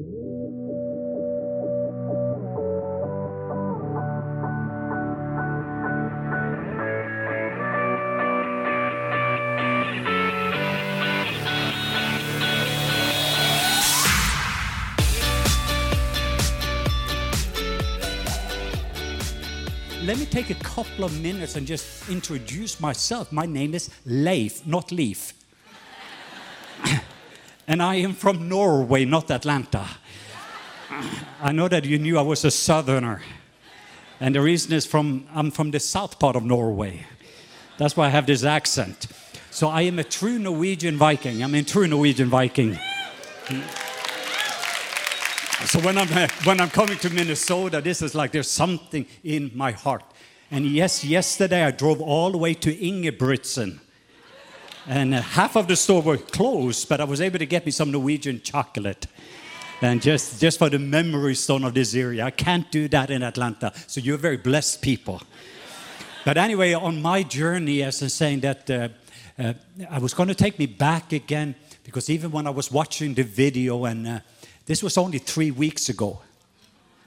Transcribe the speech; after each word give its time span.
Let 0.00 0.08
me 20.18 20.26
take 20.26 20.50
a 20.50 20.54
couple 20.54 21.04
of 21.04 21.22
minutes 21.22 21.54
and 21.54 21.64
just 21.64 22.08
introduce 22.08 22.80
myself. 22.80 23.30
My 23.30 23.46
name 23.46 23.74
is 23.74 23.90
Leif, 24.04 24.66
not 24.66 24.90
Leaf. 24.90 25.34
And 27.66 27.82
I 27.82 27.96
am 27.96 28.14
from 28.14 28.48
Norway, 28.48 29.04
not 29.04 29.30
Atlanta. 29.30 29.86
I 31.42 31.52
know 31.52 31.68
that 31.68 31.84
you 31.84 31.98
knew 31.98 32.18
I 32.18 32.22
was 32.22 32.44
a 32.44 32.50
southerner. 32.50 33.22
And 34.20 34.34
the 34.34 34.40
reason 34.40 34.72
is 34.72 34.86
from 34.86 35.26
I'm 35.34 35.50
from 35.50 35.70
the 35.70 35.80
south 35.80 36.18
part 36.18 36.36
of 36.36 36.44
Norway. 36.44 37.06
That's 37.78 37.96
why 37.96 38.06
I 38.06 38.10
have 38.10 38.26
this 38.26 38.44
accent. 38.44 39.06
So 39.50 39.68
I 39.68 39.82
am 39.82 39.98
a 39.98 40.04
true 40.04 40.38
Norwegian 40.38 40.96
Viking. 40.96 41.42
I'm 41.42 41.54
a 41.54 41.62
true 41.62 41.86
Norwegian 41.86 42.28
Viking. 42.28 42.78
So 45.66 45.80
when 45.80 45.96
I'm, 45.96 46.08
when 46.44 46.60
I'm 46.60 46.70
coming 46.70 46.98
to 46.98 47.10
Minnesota, 47.10 47.80
this 47.80 48.02
is 48.02 48.14
like 48.14 48.32
there's 48.32 48.50
something 48.50 49.06
in 49.22 49.50
my 49.54 49.72
heart. 49.72 50.04
And 50.50 50.66
yes, 50.66 51.04
yesterday 51.04 51.64
I 51.64 51.70
drove 51.70 52.00
all 52.00 52.30
the 52.30 52.38
way 52.38 52.54
to 52.54 52.74
Ingebretsen. 52.74 53.80
And 54.86 55.14
uh, 55.14 55.22
half 55.22 55.56
of 55.56 55.66
the 55.66 55.76
store 55.76 56.02
were 56.02 56.18
closed, 56.18 56.88
but 56.88 57.00
I 57.00 57.04
was 57.04 57.20
able 57.20 57.38
to 57.38 57.46
get 57.46 57.64
me 57.64 57.72
some 57.72 57.90
Norwegian 57.90 58.42
chocolate. 58.42 59.06
And 59.80 60.00
just, 60.00 60.40
just 60.40 60.58
for 60.58 60.70
the 60.70 60.78
memory 60.78 61.34
stone 61.34 61.64
of 61.64 61.74
this 61.74 61.94
area. 61.94 62.24
I 62.24 62.30
can't 62.30 62.70
do 62.70 62.88
that 62.88 63.10
in 63.10 63.22
Atlanta. 63.22 63.72
So 63.86 64.00
you're 64.00 64.18
very 64.18 64.36
blessed 64.36 64.82
people. 64.82 65.22
But 66.24 66.38
anyway, 66.38 66.72
on 66.72 67.02
my 67.02 67.22
journey, 67.22 67.82
as 67.82 68.00
I'm 68.02 68.08
saying 68.08 68.40
that 68.40 68.70
uh, 68.70 68.88
uh, 69.38 69.52
I 69.90 69.98
was 69.98 70.14
going 70.14 70.28
to 70.28 70.34
take 70.34 70.58
me 70.58 70.66
back 70.66 71.12
again, 71.12 71.54
because 71.82 72.08
even 72.08 72.30
when 72.30 72.46
I 72.46 72.50
was 72.50 72.70
watching 72.70 73.14
the 73.14 73.24
video 73.24 73.84
and 73.84 74.06
uh, 74.06 74.20
this 74.66 74.82
was 74.82 74.96
only 74.96 75.18
three 75.18 75.50
weeks 75.50 75.88
ago. 75.88 76.20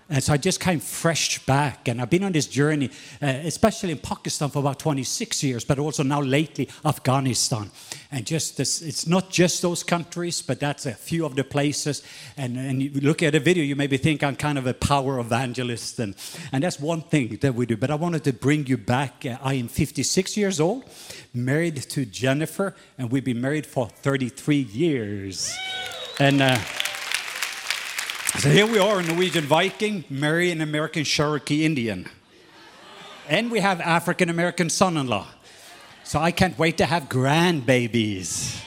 And 0.09 0.23
so 0.23 0.33
I 0.33 0.37
just 0.37 0.61
came 0.61 0.79
fresh 0.79 1.45
back, 1.45 1.89
and 1.89 2.01
I've 2.01 2.09
been 2.09 2.23
on 2.23 2.31
this 2.31 2.47
journey, 2.47 2.89
uh, 3.21 3.25
especially 3.43 3.91
in 3.91 3.97
Pakistan 3.97 4.49
for 4.49 4.59
about 4.59 4.79
26 4.79 5.43
years, 5.43 5.65
but 5.65 5.79
also 5.79 6.01
now 6.01 6.21
lately 6.21 6.69
Afghanistan. 6.85 7.69
And 8.09 8.25
just 8.25 8.55
this, 8.55 8.81
it's 8.81 9.05
not 9.05 9.29
just 9.29 9.61
those 9.61 9.83
countries, 9.83 10.41
but 10.41 10.61
that's 10.61 10.85
a 10.85 10.93
few 10.93 11.25
of 11.25 11.35
the 11.35 11.43
places. 11.43 12.03
And, 12.37 12.55
and 12.55 12.81
you 12.81 13.01
look 13.01 13.21
at 13.21 13.33
the 13.33 13.41
video, 13.41 13.65
you 13.65 13.75
maybe 13.75 13.97
think 13.97 14.23
I'm 14.23 14.37
kind 14.37 14.57
of 14.57 14.65
a 14.65 14.73
power 14.73 15.19
evangelist, 15.19 15.99
and, 15.99 16.15
and 16.53 16.63
that's 16.63 16.79
one 16.79 17.01
thing 17.01 17.37
that 17.41 17.53
we 17.53 17.65
do. 17.65 17.75
But 17.75 17.91
I 17.91 17.95
wanted 17.95 18.23
to 18.25 18.33
bring 18.33 18.65
you 18.65 18.77
back. 18.77 19.25
Uh, 19.25 19.37
I 19.41 19.55
am 19.55 19.67
56 19.67 20.37
years 20.37 20.61
old, 20.61 20.85
married 21.33 21.75
to 21.89 22.05
Jennifer, 22.05 22.75
and 22.97 23.11
we've 23.11 23.25
been 23.25 23.41
married 23.41 23.65
for 23.65 23.89
33 23.89 24.55
years. 24.55 25.53
And 26.17 26.41
uh, 26.41 26.57
so 28.37 28.51
here 28.51 28.67
we 28.67 28.77
are, 28.77 28.99
a 28.99 29.03
Norwegian 29.03 29.45
Viking, 29.45 30.03
marry 30.11 30.51
an 30.51 30.61
American 30.61 31.03
Cherokee 31.03 31.65
Indian. 31.65 32.07
And 33.27 33.49
we 33.49 33.59
have 33.61 33.81
African 33.81 34.29
American 34.29 34.69
son 34.69 34.95
in 34.95 35.07
law. 35.07 35.27
So 36.03 36.19
I 36.19 36.31
can't 36.31 36.57
wait 36.57 36.77
to 36.77 36.85
have 36.85 37.09
grandbabies. 37.09 38.61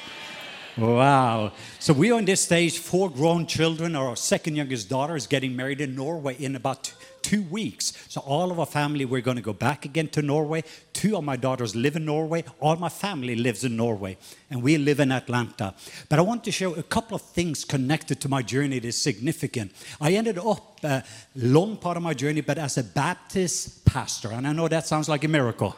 Wow. 0.76 1.52
So 1.78 1.92
we 1.92 2.10
are 2.10 2.16
on 2.16 2.24
this 2.24 2.40
stage, 2.40 2.78
four 2.78 3.10
grown 3.10 3.46
children. 3.46 3.94
Our 3.94 4.16
second 4.16 4.56
youngest 4.56 4.88
daughter 4.88 5.14
is 5.14 5.28
getting 5.28 5.54
married 5.54 5.80
in 5.80 5.94
Norway 5.94 6.34
in 6.42 6.56
about 6.56 6.92
two 7.22 7.42
weeks. 7.42 7.92
So 8.08 8.20
all 8.20 8.50
of 8.50 8.58
our 8.58 8.66
family, 8.66 9.04
we're 9.04 9.20
going 9.20 9.36
to 9.36 9.42
go 9.42 9.52
back 9.52 9.84
again 9.84 10.08
to 10.08 10.22
Norway. 10.22 10.64
Two 10.92 11.16
of 11.16 11.24
my 11.24 11.36
daughters 11.36 11.74
live 11.74 11.96
in 11.96 12.04
Norway. 12.04 12.44
All 12.60 12.76
my 12.76 12.88
family 12.88 13.36
lives 13.36 13.64
in 13.64 13.76
Norway. 13.76 14.16
And 14.50 14.62
we 14.62 14.78
live 14.78 15.00
in 15.00 15.12
Atlanta. 15.12 15.74
But 16.08 16.18
I 16.18 16.22
want 16.22 16.44
to 16.44 16.52
share 16.52 16.68
a 16.68 16.82
couple 16.82 17.14
of 17.14 17.22
things 17.22 17.64
connected 17.64 18.20
to 18.20 18.28
my 18.28 18.42
journey 18.42 18.78
that 18.78 18.88
is 18.88 19.00
significant. 19.00 19.72
I 20.00 20.12
ended 20.12 20.38
up 20.38 20.80
a 20.82 20.86
uh, 20.86 21.00
long 21.36 21.76
part 21.76 21.96
of 21.96 22.02
my 22.02 22.14
journey, 22.14 22.40
but 22.40 22.58
as 22.58 22.78
a 22.78 22.84
Baptist 22.84 23.84
pastor. 23.84 24.32
And 24.32 24.46
I 24.46 24.52
know 24.52 24.68
that 24.68 24.86
sounds 24.86 25.08
like 25.08 25.24
a 25.24 25.28
miracle. 25.28 25.76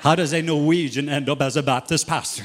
How 0.00 0.14
does 0.14 0.32
a 0.32 0.42
Norwegian 0.42 1.08
end 1.08 1.28
up 1.28 1.40
as 1.40 1.56
a 1.56 1.62
Baptist 1.62 2.06
pastor? 2.06 2.44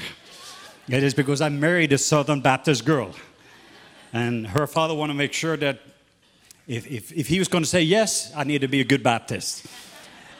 It 0.87 1.03
is 1.03 1.13
because 1.13 1.41
I 1.41 1.49
married 1.49 1.93
a 1.93 1.97
Southern 1.97 2.41
Baptist 2.41 2.85
girl. 2.85 3.13
And 4.13 4.47
her 4.47 4.67
father 4.67 4.93
wanted 4.93 5.13
to 5.13 5.17
make 5.17 5.33
sure 5.33 5.55
that 5.57 5.79
if, 6.67 6.89
if, 6.89 7.11
if 7.11 7.27
he 7.27 7.39
was 7.39 7.47
going 7.47 7.63
to 7.63 7.69
say 7.69 7.81
yes, 7.81 8.31
I 8.35 8.43
need 8.43 8.61
to 8.61 8.67
be 8.67 8.81
a 8.81 8.85
good 8.85 9.03
Baptist. 9.03 9.65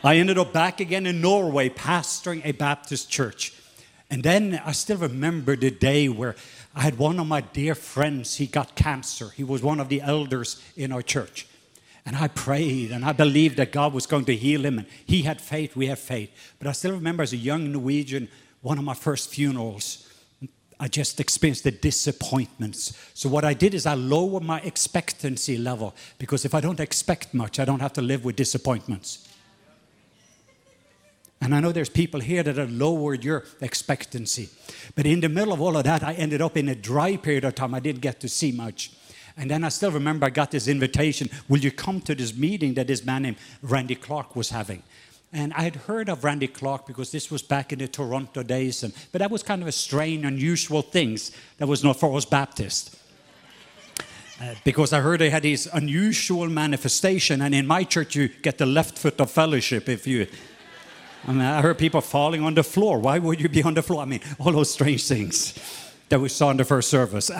I 0.04 0.18
ended 0.18 0.38
up 0.38 0.52
back 0.52 0.80
again 0.80 1.06
in 1.06 1.22
Norway 1.22 1.70
pastoring 1.70 2.42
a 2.46 2.54
Baptist 2.54 3.10
church. 3.10 3.54
And 4.10 4.24
then 4.24 4.62
I 4.66 4.72
still 4.72 4.98
remember 4.98 5.56
the 5.56 5.72
day 5.72 6.10
where 6.10 6.36
I 6.76 6.82
had 6.82 6.98
one 6.98 7.20
of 7.20 7.28
my 7.28 7.42
dear 7.42 7.76
friends, 7.76 8.38
he 8.38 8.48
got 8.48 8.76
cancer. 8.76 9.30
He 9.30 9.44
was 9.44 9.62
one 9.62 9.80
of 9.80 9.90
the 9.90 10.02
elders 10.02 10.62
in 10.76 10.92
our 10.92 11.02
church. 11.02 11.48
And 12.06 12.16
I 12.16 12.28
prayed 12.30 12.92
and 12.92 13.06
I 13.06 13.14
believed 13.14 13.58
that 13.58 13.72
God 13.72 13.94
was 13.94 14.08
going 14.08 14.26
to 14.26 14.36
heal 14.36 14.66
him. 14.66 14.80
And 14.80 14.88
he 15.06 15.22
had 15.22 15.40
faith, 15.40 15.76
we 15.76 15.88
have 15.88 16.00
faith. 16.00 16.32
But 16.60 16.68
I 16.68 16.72
still 16.72 16.94
remember 16.94 17.24
as 17.24 17.34
a 17.34 17.38
young 17.38 17.72
Norwegian, 17.72 18.28
one 18.62 18.78
of 18.78 18.84
my 18.84 18.94
first 18.94 19.30
funerals, 19.30 20.08
I 20.82 20.88
just 20.88 21.20
experienced 21.20 21.64
the 21.64 21.72
disappointments. 21.72 22.98
So, 23.14 23.30
what 23.30 23.46
I 23.46 23.54
did 23.54 23.76
is 23.76 23.86
I 23.86 23.94
lowered 23.94 24.42
my 24.42 24.60
expectancy 24.62 25.56
level 25.56 25.94
because 26.18 26.44
if 26.44 26.56
I 26.56 26.60
don't 26.60 26.80
expect 26.80 27.36
much, 27.36 27.60
I 27.60 27.66
don't 27.66 27.82
have 27.82 27.94
to 27.94 28.02
live 28.02 28.26
with 28.26 28.36
disappointments. 28.36 29.30
And 31.40 31.54
I 31.54 31.60
know 31.60 31.72
there's 31.72 31.90
people 31.90 32.20
here 32.20 32.42
that 32.42 32.58
have 32.58 32.72
lowered 32.72 33.24
your 33.24 33.46
expectancy. 33.62 34.50
But 34.96 35.06
in 35.06 35.22
the 35.22 35.30
middle 35.30 35.54
of 35.54 35.62
all 35.62 35.78
of 35.78 35.84
that, 35.84 36.04
I 36.04 36.14
ended 36.14 36.42
up 36.42 36.58
in 36.58 36.68
a 36.68 36.76
dry 36.76 37.16
period 37.16 37.46
of 37.46 37.54
time. 37.54 37.76
I 37.76 37.80
didn't 37.80 38.02
get 38.02 38.20
to 38.22 38.30
see 38.30 38.52
much. 38.52 38.92
And 39.38 39.52
then 39.52 39.64
I 39.64 39.70
still 39.70 39.92
remember 39.92 40.26
I 40.26 40.32
got 40.32 40.50
this 40.50 40.68
invitation 40.68 41.30
Will 41.48 41.60
you 41.60 41.72
come 41.72 42.02
to 42.02 42.16
this 42.16 42.36
meeting 42.36 42.74
that 42.74 42.88
this 42.88 43.06
man 43.06 43.22
named 43.22 43.38
Randy 43.62 43.96
Clark 43.96 44.36
was 44.36 44.50
having? 44.50 44.82
And 45.34 45.54
I 45.54 45.64
had 45.64 45.76
heard 45.78 46.10
of 46.10 46.24
Randy 46.26 46.48
Clark 46.48 46.86
because 46.88 47.12
this 47.12 47.32
was 47.32 47.42
back 47.42 47.72
in 47.72 47.80
the 47.80 47.88
Toronto 47.88 48.44
days, 48.44 48.84
and, 48.84 48.94
but 49.12 49.20
that 49.20 49.32
was 49.32 49.44
kind 49.44 49.62
of 49.62 49.68
a 49.68 49.72
strange, 49.72 50.26
unusual 50.26 50.82
things 50.82 51.32
that 51.58 51.68
was 51.68 51.84
not 51.84 51.98
for 52.00 52.18
us 52.18 52.26
Baptists. 52.26 52.98
Uh, 54.42 54.56
because 54.64 54.92
I 54.92 55.00
heard 55.00 55.22
they 55.22 55.30
had 55.30 55.44
this 55.44 55.68
unusual 55.72 56.50
manifestation, 56.50 57.42
and 57.42 57.56
in 57.56 57.68
my 57.68 57.84
church 57.84 58.16
you 58.16 58.28
get 58.28 58.58
the 58.58 58.66
left 58.66 58.98
foot 58.98 59.22
of 59.22 59.32
fellowship 59.32 59.88
if 59.88 60.06
you. 60.06 60.28
I 61.28 61.32
mean, 61.32 61.42
I 61.42 61.62
heard 61.62 61.78
people 61.78 62.02
falling 62.02 62.44
on 62.44 62.56
the 62.56 62.64
floor. 62.64 62.98
Why 62.98 63.20
would 63.20 63.40
you 63.40 63.48
be 63.48 63.62
on 63.62 63.76
the 63.76 63.84
floor? 63.84 64.02
I 64.02 64.06
mean, 64.06 64.22
all 64.40 64.52
those 64.52 64.72
strange 64.72 65.08
things 65.08 65.54
that 66.10 66.20
we 66.20 66.28
saw 66.28 66.50
in 66.50 66.58
the 66.58 66.66
first 66.66 66.90
service. 66.90 67.30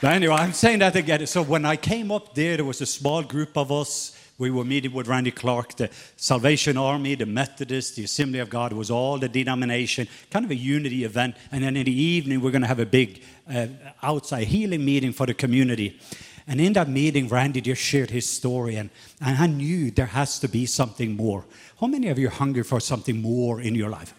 but 0.00 0.12
anyway, 0.14 0.34
I'm 0.34 0.52
saying 0.52 0.78
that 0.78 0.94
again. 0.94 1.26
So 1.26 1.42
when 1.42 1.64
I 1.64 1.74
came 1.76 2.12
up 2.12 2.34
there, 2.34 2.56
there 2.56 2.64
was 2.64 2.80
a 2.80 2.86
small 2.86 3.22
group 3.24 3.58
of 3.58 3.72
us 3.72 4.17
we 4.38 4.50
were 4.50 4.64
meeting 4.64 4.92
with 4.92 5.08
Randy 5.08 5.32
Clark, 5.32 5.76
the 5.76 5.90
Salvation 6.16 6.76
Army, 6.76 7.16
the 7.16 7.26
Methodists, 7.26 7.96
the 7.96 8.04
Assembly 8.04 8.38
of 8.38 8.48
God. 8.48 8.72
Was 8.72 8.90
all 8.90 9.18
the 9.18 9.28
denomination, 9.28 10.06
kind 10.30 10.44
of 10.44 10.50
a 10.52 10.56
unity 10.56 11.04
event. 11.04 11.36
And 11.50 11.64
then 11.64 11.76
in 11.76 11.84
the 11.84 12.02
evening, 12.02 12.40
we're 12.40 12.52
going 12.52 12.62
to 12.62 12.68
have 12.68 12.78
a 12.78 12.86
big 12.86 13.22
uh, 13.52 13.66
outside 14.02 14.46
healing 14.46 14.84
meeting 14.84 15.12
for 15.12 15.26
the 15.26 15.34
community. 15.34 15.98
And 16.46 16.60
in 16.60 16.72
that 16.74 16.88
meeting, 16.88 17.28
Randy 17.28 17.60
just 17.60 17.82
shared 17.82 18.08
his 18.08 18.26
story, 18.26 18.76
and, 18.76 18.88
and 19.20 19.36
I 19.36 19.46
knew 19.46 19.90
there 19.90 20.06
has 20.06 20.38
to 20.38 20.48
be 20.48 20.64
something 20.64 21.14
more. 21.14 21.44
How 21.78 21.88
many 21.88 22.08
of 22.08 22.18
you 22.18 22.28
are 22.28 22.30
hungry 22.30 22.62
for 22.62 22.80
something 22.80 23.20
more 23.20 23.60
in 23.60 23.74
your 23.74 23.90
life? 23.90 24.14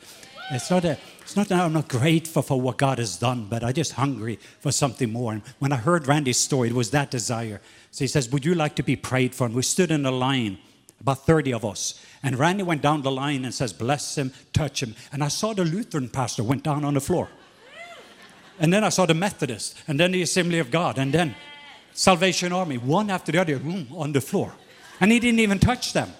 It's 0.51 0.69
not, 0.69 0.86
a, 0.86 0.97
it's 1.22 1.36
not 1.36 1.47
that 1.47 1.59
I'm 1.59 1.74
not 1.74 1.88
grateful 1.88 2.44
for 2.44 2.62
what 2.62 2.78
God 2.78 3.00
has 3.00 3.18
done, 3.18 3.47
but 3.50 3.63
I'm 3.63 3.74
just 3.74 3.94
hungry 3.94 4.40
for 4.59 4.72
something 4.72 5.12
more. 5.12 5.34
And 5.34 5.41
when 5.57 5.72
I 5.72 5.78
heard 5.78 6.07
Randy's 6.07 6.38
story, 6.38 6.69
it 6.69 6.75
was 6.75 6.92
that 6.92 7.10
desire. 7.10 7.62
So 8.00 8.06
he 8.06 8.07
says, 8.07 8.30
Would 8.30 8.46
you 8.46 8.56
like 8.56 8.78
to 8.78 8.84
be 8.84 8.96
prayed 8.96 9.36
for? 9.36 9.46
And 9.46 9.54
we 9.54 9.62
stood 9.62 9.92
in 9.92 10.06
a 10.06 10.12
line, 10.12 10.57
about 11.01 11.25
30 11.25 11.51
of 11.51 11.66
us. 11.66 12.01
And 12.24 12.40
Randy 12.40 12.63
went 12.63 12.81
down 12.81 13.01
the 13.01 13.12
line 13.12 13.44
and 13.44 13.54
says, 13.54 13.74
Bless 13.74 14.18
him, 14.18 14.31
touch 14.54 14.81
him. 14.81 14.96
And 15.12 15.22
I 15.22 15.28
saw 15.28 15.54
the 15.54 15.66
Lutheran 15.66 16.07
pastor 16.07 16.42
went 16.42 16.63
down 16.63 16.86
on 16.86 16.94
the 16.94 17.01
floor. 17.01 17.28
And 18.57 18.72
then 18.72 18.86
I 18.86 18.90
saw 18.90 19.06
the 19.06 19.13
Methodist, 19.13 19.75
and 19.86 20.00
then 20.00 20.13
the 20.13 20.22
Assembly 20.22 20.60
of 20.60 20.72
God, 20.72 20.98
and 20.98 21.13
then 21.13 21.36
Salvation 21.92 22.54
Army, 22.54 22.78
one 22.78 23.10
after 23.10 23.34
the 23.34 23.42
other, 23.42 23.60
on 23.92 24.13
the 24.13 24.22
floor. 24.22 24.54
And 25.01 25.12
he 25.12 25.19
didn't 25.19 25.42
even 25.42 25.60
touch 25.60 25.92
them. 25.92 26.13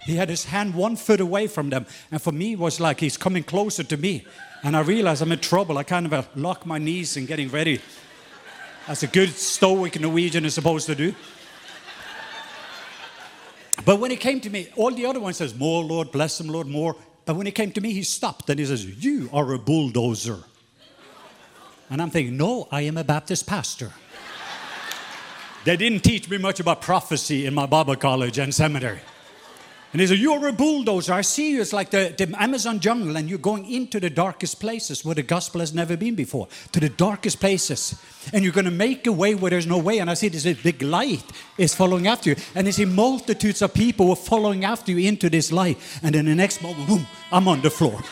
He 0.00 0.16
had 0.16 0.28
his 0.28 0.46
hand 0.46 0.74
one 0.74 0.96
foot 0.96 1.20
away 1.20 1.46
from 1.46 1.70
them. 1.70 1.86
And 2.10 2.20
for 2.20 2.32
me, 2.32 2.54
it 2.54 2.58
was 2.58 2.80
like 2.80 2.98
he's 2.98 3.16
coming 3.16 3.44
closer 3.44 3.84
to 3.84 3.96
me. 3.96 4.26
And 4.64 4.76
I 4.76 4.80
realized 4.80 5.22
I'm 5.22 5.30
in 5.30 5.38
trouble. 5.38 5.78
I 5.78 5.84
kind 5.84 6.06
of 6.06 6.12
uh, 6.12 6.22
lock 6.34 6.66
my 6.66 6.78
knees 6.78 7.16
and 7.16 7.28
getting 7.28 7.50
ready 7.50 7.80
as 8.88 9.02
a 9.02 9.06
good 9.06 9.28
stoic 9.28 10.00
Norwegian 10.00 10.46
is 10.46 10.54
supposed 10.54 10.86
to 10.86 10.94
do. 10.94 11.14
But 13.84 14.00
when 14.00 14.10
it 14.10 14.18
came 14.18 14.40
to 14.40 14.50
me, 14.50 14.68
all 14.76 14.90
the 14.90 15.06
other 15.06 15.20
ones 15.20 15.36
says, 15.36 15.54
more, 15.54 15.84
Lord, 15.84 16.10
bless 16.10 16.40
him, 16.40 16.48
Lord, 16.48 16.66
more. 16.66 16.96
But 17.24 17.36
when 17.36 17.46
it 17.46 17.54
came 17.54 17.70
to 17.72 17.80
me, 17.80 17.92
he 17.92 18.02
stopped 18.02 18.48
and 18.50 18.58
he 18.58 18.66
says, 18.66 18.84
you 18.84 19.28
are 19.32 19.52
a 19.52 19.58
bulldozer. 19.58 20.38
And 21.90 22.02
I'm 22.02 22.10
thinking, 22.10 22.36
no, 22.36 22.66
I 22.72 22.82
am 22.82 22.96
a 22.96 23.04
Baptist 23.04 23.46
pastor. 23.46 23.92
they 25.64 25.76
didn't 25.76 26.00
teach 26.00 26.28
me 26.28 26.38
much 26.38 26.58
about 26.58 26.80
prophecy 26.80 27.46
in 27.46 27.54
my 27.54 27.66
Bible 27.66 27.96
college 27.96 28.38
and 28.38 28.54
seminary. 28.54 29.00
And 29.92 30.02
he 30.02 30.06
said, 30.06 30.18
You're 30.18 30.48
a 30.48 30.52
bulldozer. 30.52 31.14
I 31.14 31.22
see 31.22 31.52
you. 31.52 31.62
It's 31.62 31.72
like 31.72 31.90
the, 31.90 32.14
the, 32.16 32.34
Amazon 32.40 32.78
jungle, 32.78 33.16
and 33.16 33.28
you're 33.28 33.38
going 33.38 33.70
into 33.70 33.98
the 33.98 34.10
darkest 34.10 34.60
places 34.60 35.04
where 35.04 35.14
the 35.14 35.22
gospel 35.22 35.60
has 35.60 35.72
never 35.72 35.96
been 35.96 36.14
before, 36.14 36.48
to 36.72 36.80
the 36.80 36.90
darkest 36.90 37.40
places. 37.40 38.00
And 38.32 38.44
you're 38.44 38.52
going 38.52 38.66
to 38.66 38.70
make 38.70 39.06
a 39.06 39.12
way 39.12 39.34
where 39.34 39.50
there's 39.50 39.66
no 39.66 39.78
way. 39.78 39.98
And 39.98 40.10
I 40.10 40.14
see 40.14 40.28
this 40.28 40.44
big 40.62 40.82
light 40.82 41.24
is 41.56 41.74
following 41.74 42.06
after 42.06 42.30
you. 42.30 42.36
And 42.54 42.68
I 42.68 42.70
see 42.70 42.84
multitudes 42.84 43.62
of 43.62 43.72
people 43.72 44.10
are 44.10 44.16
following 44.16 44.64
after 44.64 44.92
you 44.92 45.08
into 45.08 45.30
this 45.30 45.50
light. 45.50 45.78
And 46.02 46.14
then 46.14 46.26
the 46.26 46.34
next 46.34 46.62
moment, 46.62 46.86
boom, 46.86 47.06
I'm 47.32 47.48
on 47.48 47.62
the 47.62 47.70
floor. 47.70 47.98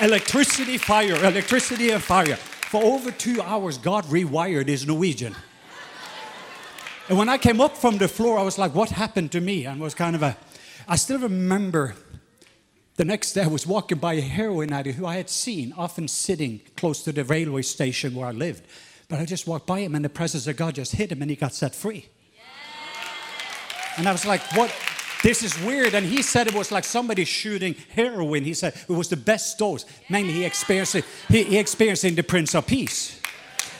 electricity, 0.00 0.78
fire, 0.78 1.14
electricity, 1.24 1.90
and 1.90 2.02
fire. 2.02 2.36
For 2.36 2.82
over 2.82 3.12
two 3.12 3.40
hours, 3.42 3.78
God 3.78 4.04
rewired 4.06 4.68
his 4.68 4.86
Norwegian. 4.86 5.34
And 7.10 7.18
when 7.18 7.28
I 7.28 7.38
came 7.38 7.60
up 7.60 7.76
from 7.76 7.98
the 7.98 8.06
floor, 8.06 8.38
I 8.38 8.42
was 8.42 8.56
like, 8.56 8.72
what 8.72 8.90
happened 8.90 9.32
to 9.32 9.40
me? 9.40 9.64
And 9.66 9.80
was 9.80 9.94
kind 9.94 10.14
of 10.14 10.22
a, 10.22 10.36
I 10.86 10.94
still 10.94 11.18
remember 11.18 11.96
the 12.94 13.04
next 13.04 13.32
day 13.32 13.42
I 13.42 13.48
was 13.48 13.66
walking 13.66 13.98
by 13.98 14.12
a 14.12 14.20
heroin 14.20 14.72
addict 14.72 14.96
who 14.96 15.06
I 15.06 15.16
had 15.16 15.28
seen 15.28 15.74
often 15.76 16.06
sitting 16.06 16.60
close 16.76 17.02
to 17.02 17.10
the 17.10 17.24
railway 17.24 17.62
station 17.62 18.14
where 18.14 18.28
I 18.28 18.30
lived. 18.30 18.64
But 19.08 19.18
I 19.18 19.24
just 19.24 19.48
walked 19.48 19.66
by 19.66 19.80
him 19.80 19.96
and 19.96 20.04
the 20.04 20.08
presence 20.08 20.46
of 20.46 20.56
God 20.56 20.76
just 20.76 20.92
hit 20.92 21.10
him 21.10 21.20
and 21.20 21.28
he 21.28 21.36
got 21.36 21.52
set 21.52 21.74
free. 21.74 22.06
And 23.96 24.08
I 24.08 24.12
was 24.12 24.24
like, 24.24 24.40
what? 24.56 24.72
This 25.24 25.42
is 25.42 25.60
weird. 25.64 25.94
And 25.94 26.06
he 26.06 26.22
said 26.22 26.46
it 26.46 26.54
was 26.54 26.70
like 26.70 26.84
somebody 26.84 27.24
shooting 27.24 27.74
heroin. 27.92 28.44
He 28.44 28.54
said 28.54 28.74
it 28.88 28.92
was 28.92 29.08
the 29.08 29.16
best 29.16 29.58
dose. 29.58 29.84
Mainly 30.08 30.32
he 30.32 30.44
experienced 30.44 30.94
it, 30.94 31.04
he, 31.28 31.42
he 31.42 31.58
experienced 31.58 32.04
in 32.04 32.14
the 32.14 32.22
Prince 32.22 32.54
of 32.54 32.68
Peace. 32.68 33.19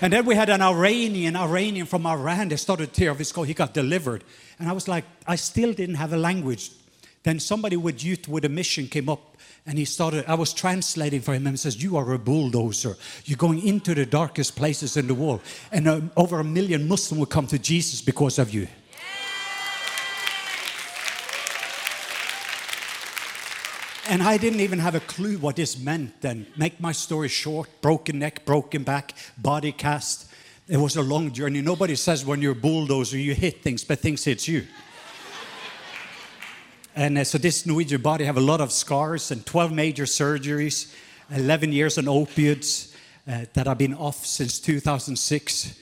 And 0.01 0.13
then 0.13 0.25
we 0.25 0.35
had 0.35 0.49
an 0.49 0.63
Iranian, 0.63 1.37
Iranian 1.37 1.87
from 1.87 2.07
Iran 2.07 2.49
that 2.49 2.59
started 2.59 2.93
tear 2.93 3.11
of 3.11 3.19
his 3.19 3.33
coat. 3.33 3.45
He 3.45 3.55
got 3.55 3.75
delivered. 3.75 4.25
And 4.59 4.69
I 4.69 4.73
was 4.73 4.89
like, 4.89 5.05
I 5.27 5.37
still 5.37 5.73
didn't 5.73 5.97
have 5.97 6.13
a 6.13 6.17
language. 6.17 6.71
Then 7.23 7.39
somebody 7.39 7.77
with 7.77 8.03
youth 8.03 8.27
with 8.29 8.47
a 8.47 8.49
mission 8.49 8.87
came 8.89 9.11
up 9.11 9.37
and 9.67 9.79
he 9.79 9.85
started, 9.85 10.25
I 10.27 10.35
was 10.35 10.55
translating 10.55 11.21
for 11.21 11.35
him 11.35 11.47
and 11.47 11.53
he 11.53 11.59
says, 11.59 11.83
You 11.83 11.99
are 11.99 12.13
a 12.13 12.19
bulldozer. 12.19 12.97
You're 13.27 13.37
going 13.37 13.67
into 13.67 13.95
the 13.95 14.07
darkest 14.07 14.57
places 14.57 14.97
in 14.97 15.07
the 15.07 15.15
world. 15.15 15.43
And 15.71 15.87
uh, 15.87 16.01
over 16.17 16.41
a 16.41 16.45
million 16.45 16.89
Muslims 16.89 17.19
will 17.19 17.27
come 17.27 17.47
to 17.49 17.59
Jesus 17.59 18.01
because 18.01 18.39
of 18.39 18.55
you. 18.55 18.69
And 24.11 24.25
I 24.25 24.39
didn't 24.39 24.59
even 24.59 24.81
have 24.81 24.97
a 24.97 25.01
clue 25.01 25.39
what 25.39 25.55
this 25.55 25.79
meant 25.79 26.21
then. 26.21 26.49
Make 26.57 26.81
my 26.81 26.91
story 26.91 27.29
short 27.29 27.69
broken 27.81 28.19
neck, 28.19 28.45
broken 28.45 28.83
back, 28.83 29.15
body 29.39 29.71
cast. 29.71 30.29
It 30.67 30.79
was 30.79 30.97
a 30.97 31.03
long 31.03 31.31
journey. 31.31 31.63
Nobody 31.63 31.95
says 31.95 32.27
when 32.27 32.43
you're 32.43 32.51
a 32.51 32.57
bulldozer 32.57 33.17
you 33.17 33.35
hit 33.35 33.63
things, 33.63 33.85
but 33.85 34.01
things 34.01 34.25
hit 34.25 34.49
you. 34.49 34.67
and 36.97 37.19
uh, 37.19 37.23
so 37.23 37.39
this 37.39 37.65
Norwegian 37.65 38.03
body 38.03 38.25
have 38.25 38.37
a 38.37 38.41
lot 38.41 38.61
of 38.61 38.73
scars 38.73 39.31
and 39.31 39.47
12 39.47 39.71
major 39.71 40.07
surgeries, 40.07 40.93
11 41.31 41.71
years 41.71 41.97
on 41.97 42.09
opiates 42.09 42.93
uh, 43.29 43.45
that 43.53 43.69
I've 43.69 43.79
been 43.79 43.95
off 43.95 44.27
since 44.27 44.59
2006. 44.59 45.79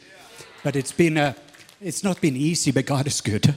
But 0.62 0.76
it's 0.76 0.92
been 0.92 1.16
a, 1.16 1.34
it's 1.80 2.04
not 2.04 2.20
been 2.20 2.36
easy, 2.36 2.72
but 2.72 2.84
God 2.84 3.06
is 3.06 3.22
good. 3.22 3.54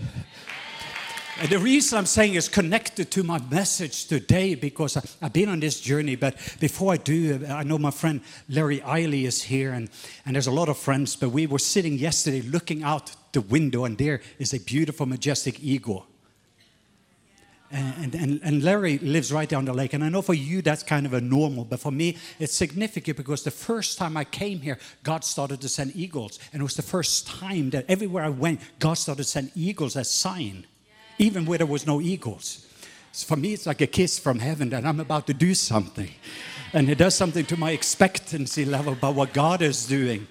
And 1.42 1.50
the 1.50 1.58
reason 1.58 1.98
I'm 1.98 2.06
saying 2.06 2.36
is 2.36 2.48
connected 2.48 3.10
to 3.10 3.24
my 3.24 3.40
message 3.40 4.06
today 4.06 4.54
because 4.54 4.96
I've 5.24 5.34
been 5.34 5.50
on 5.50 5.60
this 5.60 5.82
journey. 5.82 6.16
But 6.16 6.36
before 6.60 6.94
I 6.94 6.98
do, 6.98 7.44
uh, 7.44 7.54
I 7.54 7.64
know 7.64 7.80
my 7.80 7.90
friend 7.90 8.22
Larry 8.48 8.80
Eiley 8.82 9.24
is 9.24 9.42
here, 9.42 9.74
and, 9.74 9.90
and 10.24 10.36
there's 10.36 10.46
a 10.46 10.52
lot 10.52 10.70
of 10.70 10.78
friends. 10.78 11.16
But 11.16 11.30
we 11.30 11.48
were 11.48 11.58
sitting 11.58 11.98
yesterday 11.98 12.42
looking 12.44 12.84
out 12.84 13.16
the 13.32 13.42
window, 13.42 13.86
and 13.86 13.98
there 13.98 14.22
is 14.38 14.54
a 14.54 14.60
beautiful, 14.60 15.08
majestic 15.08 15.60
eagle. 15.64 16.06
And, 17.72 18.14
and, 18.14 18.40
and 18.44 18.64
Larry 18.64 19.00
lives 19.00 19.34
right 19.34 19.50
down 19.50 19.66
the 19.66 19.74
lake. 19.74 19.94
And 19.94 20.04
I 20.04 20.10
know 20.10 20.22
for 20.22 20.36
you 20.36 20.62
that's 20.62 20.84
kind 20.84 21.08
of 21.08 21.14
a 21.14 21.22
normal, 21.22 21.66
but 21.66 21.80
for 21.80 21.92
me 21.92 22.18
it's 22.38 22.54
significant 22.54 23.18
because 23.18 23.44
the 23.44 23.50
first 23.50 23.98
time 23.98 24.16
I 24.16 24.26
came 24.26 24.60
here, 24.60 24.78
God 25.02 25.24
started 25.24 25.62
to 25.62 25.70
send 25.70 25.96
eagles. 25.96 26.38
And 26.52 26.60
it 26.60 26.64
was 26.64 26.76
the 26.76 26.82
first 26.82 27.26
time 27.26 27.72
that 27.72 27.86
everywhere 27.88 28.26
I 28.26 28.30
went, 28.30 28.60
God 28.78 28.96
started 28.96 29.24
to 29.24 29.30
send 29.30 29.52
eagles 29.56 29.96
as 29.96 30.12
sign 30.12 30.68
even 31.22 31.46
where 31.46 31.60
there 31.60 31.68
was 31.68 31.86
no 31.86 32.02
eagles. 32.02 32.68
So 33.12 33.28
for 33.28 33.40
me, 33.40 33.54
it's 33.54 33.68
like 33.68 33.80
a 33.82 33.88
kiss 33.88 34.18
from 34.18 34.40
heaven 34.40 34.70
that 34.72 34.86
I'm 34.86 35.00
about 35.00 35.28
to 35.28 35.34
do 35.34 35.54
something. 35.54 36.10
And 36.74 36.90
it 36.90 36.98
does 36.98 37.14
something 37.14 37.46
to 37.46 37.58
my 37.58 37.72
expectancy 37.72 38.66
level 38.66 38.94
about 38.94 39.14
what 39.14 39.32
God 39.32 39.62
is 39.62 39.86
doing. 39.86 40.28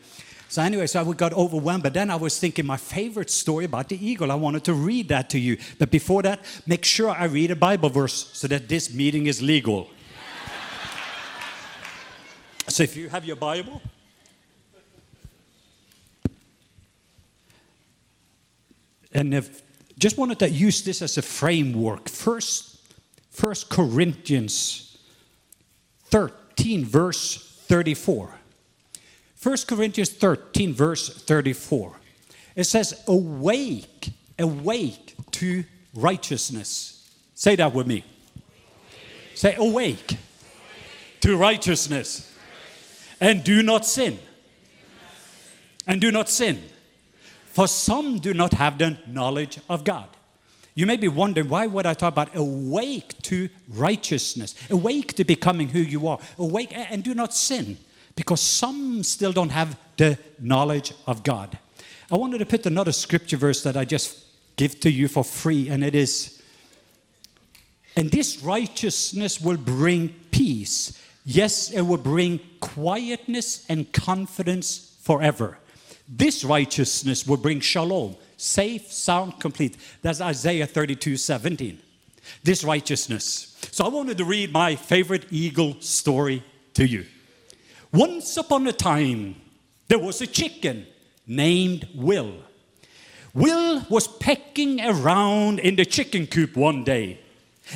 So, 0.49 0.63
anyway, 0.63 0.89
so 0.89 1.09
I 1.09 1.13
got 1.13 1.33
overwhelmed. 1.33 1.85
But 1.85 1.95
then 1.95 2.11
I 2.11 2.17
was 2.17 2.37
thinking 2.41 2.67
my 2.67 2.77
favorite 2.77 3.31
story 3.31 3.67
about 3.67 3.89
the 3.89 4.05
eagle. 4.05 4.33
I 4.33 4.35
wanted 4.35 4.65
to 4.65 4.75
read 4.75 5.09
that 5.11 5.31
to 5.31 5.39
you. 5.39 5.59
But 5.79 5.93
before 5.93 6.23
that, 6.23 6.41
make 6.67 6.85
sure 6.85 7.11
I 7.11 7.27
read 7.27 7.53
a 7.53 7.57
Bible 7.57 7.89
verse 7.89 8.31
so 8.33 8.49
that 8.49 8.69
this 8.69 8.93
meeting 8.93 9.29
is 9.29 9.41
legal. 9.41 9.89
so, 12.67 12.83
if 12.83 12.97
you 12.97 13.09
have 13.11 13.25
your 13.25 13.37
Bible, 13.37 13.81
and 19.13 19.35
if 19.35 19.63
just 20.00 20.17
wanted 20.17 20.38
to 20.38 20.49
use 20.49 20.82
this 20.82 21.02
as 21.02 21.19
a 21.19 21.23
framework. 21.23 22.08
First, 22.08 22.79
First 23.31 23.69
Corinthians 23.69 24.99
13, 26.06 26.85
verse 26.85 27.62
34. 27.69 28.35
1 29.43 29.56
Corinthians 29.69 30.11
13, 30.11 30.75
verse 30.75 31.23
34. 31.23 31.93
It 32.56 32.64
says, 32.64 33.02
Awake, 33.06 34.11
awake 34.38 35.17
to 35.32 35.64
righteousness. 35.94 37.11
Say 37.35 37.56
that 37.56 37.75
with 37.75 37.87
me. 37.87 38.05
Say, 39.35 39.55
Awake 39.55 40.17
to 41.20 41.37
righteousness. 41.37 42.26
And 43.20 43.44
do 43.44 43.62
not 43.62 43.85
sin. 43.85 44.19
And 45.87 46.00
do 46.00 46.11
not 46.11 46.31
sin. 46.31 46.62
For 47.61 47.69
some 47.69 48.21
do 48.21 48.33
not 48.33 48.55
have 48.55 48.79
the 48.79 48.97
knowledge 49.07 49.59
of 49.69 49.85
God. 49.85 50.09
You 50.75 50.87
may 50.87 50.97
be 50.97 51.09
wondering, 51.09 51.51
why 51.51 51.67
would 51.67 51.85
I 51.85 51.93
talk 51.93 52.15
about 52.15 52.35
awake 52.35 53.21
to 53.25 53.51
righteousness, 53.69 54.55
awake 54.71 55.12
to 55.17 55.25
becoming 55.25 55.69
who 55.69 55.81
you 55.81 56.09
are, 56.09 56.19
awake 56.39 56.73
and 56.75 57.05
do 57.05 57.15
not 57.15 57.35
sin? 57.35 57.77
Because 58.17 58.41
some 58.41 59.03
still 59.03 59.33
don't 59.33 59.51
have 59.51 59.79
the 59.99 60.19
knowledge 60.39 60.94
of 61.06 61.23
God. 61.23 61.58
I 62.11 62.17
wanted 62.17 62.39
to 62.39 62.46
put 62.46 62.65
another 62.65 62.93
scripture 62.93 63.37
verse 63.37 63.63
that 63.65 63.77
I 63.77 63.84
just 63.84 64.25
give 64.56 64.81
to 64.81 64.91
you 64.91 65.06
for 65.06 65.23
free, 65.23 65.69
and 65.69 65.84
it 65.84 65.94
is, 65.94 66.41
and 67.94 68.11
this 68.11 68.43
righteousness 68.43 69.39
will 69.39 69.58
bring 69.58 70.15
peace. 70.31 70.99
Yes, 71.27 71.70
it 71.70 71.82
will 71.82 71.99
bring 71.99 72.41
quietness 72.61 73.67
and 73.69 73.93
confidence 73.93 74.96
forever. 75.03 75.58
This 76.12 76.43
righteousness 76.43 77.24
will 77.24 77.36
bring 77.36 77.60
shalom, 77.60 78.17
safe, 78.36 78.90
sound, 78.90 79.38
complete. 79.38 79.76
That's 80.02 80.20
Isaiah 80.20 80.67
32 80.67 81.17
17. 81.17 81.79
This 82.43 82.64
righteousness. 82.64 83.56
So 83.70 83.84
I 83.84 83.88
wanted 83.88 84.19
to 84.19 84.24
read 84.24 84.52
my 84.52 84.74
favorite 84.74 85.26
eagle 85.31 85.81
story 85.81 86.43
to 86.74 86.84
you. 86.84 87.06
Once 87.93 88.36
upon 88.36 88.67
a 88.67 88.72
time, 88.72 89.36
there 89.86 90.00
was 90.00 90.20
a 90.20 90.26
chicken 90.26 90.84
named 91.29 91.88
Will. 91.94 92.34
Will 93.32 93.86
was 93.88 94.08
pecking 94.08 94.81
around 94.81 95.60
in 95.60 95.76
the 95.76 95.84
chicken 95.84 96.26
coop 96.26 96.56
one 96.56 96.82
day, 96.82 97.20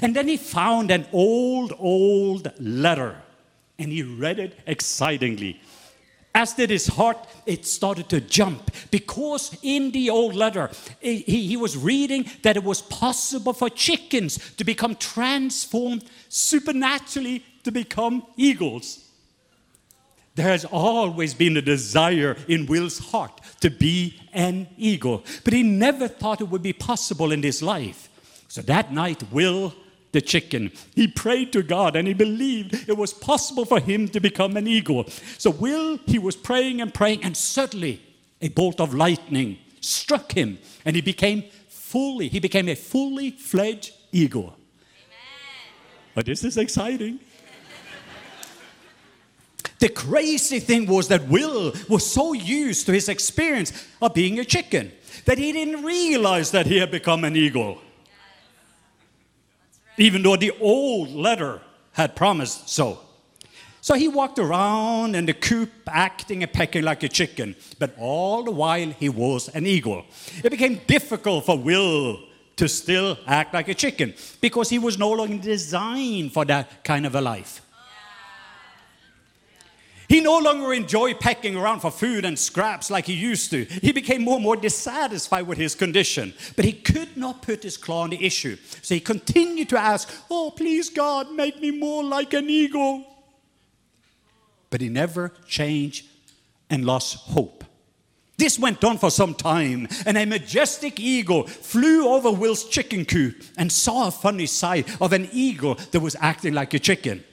and 0.03 0.15
then 0.15 0.27
he 0.27 0.37
found 0.37 0.91
an 0.91 1.07
old, 1.13 1.73
old 1.79 2.53
letter, 2.59 3.17
and 3.79 3.93
he 3.93 4.03
read 4.03 4.41
it 4.41 4.59
excitingly 4.67 5.61
as 6.35 6.53
did 6.55 6.71
his 6.71 6.89
heart, 6.89 7.19
it 7.47 7.65
started 7.65 8.09
to 8.09 8.21
jump 8.21 8.71
because 8.91 9.57
in 9.63 9.93
the 9.93 10.11
old 10.11 10.35
letter, 10.35 10.71
he, 11.01 11.21
he 11.21 11.57
was 11.57 11.77
reading 11.77 12.29
that 12.43 12.57
it 12.57 12.65
was 12.65 12.83
possible 12.83 13.53
for 13.53 13.71
chickens 13.71 14.39
to 14.57 14.65
become 14.65 14.97
transformed 14.97 16.05
supernaturally 16.29 17.45
to 17.63 17.71
become 17.71 18.27
eagles. 18.37 19.01
There 20.35 20.49
has 20.49 20.65
always 20.65 21.33
been 21.33 21.57
a 21.57 21.63
desire 21.63 22.37
in 22.49 22.67
Will's 22.67 22.99
heart 22.99 23.41
to 23.61 23.71
be 23.71 24.21
an 24.33 24.67
eagle, 24.77 25.23
but 25.45 25.53
he 25.53 25.63
never 25.63 26.09
thought 26.09 26.41
it 26.41 26.49
would 26.49 26.63
be 26.63 26.73
possible 26.73 27.31
in 27.31 27.45
his 27.45 27.63
life. 27.63 28.09
So 28.49 28.61
that 28.63 28.93
night, 28.93 29.23
Will 29.33 29.73
the 30.15 30.23
chicken. 30.23 30.73
He 30.95 31.07
prayed 31.07 31.53
to 31.53 31.63
God 31.63 31.97
and 31.97 32.09
he 32.09 32.15
believed 32.15 32.89
it 32.89 32.97
was 32.97 33.13
possible 33.13 33.67
for 33.67 33.81
him 33.81 34.09
to 34.09 34.21
become 34.21 34.57
an 34.57 34.67
eagle. 34.67 35.05
So, 35.37 35.51
Will, 35.51 35.99
he 36.07 36.19
was 36.19 36.37
praying 36.37 36.81
and 36.81 36.95
praying, 36.95 37.23
and 37.23 37.37
suddenly 37.37 38.01
a 38.41 38.49
bolt 38.49 38.81
of 38.81 38.95
lightning 38.95 39.59
struck 39.81 40.33
him 40.33 40.59
and 40.87 40.97
he 40.97 41.03
became 41.03 41.45
fully, 41.69 42.29
he 42.29 42.41
became 42.41 42.69
a 42.69 42.75
fully 42.75 43.33
fledged 43.33 43.93
eagle. 44.13 44.57
Amen. 44.57 45.75
But 46.15 46.25
this 46.25 46.43
is 46.45 46.57
exciting. 46.57 47.21
The 49.81 49.89
crazy 49.91 50.61
thing 50.61 50.87
was 50.87 51.09
that 51.09 51.29
Will 51.29 51.75
was 51.91 52.11
so 52.11 52.33
used 52.33 52.87
to 52.87 52.93
his 52.93 53.09
experience 53.09 53.87
of 54.01 54.15
being 54.15 54.39
a 54.39 54.45
chicken 54.45 54.93
that 55.27 55.37
he 55.37 55.53
didn't 55.53 55.85
realize 55.85 56.53
that 56.53 56.67
he 56.67 56.79
had 56.79 56.91
become 56.91 57.25
an 57.25 57.37
eagle. 57.37 57.81
Even 59.97 60.23
though 60.23 60.37
the 60.37 60.53
old 60.61 61.11
letter 61.11 61.61
had 61.93 62.17
promised 62.17 62.69
so. 62.69 62.99
So 63.81 63.95
he 63.95 64.09
walked 64.09 64.39
around 64.39 65.15
in 65.15 65.27
the 65.27 65.35
coop 65.35 65.71
acting 65.87 66.43
and 66.43 66.53
pecking 66.53 66.85
like 66.85 67.03
a 67.03 67.09
chicken, 67.09 67.55
but 67.79 67.95
all 67.99 68.43
the 68.43 68.51
while 68.51 68.91
he 68.91 69.09
was 69.09 69.49
an 69.49 69.67
eagle. 69.67 70.05
It 70.43 70.51
became 70.51 70.81
difficult 70.87 71.45
for 71.45 71.59
Will 71.59 72.19
to 72.57 72.69
still 72.69 73.19
act 73.27 73.53
like 73.53 73.69
a 73.69 73.75
chicken 73.75 74.15
because 74.41 74.71
he 74.71 74.79
was 74.79 74.99
no 74.99 75.11
longer 75.11 75.37
designed 75.37 76.33
for 76.33 76.45
that 76.47 76.83
kind 76.85 77.05
of 77.05 77.15
a 77.15 77.21
life. 77.21 77.64
He 80.15 80.21
no 80.21 80.39
longer 80.39 80.73
enjoyed 80.73 81.19
pecking 81.19 81.57
around 81.57 81.81
for 81.81 81.91
food 81.91 82.25
and 82.25 82.39
scraps 82.39 82.89
like 82.89 83.07
he 83.07 83.15
used 83.15 83.51
to. 83.51 83.65
He 83.65 83.91
became 83.91 84.23
more 84.23 84.37
and 84.37 84.45
more 84.45 84.55
dissatisfied 84.55 85.49
with 85.49 85.59
his 85.59 85.75
condition, 85.75 86.35
but 86.55 86.65
he 86.65 86.73
could 86.73 87.17
not 87.17 87.43
put 87.43 87.65
his 87.65 87.77
claw 87.77 88.03
on 88.03 88.11
the 88.11 88.25
issue. 88.25 88.57
So 88.81 88.95
he 88.95 89.01
continued 89.01 89.71
to 89.71 89.77
ask, 89.77 90.09
Oh, 90.31 90.53
please, 90.57 90.89
God, 90.89 91.33
make 91.33 91.61
me 91.61 91.73
more 91.73 92.05
like 92.05 92.33
an 92.33 92.49
eagle. 92.49 93.05
But 94.71 94.81
he 94.81 94.89
never 94.89 95.33
changed 95.49 96.07
and 96.71 96.85
lost 96.85 97.17
hope. 97.17 97.65
This 98.37 98.57
went 98.57 98.85
on 98.85 98.99
for 98.99 99.11
some 99.11 99.35
time, 99.35 99.89
and 100.07 100.17
a 100.17 100.27
majestic 100.27 101.01
eagle 101.01 101.49
flew 101.49 102.07
over 102.07 102.31
Will's 102.31 102.69
chicken 102.69 103.05
coop 103.05 103.43
and 103.59 103.73
saw 103.73 104.07
a 104.07 104.13
funny 104.13 104.47
sight 104.47 104.89
of 105.03 105.13
an 105.13 105.29
eagle 105.33 105.75
that 105.91 105.99
was 105.99 106.15
acting 106.21 106.55
like 106.55 106.73
a 106.73 106.79
chicken. 106.79 107.25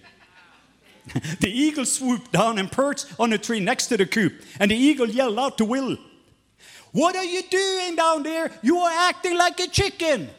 the 1.40 1.50
eagle 1.50 1.86
swooped 1.86 2.32
down 2.32 2.58
and 2.58 2.72
perched 2.72 3.08
on 3.20 3.34
a 3.34 3.38
tree 3.38 3.60
next 3.60 3.88
to 3.88 3.98
the 3.98 4.06
coop, 4.06 4.34
and 4.60 4.72
the 4.72 4.76
eagle 4.76 5.10
yelled 5.10 5.40
out 5.40 5.58
to 5.58 5.66
Will, 5.66 5.98
What 6.92 7.16
are 7.16 7.26
you 7.26 7.42
doing 7.44 7.96
down 7.96 8.24
there? 8.24 8.52
You 8.62 8.78
are 8.78 9.10
acting 9.10 9.38
like 9.38 9.60
a 9.60 9.68
chicken. 9.68 10.30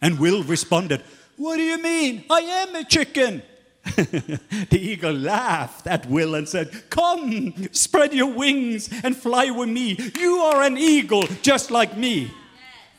And 0.00 0.18
Will 0.18 0.42
responded, 0.42 1.02
What 1.36 1.56
do 1.56 1.62
you 1.62 1.80
mean? 1.82 2.24
I 2.30 2.40
am 2.40 2.74
a 2.74 2.84
chicken. 2.84 3.42
the 3.96 4.78
eagle 4.78 5.12
laughed 5.12 5.86
at 5.86 6.06
Will 6.06 6.34
and 6.34 6.48
said, 6.48 6.90
Come, 6.90 7.54
spread 7.72 8.12
your 8.12 8.32
wings 8.32 8.90
and 9.02 9.16
fly 9.16 9.50
with 9.50 9.68
me. 9.68 9.96
You 10.18 10.38
are 10.40 10.62
an 10.62 10.76
eagle 10.76 11.22
just 11.42 11.70
like 11.70 11.96
me. 11.96 12.30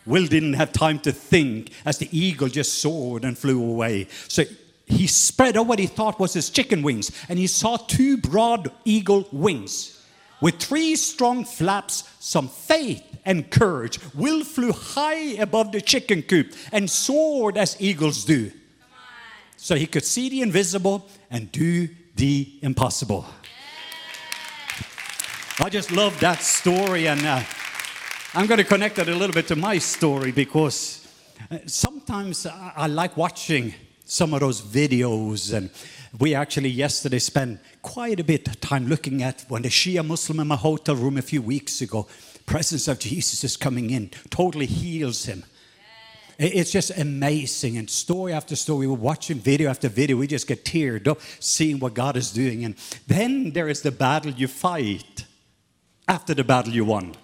Will 0.05 0.25
didn't 0.25 0.53
have 0.53 0.71
time 0.71 0.99
to 0.99 1.11
think 1.11 1.71
as 1.85 1.99
the 1.99 2.09
eagle 2.17 2.47
just 2.47 2.81
soared 2.81 3.23
and 3.23 3.37
flew 3.37 3.61
away. 3.61 4.07
So 4.27 4.43
he 4.89 5.05
spread 5.05 5.55
out 5.55 5.67
what 5.67 5.79
he 5.79 5.85
thought 5.85 6.19
was 6.19 6.33
his 6.33 6.49
chicken 6.49 6.81
wings, 6.81 7.11
and 7.29 7.37
he 7.37 7.47
saw 7.47 7.77
two 7.77 8.17
broad 8.17 8.71
eagle 8.83 9.27
wings 9.31 10.03
with 10.41 10.59
three 10.59 10.95
strong 10.95 11.45
flaps, 11.45 12.09
some 12.19 12.47
faith 12.47 13.03
and 13.23 13.51
courage. 13.51 13.99
Will 14.15 14.43
flew 14.43 14.71
high 14.71 15.35
above 15.37 15.71
the 15.71 15.81
chicken 15.81 16.23
coop 16.23 16.53
and 16.71 16.89
soared 16.89 17.57
as 17.57 17.77
eagles 17.79 18.25
do. 18.25 18.51
So 19.57 19.75
he 19.75 19.85
could 19.85 20.05
see 20.05 20.29
the 20.29 20.41
invisible 20.41 21.07
and 21.29 21.51
do 21.51 21.89
the 22.15 22.59
impossible. 22.61 23.25
I 25.61 25.69
just 25.69 25.91
love 25.91 26.17
that 26.21 26.41
story, 26.41 27.07
and 27.07 27.23
uh, 27.25 27.43
I'm 28.33 28.47
going 28.47 28.59
to 28.59 28.63
connect 28.63 28.97
it 28.97 29.09
a 29.09 29.15
little 29.15 29.33
bit 29.33 29.47
to 29.49 29.55
my 29.57 29.77
story 29.77 30.31
because 30.31 31.05
uh, 31.51 31.57
sometimes 31.65 32.45
I, 32.45 32.73
I 32.75 32.87
like 32.87 33.17
watching 33.17 33.73
some 34.09 34.33
of 34.33 34.39
those 34.39 34.61
videos. 34.61 35.53
And 35.53 35.69
we 36.19 36.33
actually 36.33 36.69
yesterday 36.69 37.19
spent 37.19 37.59
quite 37.81 38.19
a 38.19 38.23
bit 38.23 38.47
of 38.47 38.59
time 38.59 38.87
looking 38.87 39.21
at 39.21 39.45
when 39.47 39.61
the 39.61 39.69
Shia 39.69 40.05
Muslim 40.05 40.39
in 40.39 40.47
my 40.47 40.55
hotel 40.55 40.95
room 40.95 41.17
a 41.17 41.21
few 41.21 41.41
weeks 41.41 41.81
ago, 41.81 42.07
presence 42.45 42.87
of 42.87 42.99
Jesus 42.99 43.43
is 43.43 43.55
coming 43.55 43.91
in, 43.91 44.09
totally 44.31 44.65
heals 44.65 45.25
him. 45.25 45.45
It's 46.39 46.71
just 46.71 46.97
amazing. 46.97 47.77
And 47.77 47.89
story 47.89 48.33
after 48.33 48.55
story, 48.55 48.87
we're 48.87 48.93
watching 48.95 49.37
video 49.37 49.69
after 49.69 49.89
video. 49.89 50.17
We 50.17 50.25
just 50.25 50.47
get 50.47 50.63
teared 50.63 51.07
up 51.07 51.19
seeing 51.39 51.79
what 51.79 51.93
God 51.93 52.15
is 52.15 52.31
doing. 52.31 52.63
And 52.63 52.75
then 53.07 53.51
there 53.51 53.67
is 53.67 53.81
the 53.81 53.91
battle 53.91 54.31
you 54.31 54.47
fight 54.47 55.25
after 56.07 56.33
the 56.33 56.45
battle 56.45 56.73
you 56.73 56.85
won. 56.85 57.15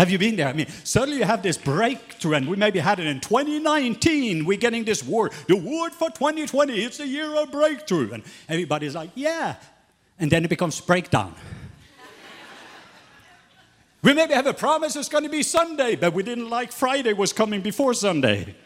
Have 0.00 0.08
you 0.08 0.16
been 0.16 0.36
there? 0.36 0.48
I 0.48 0.54
mean, 0.54 0.66
suddenly 0.82 1.18
you 1.18 1.24
have 1.24 1.42
this 1.42 1.58
breakthrough, 1.58 2.32
and 2.32 2.48
we 2.48 2.56
maybe 2.56 2.78
had 2.78 2.98
it 3.00 3.06
in 3.06 3.20
2019. 3.20 4.46
We're 4.46 4.56
getting 4.56 4.82
this 4.82 5.04
word, 5.04 5.32
the 5.46 5.56
word 5.56 5.92
for 5.92 6.08
2020. 6.08 6.72
It's 6.72 6.96
the 6.96 7.06
year 7.06 7.34
of 7.36 7.52
breakthrough. 7.52 8.12
And 8.12 8.22
everybody's 8.48 8.94
like, 8.94 9.10
yeah. 9.14 9.56
And 10.18 10.32
then 10.32 10.42
it 10.42 10.48
becomes 10.48 10.80
breakdown. 10.80 11.34
we 14.02 14.14
maybe 14.14 14.32
have 14.32 14.46
a 14.46 14.54
promise 14.54 14.96
it's 14.96 15.10
going 15.10 15.24
to 15.24 15.28
be 15.28 15.42
Sunday, 15.42 15.96
but 15.96 16.14
we 16.14 16.22
didn't 16.22 16.48
like 16.48 16.72
Friday 16.72 17.12
was 17.12 17.34
coming 17.34 17.60
before 17.60 17.92
Sunday. 17.92 18.56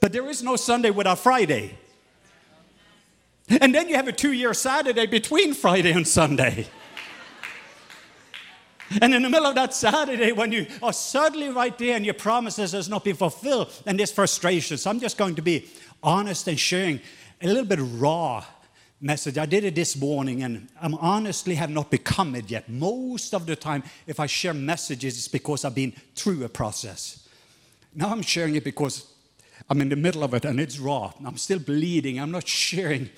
But 0.00 0.12
there 0.12 0.28
is 0.28 0.42
no 0.42 0.56
Sunday 0.56 0.90
without 0.90 1.20
Friday. 1.20 1.78
And 3.48 3.74
then 3.74 3.88
you 3.88 3.96
have 3.96 4.06
a 4.06 4.12
two 4.12 4.32
year 4.32 4.52
Saturday 4.52 5.06
between 5.06 5.54
Friday 5.54 5.92
and 5.92 6.06
Sunday. 6.06 6.66
And 9.00 9.14
in 9.14 9.22
the 9.22 9.30
middle 9.30 9.46
of 9.46 9.54
that 9.54 9.72
Saturday, 9.72 10.32
when 10.32 10.50
you 10.50 10.66
are 10.82 10.92
suddenly 10.92 11.48
right 11.48 11.76
there 11.78 11.94
and 11.94 12.04
your 12.04 12.14
promises 12.14 12.72
has 12.72 12.88
not 12.88 13.04
been 13.04 13.16
fulfilled, 13.16 13.72
and 13.86 13.98
there's 13.98 14.10
frustration. 14.10 14.78
So 14.78 14.90
I'm 14.90 14.98
just 14.98 15.16
going 15.16 15.36
to 15.36 15.42
be 15.42 15.68
honest 16.02 16.48
and 16.48 16.58
sharing 16.58 17.00
a 17.40 17.46
little 17.46 17.64
bit 17.64 17.78
raw 17.80 18.44
message. 19.00 19.38
I 19.38 19.46
did 19.46 19.64
it 19.64 19.74
this 19.74 19.96
morning, 19.96 20.42
and 20.42 20.68
I'm 20.80 20.94
honestly 20.96 21.54
have 21.54 21.70
not 21.70 21.90
become 21.90 22.34
it 22.34 22.50
yet. 22.50 22.68
Most 22.68 23.32
of 23.32 23.46
the 23.46 23.56
time, 23.56 23.82
if 24.06 24.18
I 24.18 24.26
share 24.26 24.54
messages, 24.54 25.16
it's 25.16 25.28
because 25.28 25.64
I've 25.64 25.74
been 25.74 25.92
through 26.14 26.44
a 26.44 26.48
process. 26.48 27.28
Now 27.94 28.10
I'm 28.10 28.22
sharing 28.22 28.56
it 28.56 28.64
because 28.64 29.06
I'm 29.68 29.80
in 29.80 29.88
the 29.88 29.96
middle 29.96 30.24
of 30.24 30.34
it 30.34 30.44
and 30.44 30.60
it's 30.60 30.78
raw. 30.78 31.12
I'm 31.24 31.36
still 31.36 31.58
bleeding. 31.58 32.20
I'm 32.20 32.30
not 32.30 32.46
sharing 32.46 33.10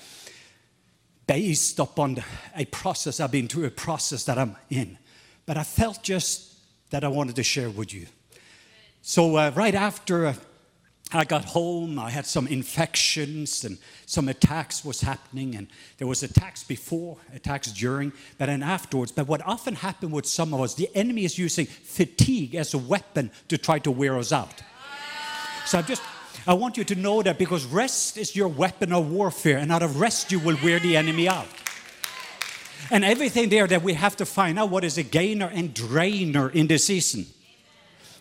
based 1.25 1.79
upon 1.79 2.23
a 2.55 2.65
process 2.65 3.19
I've 3.19 3.31
been 3.31 3.47
through, 3.47 3.65
a 3.65 3.71
process 3.71 4.23
that 4.25 4.37
I'm 4.37 4.55
in. 4.69 4.97
But 5.45 5.57
I 5.57 5.63
felt 5.63 6.03
just 6.03 6.53
that 6.89 7.03
I 7.03 7.07
wanted 7.07 7.35
to 7.37 7.43
share 7.43 7.69
with 7.69 7.93
you. 7.93 8.07
So, 9.01 9.35
uh, 9.35 9.51
right 9.55 9.75
after 9.75 10.27
uh, 10.27 10.35
I 11.11 11.25
got 11.25 11.43
home, 11.43 11.99
I 11.99 12.09
had 12.09 12.25
some 12.25 12.47
infections 12.47 13.65
and 13.65 13.77
some 14.05 14.29
attacks 14.29 14.85
was 14.85 15.01
happening. 15.01 15.55
And 15.55 15.67
there 15.97 16.07
was 16.07 16.23
attacks 16.23 16.63
before, 16.63 17.17
attacks 17.33 17.71
during, 17.71 18.13
but 18.37 18.45
then 18.45 18.63
afterwards. 18.63 19.11
But 19.11 19.27
what 19.27 19.45
often 19.45 19.75
happened 19.75 20.13
with 20.13 20.25
some 20.25 20.53
of 20.53 20.61
us, 20.61 20.75
the 20.75 20.89
enemy 20.95 21.25
is 21.25 21.37
using 21.37 21.65
fatigue 21.65 22.55
as 22.55 22.73
a 22.73 22.77
weapon 22.77 23.31
to 23.49 23.57
try 23.57 23.79
to 23.79 23.91
wear 23.91 24.17
us 24.17 24.31
out. 24.31 24.61
So 25.65 25.79
I 25.79 25.81
just, 25.81 26.01
I 26.47 26.53
want 26.53 26.77
you 26.77 26.83
to 26.85 26.95
know 26.95 27.21
that 27.21 27.37
because 27.37 27.65
rest 27.65 28.17
is 28.17 28.35
your 28.35 28.47
weapon 28.47 28.91
of 28.93 29.11
warfare, 29.11 29.57
and 29.57 29.71
out 29.71 29.83
of 29.83 29.99
rest 29.99 30.31
you 30.31 30.39
will 30.39 30.57
wear 30.63 30.79
the 30.79 30.97
enemy 30.97 31.27
out 31.27 31.47
and 32.91 33.03
everything 33.03 33.49
there 33.49 33.67
that 33.67 33.81
we 33.81 33.93
have 33.93 34.15
to 34.17 34.25
find 34.25 34.59
out 34.59 34.69
what 34.69 34.83
is 34.83 34.97
a 34.97 35.03
gainer 35.03 35.49
and 35.53 35.73
drainer 35.73 36.49
in 36.49 36.67
this 36.67 36.85
season. 36.85 37.25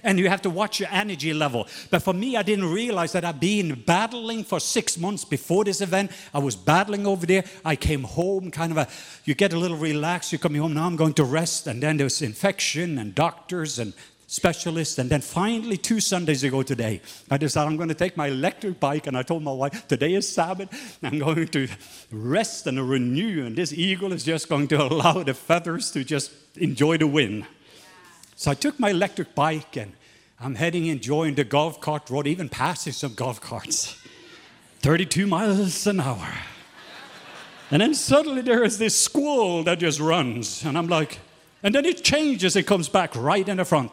And 0.05 0.19
you 0.19 0.29
have 0.29 0.43
to 0.43 0.51
watch 0.51 0.81
your 0.81 0.89
energy 0.91 1.33
level. 1.33 1.69
But 1.91 2.03
for 2.03 2.13
me, 2.13 2.37
I 2.37 2.43
didn't 2.43 2.73
realize 2.73 3.13
that 3.13 3.25
I'd 3.25 3.39
been 3.39 3.85
battling 3.87 4.43
for 4.43 4.59
six 4.59 4.99
months 4.99 5.25
before 5.25 5.65
this 5.65 5.81
event. 5.81 6.11
I 6.35 6.41
was 6.41 6.57
battling 6.57 7.07
over 7.07 7.25
there. 7.25 7.45
I 7.65 7.77
came 7.77 8.03
home, 8.03 8.51
kind 8.51 8.73
of 8.73 8.79
a, 8.79 8.89
you 9.25 9.37
get 9.37 9.53
a 9.53 9.59
little 9.59 9.77
relaxed. 9.77 10.33
You 10.33 10.39
come 10.39 10.57
home, 10.57 10.75
now 10.75 10.87
I'm 10.87 10.97
going 10.97 11.15
to 11.15 11.25
rest. 11.25 11.69
And 11.69 11.81
then 11.81 11.99
there's 11.99 12.21
infection 12.21 12.99
and 12.99 13.15
doctors 13.15 13.79
and 13.79 13.95
specialist. 14.33 14.99
And 14.99 15.11
then 15.11 15.21
finally, 15.21 15.77
two 15.77 16.01
Sundays 16.01 16.43
ago 16.43 16.63
today, 16.63 17.03
I 17.31 17.37
decided 17.37 17.69
I'm 17.69 17.77
going 17.77 17.91
to 17.91 17.95
take 17.95 18.17
my 18.17 18.29
electric 18.29 18.81
bike. 18.81 19.07
And 19.07 19.17
I 19.17 19.23
told 19.23 19.43
my 19.43 19.53
wife, 19.53 19.87
today 19.87 20.15
is 20.15 20.27
Sabbath. 20.27 20.99
I'm 21.03 21.19
going 21.19 21.49
to 21.49 21.69
rest 22.11 22.67
and 22.67 22.81
renew. 22.89 23.45
And 23.45 23.55
this 23.55 23.75
eagle 23.75 24.11
is 24.13 24.25
just 24.25 24.49
going 24.49 24.69
to 24.69 24.83
allow 24.83 25.23
the 25.23 25.35
feathers 25.35 25.91
to 25.91 26.03
just 26.03 26.33
enjoy 26.57 26.97
the 26.97 27.07
wind. 27.07 27.45
So 28.35 28.51
I 28.51 28.55
took 28.55 28.81
my 28.81 28.91
electric 28.91 29.35
bike 29.35 29.77
and 29.77 29.93
I'm 30.41 30.55
heading, 30.55 30.87
enjoying 30.87 31.35
the 31.35 31.45
golf 31.45 31.81
cart 31.83 32.09
road, 32.09 32.27
even 32.27 32.49
passing 32.49 32.95
some 32.95 33.13
golf 33.13 33.39
carts. 33.39 33.97
32 34.81 35.27
miles 35.27 35.87
an 35.87 36.01
hour. 36.01 36.33
And 37.71 37.83
then 37.83 37.95
suddenly 37.95 38.41
there 38.41 38.65
is 38.65 38.79
this 38.79 38.99
squall 38.99 39.63
that 39.65 39.79
just 39.79 40.01
runs. 40.01 40.65
And 40.65 40.79
I'm 40.79 40.89
like, 40.89 41.19
and 41.63 41.75
then 41.75 41.85
it 41.85 42.03
changes, 42.03 42.57
it 42.57 42.67
comes 42.67 42.89
back 42.89 43.15
right 43.15 43.47
in 43.47 43.59
the 43.59 43.65
front 43.67 43.93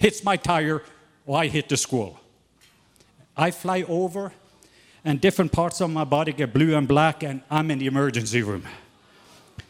hits 0.00 0.24
my 0.24 0.36
tire, 0.36 0.82
or 1.26 1.38
I 1.38 1.46
hit 1.46 1.68
the 1.68 1.76
squall. 1.76 2.18
I 3.36 3.52
fly 3.52 3.84
over, 3.86 4.32
and 5.04 5.20
different 5.20 5.52
parts 5.52 5.80
of 5.80 5.90
my 5.90 6.04
body 6.04 6.32
get 6.32 6.52
blue 6.52 6.74
and 6.74 6.88
black, 6.88 7.22
and 7.22 7.42
I'm 7.50 7.70
in 7.70 7.78
the 7.78 7.86
emergency 7.86 8.42
room. 8.42 8.64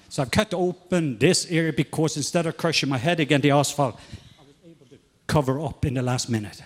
So 0.08 0.22
I've 0.22 0.30
cut 0.30 0.54
open 0.54 1.18
this 1.18 1.46
area 1.50 1.72
because 1.72 2.16
instead 2.16 2.46
of 2.46 2.56
crushing 2.56 2.88
my 2.88 2.98
head 2.98 3.20
against 3.20 3.42
the 3.42 3.50
asphalt, 3.50 3.96
I 4.38 4.42
was 4.42 4.54
able 4.64 4.86
to 4.86 4.98
cover 5.26 5.60
up 5.60 5.84
in 5.84 5.94
the 5.94 6.02
last 6.02 6.28
minute. 6.28 6.62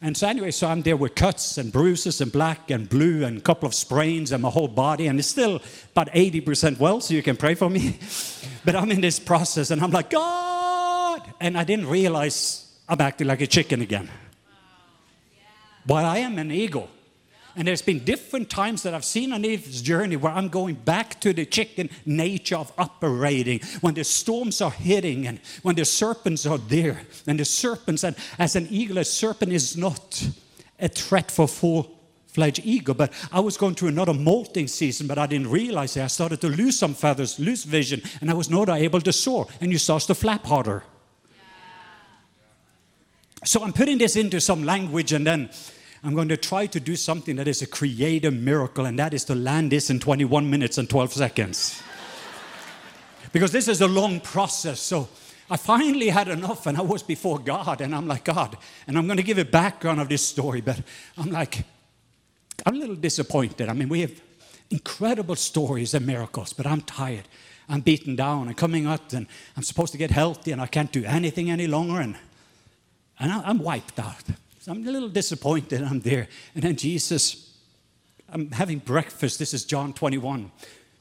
And 0.00 0.16
so 0.16 0.26
anyway, 0.26 0.50
so 0.50 0.66
I'm 0.68 0.82
there 0.82 0.96
with 0.96 1.14
cuts 1.14 1.58
and 1.58 1.72
bruises 1.72 2.20
and 2.20 2.32
black 2.32 2.70
and 2.70 2.88
blue 2.88 3.24
and 3.24 3.38
a 3.38 3.40
couple 3.40 3.68
of 3.68 3.74
sprains 3.74 4.32
and 4.32 4.42
my 4.42 4.50
whole 4.50 4.66
body, 4.68 5.06
and 5.06 5.18
it's 5.18 5.28
still 5.28 5.60
about 5.92 6.10
80% 6.10 6.78
well, 6.78 7.00
so 7.00 7.14
you 7.14 7.22
can 7.22 7.36
pray 7.36 7.54
for 7.54 7.70
me. 7.70 7.98
but 8.64 8.74
I'm 8.74 8.90
in 8.90 9.00
this 9.00 9.20
process, 9.20 9.70
and 9.70 9.80
I'm 9.82 9.90
like, 9.90 10.10
God! 10.10 10.61
And 11.42 11.58
I 11.58 11.64
didn't 11.64 11.88
realize 11.88 12.72
I'm 12.88 13.00
acting 13.00 13.26
like 13.26 13.40
a 13.40 13.48
chicken 13.48 13.82
again. 13.82 14.08
But 15.84 16.04
I 16.04 16.18
am 16.18 16.38
an 16.38 16.52
eagle. 16.52 16.88
And 17.56 17.66
there's 17.66 17.82
been 17.82 18.04
different 18.04 18.48
times 18.48 18.84
that 18.84 18.94
I've 18.94 19.04
seen 19.04 19.32
on 19.32 19.42
this 19.42 19.82
journey 19.82 20.14
where 20.14 20.32
I'm 20.32 20.48
going 20.48 20.76
back 20.76 21.20
to 21.22 21.32
the 21.32 21.44
chicken 21.44 21.90
nature 22.06 22.56
of 22.56 22.72
operating 22.78 23.58
when 23.80 23.94
the 23.94 24.04
storms 24.04 24.60
are 24.60 24.70
hitting 24.70 25.26
and 25.26 25.40
when 25.62 25.74
the 25.74 25.84
serpents 25.84 26.46
are 26.46 26.58
there. 26.58 27.02
And 27.26 27.40
the 27.40 27.44
serpents, 27.44 28.04
and 28.04 28.14
as 28.38 28.54
an 28.54 28.68
eagle, 28.70 28.98
a 28.98 29.04
serpent 29.04 29.52
is 29.52 29.76
not 29.76 30.24
a 30.78 30.88
threat 30.88 31.28
for 31.28 31.48
full 31.48 31.90
fledged 32.28 32.60
eagle. 32.64 32.94
But 32.94 33.12
I 33.32 33.40
was 33.40 33.56
going 33.56 33.74
through 33.74 33.88
another 33.88 34.14
molting 34.14 34.68
season, 34.68 35.08
but 35.08 35.18
I 35.18 35.26
didn't 35.26 35.50
realize 35.50 35.96
it. 35.96 36.04
I 36.04 36.06
started 36.06 36.40
to 36.42 36.48
lose 36.48 36.78
some 36.78 36.94
feathers, 36.94 37.40
lose 37.40 37.64
vision, 37.64 38.00
and 38.20 38.30
I 38.30 38.34
was 38.34 38.48
not 38.48 38.68
able 38.68 39.00
to 39.00 39.12
soar. 39.12 39.48
And 39.60 39.72
you 39.72 39.78
start 39.78 40.04
to 40.04 40.14
flap 40.14 40.46
harder. 40.46 40.84
So 43.44 43.62
I'm 43.62 43.72
putting 43.72 43.98
this 43.98 44.16
into 44.16 44.40
some 44.40 44.62
language 44.62 45.12
and 45.12 45.26
then 45.26 45.50
I'm 46.04 46.14
going 46.14 46.28
to 46.28 46.36
try 46.36 46.66
to 46.66 46.80
do 46.80 46.96
something 46.96 47.36
that 47.36 47.46
is 47.46 47.62
a 47.62 47.66
creative 47.66 48.34
miracle, 48.34 48.86
and 48.86 48.98
that 48.98 49.14
is 49.14 49.24
to 49.26 49.36
land 49.36 49.70
this 49.70 49.88
in 49.88 50.00
21 50.00 50.50
minutes 50.50 50.76
and 50.76 50.90
12 50.90 51.12
seconds. 51.12 51.80
because 53.32 53.52
this 53.52 53.68
is 53.68 53.80
a 53.80 53.86
long 53.86 54.18
process. 54.18 54.80
So 54.80 55.08
I 55.48 55.56
finally 55.56 56.08
had 56.08 56.26
enough, 56.26 56.66
and 56.66 56.76
I 56.76 56.80
was 56.80 57.04
before 57.04 57.38
God, 57.38 57.80
and 57.80 57.94
I'm 57.94 58.08
like, 58.08 58.24
God, 58.24 58.56
and 58.88 58.98
I'm 58.98 59.06
going 59.06 59.18
to 59.18 59.22
give 59.22 59.38
a 59.38 59.44
background 59.44 60.00
of 60.00 60.08
this 60.08 60.26
story, 60.26 60.60
but 60.60 60.80
I'm 61.16 61.30
like, 61.30 61.64
I'm 62.66 62.74
a 62.74 62.78
little 62.78 62.96
disappointed. 62.96 63.68
I 63.68 63.72
mean, 63.72 63.88
we 63.88 64.00
have 64.00 64.20
incredible 64.70 65.36
stories 65.36 65.94
and 65.94 66.04
miracles, 66.04 66.52
but 66.52 66.66
I'm 66.66 66.80
tired. 66.80 67.28
I'm 67.68 67.80
beaten 67.80 68.16
down 68.16 68.48
and 68.48 68.56
coming 68.56 68.88
up, 68.88 69.12
and 69.12 69.28
I'm 69.56 69.62
supposed 69.62 69.92
to 69.92 69.98
get 69.98 70.10
healthy, 70.10 70.50
and 70.50 70.60
I 70.60 70.66
can't 70.66 70.90
do 70.90 71.04
anything 71.04 71.48
any 71.48 71.68
longer, 71.68 72.00
and, 72.00 72.16
and 73.22 73.32
I'm 73.32 73.58
wiped 73.60 74.00
out. 74.00 74.24
So 74.58 74.72
I'm 74.72 74.86
a 74.86 74.90
little 74.90 75.08
disappointed 75.08 75.80
I'm 75.82 76.00
there. 76.00 76.28
And 76.54 76.64
then 76.64 76.76
Jesus, 76.76 77.56
I'm 78.28 78.50
having 78.50 78.78
breakfast. 78.78 79.38
This 79.38 79.54
is 79.54 79.64
John 79.64 79.92
21. 79.92 80.50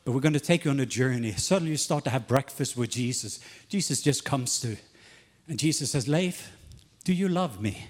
But 0.05 0.13
we're 0.13 0.21
going 0.21 0.33
to 0.33 0.39
take 0.39 0.65
you 0.65 0.71
on 0.71 0.79
a 0.79 0.85
journey. 0.85 1.31
Suddenly 1.33 1.71
you 1.71 1.77
start 1.77 2.03
to 2.03 2.11
have 2.11 2.27
breakfast 2.27 2.77
with 2.77 2.91
Jesus. 2.91 3.39
Jesus 3.69 4.01
just 4.01 4.23
comes 4.23 4.59
to, 4.61 4.77
and 5.47 5.57
Jesus 5.57 5.91
says, 5.91 6.07
Leif, 6.07 6.51
do 7.03 7.13
you 7.13 7.27
love 7.27 7.59
me? 7.59 7.87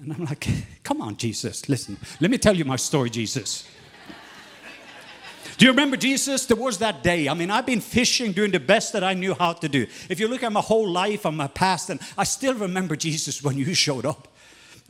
And 0.00 0.12
I'm 0.12 0.24
like, 0.24 0.46
come 0.84 1.00
on, 1.00 1.16
Jesus, 1.16 1.68
listen. 1.68 1.96
Let 2.20 2.30
me 2.30 2.38
tell 2.38 2.56
you 2.56 2.64
my 2.64 2.76
story, 2.76 3.10
Jesus. 3.10 3.68
Do 5.62 5.66
you 5.66 5.72
remember 5.74 5.96
Jesus? 5.96 6.46
There 6.46 6.56
was 6.56 6.78
that 6.78 7.04
day. 7.04 7.28
I 7.28 7.34
mean, 7.34 7.48
I've 7.48 7.66
been 7.66 7.80
fishing, 7.80 8.32
doing 8.32 8.50
the 8.50 8.58
best 8.58 8.92
that 8.94 9.04
I 9.04 9.14
knew 9.14 9.32
how 9.32 9.52
to 9.52 9.68
do. 9.68 9.86
If 10.08 10.18
you 10.18 10.26
look 10.26 10.42
at 10.42 10.50
my 10.50 10.60
whole 10.60 10.90
life 10.90 11.24
and 11.24 11.36
my 11.36 11.46
past, 11.46 11.88
and 11.88 12.00
I 12.18 12.24
still 12.24 12.54
remember 12.54 12.96
Jesus 12.96 13.44
when 13.44 13.56
you 13.56 13.72
showed 13.72 14.04
up. 14.04 14.26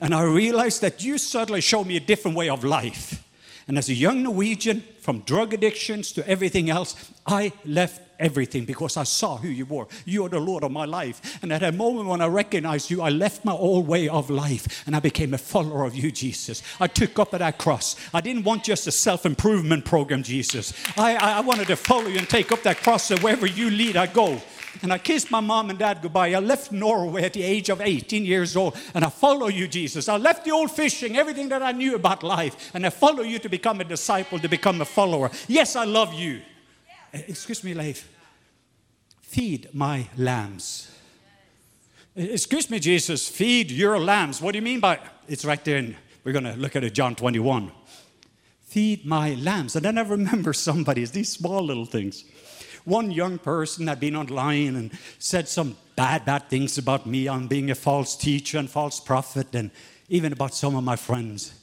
And 0.00 0.14
I 0.14 0.22
realized 0.22 0.80
that 0.80 1.04
you 1.04 1.18
suddenly 1.18 1.60
showed 1.60 1.86
me 1.86 1.98
a 1.98 2.00
different 2.00 2.38
way 2.38 2.48
of 2.48 2.64
life. 2.64 3.22
And 3.68 3.76
as 3.76 3.90
a 3.90 3.92
young 3.92 4.22
Norwegian, 4.22 4.82
from 5.02 5.18
drug 5.26 5.52
addictions 5.52 6.10
to 6.12 6.26
everything 6.26 6.70
else, 6.70 6.96
I 7.26 7.52
left 7.66 8.00
everything 8.22 8.64
because 8.64 8.96
I 8.96 9.02
saw 9.02 9.36
who 9.36 9.48
you 9.48 9.66
were. 9.66 9.86
You 10.04 10.24
are 10.24 10.28
the 10.28 10.40
Lord 10.40 10.64
of 10.64 10.70
my 10.70 10.84
life. 10.84 11.38
And 11.42 11.52
at 11.52 11.62
a 11.62 11.72
moment 11.72 12.08
when 12.08 12.20
I 12.20 12.28
recognized 12.28 12.90
you, 12.90 13.02
I 13.02 13.10
left 13.10 13.44
my 13.44 13.52
old 13.52 13.86
way 13.86 14.08
of 14.08 14.30
life 14.30 14.84
and 14.86 14.96
I 14.96 15.00
became 15.00 15.34
a 15.34 15.38
follower 15.38 15.84
of 15.84 15.94
you, 15.94 16.10
Jesus. 16.10 16.62
I 16.80 16.86
took 16.86 17.18
up 17.18 17.32
that 17.32 17.58
cross. 17.58 17.96
I 18.14 18.20
didn't 18.20 18.44
want 18.44 18.64
just 18.64 18.86
a 18.86 18.92
self 18.92 19.26
improvement 19.26 19.84
program, 19.84 20.22
Jesus. 20.22 20.72
I, 20.96 21.16
I, 21.16 21.38
I 21.38 21.40
wanted 21.40 21.66
to 21.66 21.76
follow 21.76 22.06
you 22.06 22.18
and 22.18 22.28
take 22.28 22.52
up 22.52 22.62
that 22.62 22.78
cross 22.78 23.04
so 23.04 23.16
wherever 23.18 23.46
you 23.46 23.70
lead, 23.70 23.96
I 23.96 24.06
go. 24.06 24.40
And 24.80 24.92
I 24.92 24.98
kissed 24.98 25.30
my 25.30 25.40
mom 25.40 25.68
and 25.68 25.78
dad 25.78 25.98
goodbye. 26.00 26.32
I 26.32 26.38
left 26.38 26.72
Norway 26.72 27.24
at 27.24 27.34
the 27.34 27.42
age 27.42 27.68
of 27.68 27.80
18 27.80 28.24
years 28.24 28.56
old 28.56 28.76
and 28.94 29.04
I 29.04 29.10
follow 29.10 29.48
you, 29.48 29.68
Jesus. 29.68 30.08
I 30.08 30.16
left 30.16 30.44
the 30.44 30.52
old 30.52 30.70
fishing, 30.70 31.16
everything 31.16 31.48
that 31.50 31.62
I 31.62 31.72
knew 31.72 31.94
about 31.94 32.22
life, 32.22 32.70
and 32.74 32.86
I 32.86 32.90
follow 32.90 33.22
you 33.22 33.38
to 33.40 33.48
become 33.48 33.80
a 33.80 33.84
disciple, 33.84 34.38
to 34.38 34.48
become 34.48 34.80
a 34.80 34.84
follower. 34.84 35.30
Yes, 35.48 35.76
I 35.76 35.84
love 35.84 36.14
you. 36.14 36.40
Eh, 37.12 37.22
excuse 37.28 37.62
me, 37.62 37.74
Leif. 37.74 38.08
Feed 39.32 39.70
my 39.72 40.08
lambs. 40.18 40.90
Excuse 42.14 42.68
me, 42.68 42.78
Jesus, 42.78 43.26
feed 43.26 43.70
your 43.70 43.98
lambs. 43.98 44.42
What 44.42 44.52
do 44.52 44.58
you 44.58 44.62
mean 44.62 44.78
by 44.78 44.98
it's 45.26 45.46
right 45.46 45.64
there? 45.64 45.78
And 45.78 45.96
we're 46.22 46.32
going 46.32 46.44
to 46.44 46.52
look 46.52 46.76
at 46.76 46.84
it, 46.84 46.92
John 46.92 47.14
21. 47.14 47.72
Feed 48.60 49.06
my 49.06 49.32
lambs. 49.36 49.74
And 49.74 49.86
then 49.86 49.96
I 49.96 50.02
remember 50.18 50.52
somebody, 50.52 51.06
these 51.06 51.30
small 51.30 51.62
little 51.64 51.86
things 51.86 52.24
one 52.84 53.10
young 53.10 53.38
person 53.38 53.86
had 53.86 54.00
been 54.00 54.16
online 54.16 54.76
and 54.76 54.90
said 55.18 55.48
some 55.48 55.76
bad, 55.96 56.24
bad 56.24 56.50
things 56.50 56.76
about 56.78 57.06
me 57.06 57.28
on 57.28 57.46
being 57.46 57.70
a 57.70 57.74
false 57.74 58.16
teacher 58.16 58.58
and 58.58 58.68
false 58.68 58.98
prophet, 58.98 59.54
and 59.54 59.70
even 60.08 60.32
about 60.32 60.52
some 60.52 60.74
of 60.74 60.84
my 60.84 60.96
friends. 60.96 61.54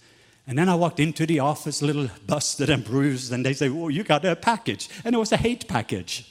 And 0.48 0.58
then 0.58 0.70
I 0.70 0.76
walked 0.76 1.00
into 1.00 1.26
the 1.26 1.40
office, 1.40 1.82
a 1.82 1.86
little 1.86 2.10
busted 2.26 2.70
and 2.70 2.84
bruised, 2.84 3.32
and 3.32 3.46
they 3.46 3.54
say, 3.54 3.70
Oh, 3.70 3.90
you 3.90 4.04
got 4.04 4.26
a 4.26 4.36
package. 4.36 4.90
And 5.04 5.14
it 5.14 5.18
was 5.18 5.32
a 5.32 5.38
hate 5.38 5.68
package. 5.68 6.26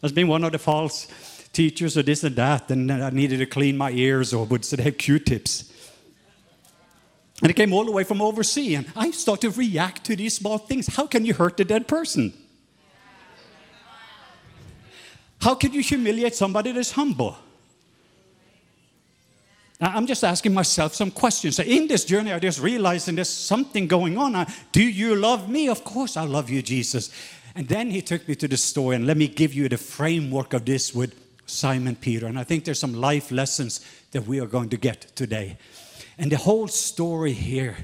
There's 0.00 0.12
been 0.12 0.28
one 0.28 0.44
of 0.44 0.52
the 0.52 0.58
false 0.58 1.06
teachers 1.52 1.96
or 1.98 2.02
this 2.02 2.24
and 2.24 2.36
that, 2.36 2.70
and 2.70 2.90
I 2.90 3.10
needed 3.10 3.38
to 3.38 3.46
clean 3.46 3.76
my 3.76 3.90
ears 3.90 4.32
or 4.32 4.46
would 4.46 4.64
say 4.64 4.80
have 4.82 4.98
Q-tips. 4.98 5.72
And 7.42 7.50
it 7.50 7.54
came 7.54 7.72
all 7.72 7.84
the 7.84 7.92
way 7.92 8.04
from 8.04 8.20
overseas, 8.20 8.78
and 8.78 8.86
I 8.94 9.10
started 9.12 9.52
to 9.52 9.58
react 9.58 10.04
to 10.04 10.16
these 10.16 10.36
small 10.36 10.58
things. 10.58 10.94
How 10.94 11.06
can 11.06 11.24
you 11.24 11.34
hurt 11.34 11.58
a 11.60 11.64
dead 11.64 11.88
person? 11.88 12.34
How 15.40 15.54
can 15.54 15.72
you 15.72 15.80
humiliate 15.80 16.34
somebody 16.34 16.72
that's 16.72 16.92
humble? 16.92 17.36
I'm 19.80 20.06
just 20.06 20.22
asking 20.22 20.52
myself 20.52 20.94
some 20.94 21.10
questions. 21.10 21.58
In 21.58 21.88
this 21.88 22.04
journey, 22.04 22.32
I 22.32 22.38
just 22.38 22.60
realizing 22.60 23.14
there's 23.14 23.30
something 23.30 23.86
going 23.86 24.18
on. 24.18 24.46
Do 24.72 24.82
you 24.82 25.16
love 25.16 25.48
me? 25.48 25.68
Of 25.68 25.84
course, 25.84 26.18
I 26.18 26.24
love 26.24 26.50
you, 26.50 26.60
Jesus. 26.60 27.10
And 27.54 27.68
then 27.68 27.90
he 27.90 28.02
took 28.02 28.26
me 28.28 28.34
to 28.36 28.48
the 28.48 28.56
story, 28.56 28.96
and 28.96 29.06
let 29.06 29.16
me 29.16 29.28
give 29.28 29.54
you 29.54 29.68
the 29.68 29.76
framework 29.76 30.52
of 30.52 30.64
this 30.64 30.94
with 30.94 31.14
Simon 31.46 31.96
Peter. 31.96 32.26
And 32.26 32.38
I 32.38 32.44
think 32.44 32.64
there's 32.64 32.78
some 32.78 32.94
life 32.94 33.30
lessons 33.30 33.84
that 34.12 34.26
we 34.26 34.40
are 34.40 34.46
going 34.46 34.68
to 34.70 34.76
get 34.76 35.14
today. 35.14 35.56
And 36.18 36.30
the 36.30 36.36
whole 36.36 36.68
story 36.68 37.32
here 37.32 37.76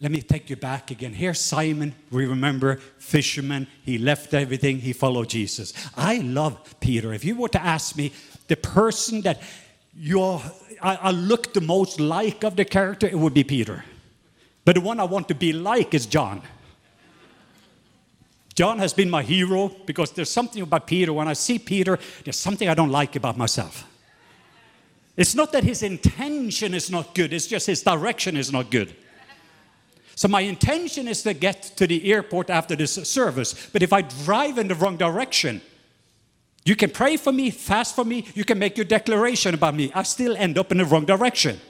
let 0.00 0.10
me 0.10 0.20
take 0.20 0.50
you 0.50 0.56
back 0.56 0.90
again. 0.90 1.14
Here's 1.14 1.40
Simon. 1.40 1.94
We 2.10 2.26
remember 2.26 2.76
fisherman. 2.98 3.66
He 3.82 3.96
left 3.96 4.34
everything. 4.34 4.78
He 4.78 4.92
followed 4.92 5.30
Jesus. 5.30 5.72
I 5.96 6.18
love 6.18 6.74
Peter. 6.80 7.14
If 7.14 7.24
you 7.24 7.34
were 7.34 7.48
to 7.48 7.62
ask 7.62 7.96
me 7.96 8.12
the 8.48 8.56
person 8.56 9.22
that 9.22 9.40
you're, 9.96 10.42
I, 10.82 10.96
I 10.96 11.10
look 11.12 11.54
the 11.54 11.62
most 11.62 11.98
like 11.98 12.44
of 12.44 12.56
the 12.56 12.66
character, 12.66 13.06
it 13.06 13.18
would 13.18 13.32
be 13.32 13.42
Peter. 13.42 13.84
But 14.66 14.74
the 14.74 14.82
one 14.82 15.00
I 15.00 15.04
want 15.04 15.28
to 15.28 15.34
be 15.34 15.54
like 15.54 15.94
is 15.94 16.04
John. 16.04 16.42
John 18.56 18.78
has 18.78 18.94
been 18.94 19.10
my 19.10 19.22
hero 19.22 19.68
because 19.84 20.10
there's 20.12 20.30
something 20.30 20.62
about 20.62 20.86
Peter. 20.86 21.12
When 21.12 21.28
I 21.28 21.34
see 21.34 21.58
Peter, 21.58 21.98
there's 22.24 22.38
something 22.38 22.68
I 22.68 22.74
don't 22.74 22.90
like 22.90 23.14
about 23.14 23.36
myself. 23.36 23.86
It's 25.14 25.34
not 25.34 25.52
that 25.52 25.62
his 25.62 25.82
intention 25.82 26.74
is 26.74 26.90
not 26.90 27.14
good, 27.14 27.32
it's 27.32 27.46
just 27.46 27.66
his 27.66 27.82
direction 27.82 28.36
is 28.36 28.50
not 28.50 28.70
good. 28.70 28.94
So 30.14 30.28
my 30.28 30.40
intention 30.40 31.06
is 31.06 31.22
to 31.24 31.34
get 31.34 31.62
to 31.76 31.86
the 31.86 32.10
airport 32.10 32.48
after 32.48 32.74
this 32.74 32.94
service. 32.94 33.68
But 33.70 33.82
if 33.82 33.92
I 33.92 34.00
drive 34.00 34.56
in 34.56 34.68
the 34.68 34.74
wrong 34.74 34.96
direction, 34.96 35.60
you 36.64 36.74
can 36.74 36.90
pray 36.90 37.18
for 37.18 37.32
me, 37.32 37.50
fast 37.50 37.94
for 37.94 38.04
me, 38.04 38.26
you 38.34 38.44
can 38.44 38.58
make 38.58 38.78
your 38.78 38.86
declaration 38.86 39.52
about 39.52 39.74
me. 39.74 39.92
I 39.94 40.02
still 40.02 40.34
end 40.34 40.56
up 40.56 40.72
in 40.72 40.78
the 40.78 40.86
wrong 40.86 41.04
direction. 41.04 41.60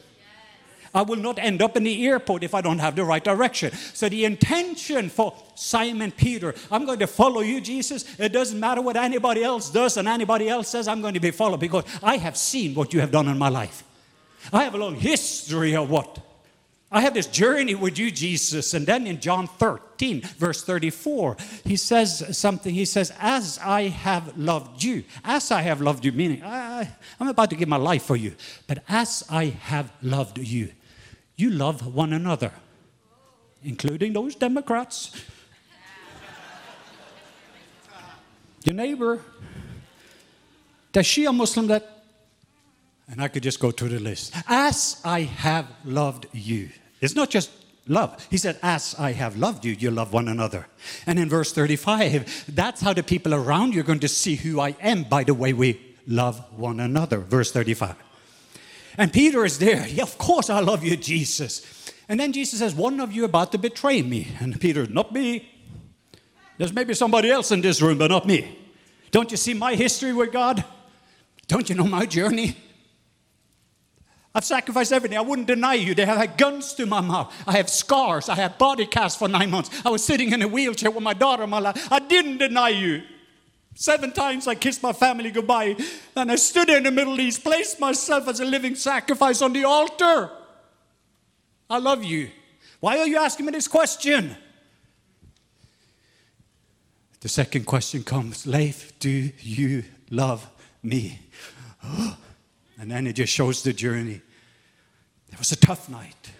I 0.94 1.02
will 1.02 1.16
not 1.16 1.38
end 1.38 1.62
up 1.62 1.76
in 1.76 1.84
the 1.84 2.06
airport 2.06 2.42
if 2.42 2.54
I 2.54 2.60
don't 2.60 2.78
have 2.78 2.96
the 2.96 3.04
right 3.04 3.22
direction. 3.22 3.72
So, 3.94 4.08
the 4.08 4.24
intention 4.24 5.08
for 5.08 5.34
Simon 5.54 6.10
Peter, 6.10 6.54
I'm 6.70 6.84
going 6.84 6.98
to 6.98 7.06
follow 7.06 7.40
you, 7.40 7.60
Jesus. 7.60 8.18
It 8.18 8.32
doesn't 8.32 8.58
matter 8.58 8.80
what 8.80 8.96
anybody 8.96 9.42
else 9.42 9.70
does 9.70 9.96
and 9.96 10.08
anybody 10.08 10.48
else 10.48 10.68
says, 10.68 10.88
I'm 10.88 11.00
going 11.00 11.14
to 11.14 11.20
be 11.20 11.30
followed 11.30 11.60
because 11.60 11.84
I 12.02 12.16
have 12.16 12.36
seen 12.36 12.74
what 12.74 12.92
you 12.92 13.00
have 13.00 13.10
done 13.10 13.28
in 13.28 13.38
my 13.38 13.48
life. 13.48 13.84
I 14.52 14.64
have 14.64 14.74
a 14.74 14.78
long 14.78 14.94
history 14.94 15.74
of 15.74 15.90
what 15.90 16.18
I 16.90 17.00
have 17.00 17.14
this 17.14 17.26
journey 17.26 17.74
with 17.74 17.98
you, 17.98 18.12
Jesus. 18.12 18.72
And 18.72 18.86
then 18.86 19.06
in 19.08 19.20
John 19.20 19.48
13, 19.48 20.22
verse 20.38 20.62
34, 20.62 21.36
he 21.64 21.76
says 21.76 22.38
something. 22.38 22.72
He 22.72 22.84
says, 22.84 23.12
As 23.18 23.58
I 23.62 23.82
have 23.88 24.38
loved 24.38 24.84
you, 24.84 25.02
as 25.24 25.50
I 25.50 25.62
have 25.62 25.80
loved 25.80 26.04
you, 26.04 26.12
meaning 26.12 26.44
I, 26.44 26.88
I'm 27.18 27.28
about 27.28 27.50
to 27.50 27.56
give 27.56 27.68
my 27.68 27.76
life 27.76 28.04
for 28.04 28.14
you, 28.14 28.36
but 28.68 28.84
as 28.88 29.24
I 29.28 29.46
have 29.46 29.90
loved 30.00 30.38
you, 30.38 30.72
you 31.34 31.50
love 31.50 31.92
one 31.92 32.12
another, 32.12 32.52
including 33.64 34.12
those 34.12 34.36
Democrats. 34.36 35.10
Your 38.62 38.74
neighbor, 38.74 39.20
does 40.92 41.06
she 41.06 41.24
a 41.24 41.32
Muslim 41.32 41.66
that? 41.66 41.95
And 43.08 43.22
I 43.22 43.28
could 43.28 43.42
just 43.42 43.60
go 43.60 43.70
through 43.70 43.90
the 43.90 44.00
list. 44.00 44.34
As 44.48 45.00
I 45.04 45.22
have 45.22 45.66
loved 45.84 46.26
you. 46.32 46.70
It's 47.00 47.14
not 47.14 47.30
just 47.30 47.50
love. 47.86 48.26
He 48.30 48.36
said, 48.36 48.58
As 48.62 48.94
I 48.98 49.12
have 49.12 49.36
loved 49.36 49.64
you, 49.64 49.72
you 49.72 49.90
love 49.90 50.12
one 50.12 50.28
another. 50.28 50.66
And 51.06 51.18
in 51.18 51.28
verse 51.28 51.52
35, 51.52 52.46
that's 52.54 52.80
how 52.80 52.92
the 52.92 53.02
people 53.02 53.34
around 53.34 53.74
you 53.74 53.80
are 53.80 53.84
going 53.84 54.00
to 54.00 54.08
see 54.08 54.36
who 54.36 54.60
I 54.60 54.70
am 54.80 55.04
by 55.04 55.24
the 55.24 55.34
way 55.34 55.52
we 55.52 55.80
love 56.06 56.42
one 56.58 56.80
another. 56.80 57.18
Verse 57.18 57.52
35. 57.52 57.94
And 58.98 59.12
Peter 59.12 59.44
is 59.44 59.58
there. 59.58 59.86
Yeah, 59.86 60.02
of 60.02 60.18
course 60.18 60.50
I 60.50 60.60
love 60.60 60.82
you, 60.82 60.96
Jesus. 60.96 61.92
And 62.08 62.18
then 62.18 62.32
Jesus 62.32 62.58
says, 62.58 62.74
One 62.74 63.00
of 63.00 63.12
you 63.12 63.24
about 63.24 63.52
to 63.52 63.58
betray 63.58 64.02
me. 64.02 64.28
And 64.40 64.60
Peter, 64.60 64.86
Not 64.86 65.12
me. 65.12 65.52
There's 66.58 66.72
maybe 66.72 66.94
somebody 66.94 67.30
else 67.30 67.50
in 67.52 67.60
this 67.60 67.82
room, 67.82 67.98
but 67.98 68.10
not 68.10 68.26
me. 68.26 68.58
Don't 69.10 69.30
you 69.30 69.36
see 69.36 69.54
my 69.54 69.74
history 69.74 70.12
with 70.12 70.32
God? 70.32 70.64
Don't 71.48 71.68
you 71.68 71.76
know 71.76 71.86
my 71.86 72.06
journey? 72.06 72.56
I've 74.36 74.44
sacrificed 74.44 74.92
everything. 74.92 75.16
I 75.16 75.22
wouldn't 75.22 75.48
deny 75.48 75.72
you. 75.72 75.94
They 75.94 76.04
have 76.04 76.18
had 76.18 76.36
guns 76.36 76.74
to 76.74 76.84
my 76.84 77.00
mouth. 77.00 77.32
I 77.46 77.52
have 77.52 77.70
scars. 77.70 78.28
I 78.28 78.34
have 78.34 78.58
body 78.58 78.84
casts 78.84 79.18
for 79.18 79.28
nine 79.28 79.50
months. 79.50 79.70
I 79.82 79.88
was 79.88 80.04
sitting 80.04 80.30
in 80.30 80.42
a 80.42 80.46
wheelchair 80.46 80.90
with 80.90 81.02
my 81.02 81.14
daughter 81.14 81.46
my 81.46 81.58
life. 81.58 81.90
I 81.90 82.00
didn't 82.00 82.36
deny 82.36 82.68
you. 82.68 83.02
Seven 83.74 84.12
times 84.12 84.46
I 84.46 84.54
kissed 84.54 84.82
my 84.82 84.92
family 84.92 85.30
goodbye. 85.30 85.76
And 86.14 86.30
I 86.30 86.36
stood 86.36 86.68
in 86.68 86.82
the 86.82 86.90
Middle 86.90 87.18
East, 87.18 87.44
placed 87.44 87.80
myself 87.80 88.28
as 88.28 88.38
a 88.40 88.44
living 88.44 88.74
sacrifice 88.74 89.40
on 89.40 89.54
the 89.54 89.64
altar. 89.64 90.30
I 91.70 91.78
love 91.78 92.04
you. 92.04 92.28
Why 92.80 92.98
are 92.98 93.06
you 93.06 93.16
asking 93.16 93.46
me 93.46 93.52
this 93.52 93.68
question? 93.68 94.36
The 97.20 97.30
second 97.30 97.64
question 97.64 98.04
comes 98.04 98.46
Leif, 98.46 98.98
do 98.98 99.30
you 99.40 99.84
love 100.10 100.46
me? 100.82 101.20
And 102.78 102.90
then 102.90 103.06
it 103.06 103.14
just 103.14 103.32
shows 103.32 103.62
the 103.62 103.72
journey. 103.72 104.20
It 105.36 105.38
was 105.38 105.52
a 105.52 105.56
tough 105.56 105.90
night. 105.90 106.32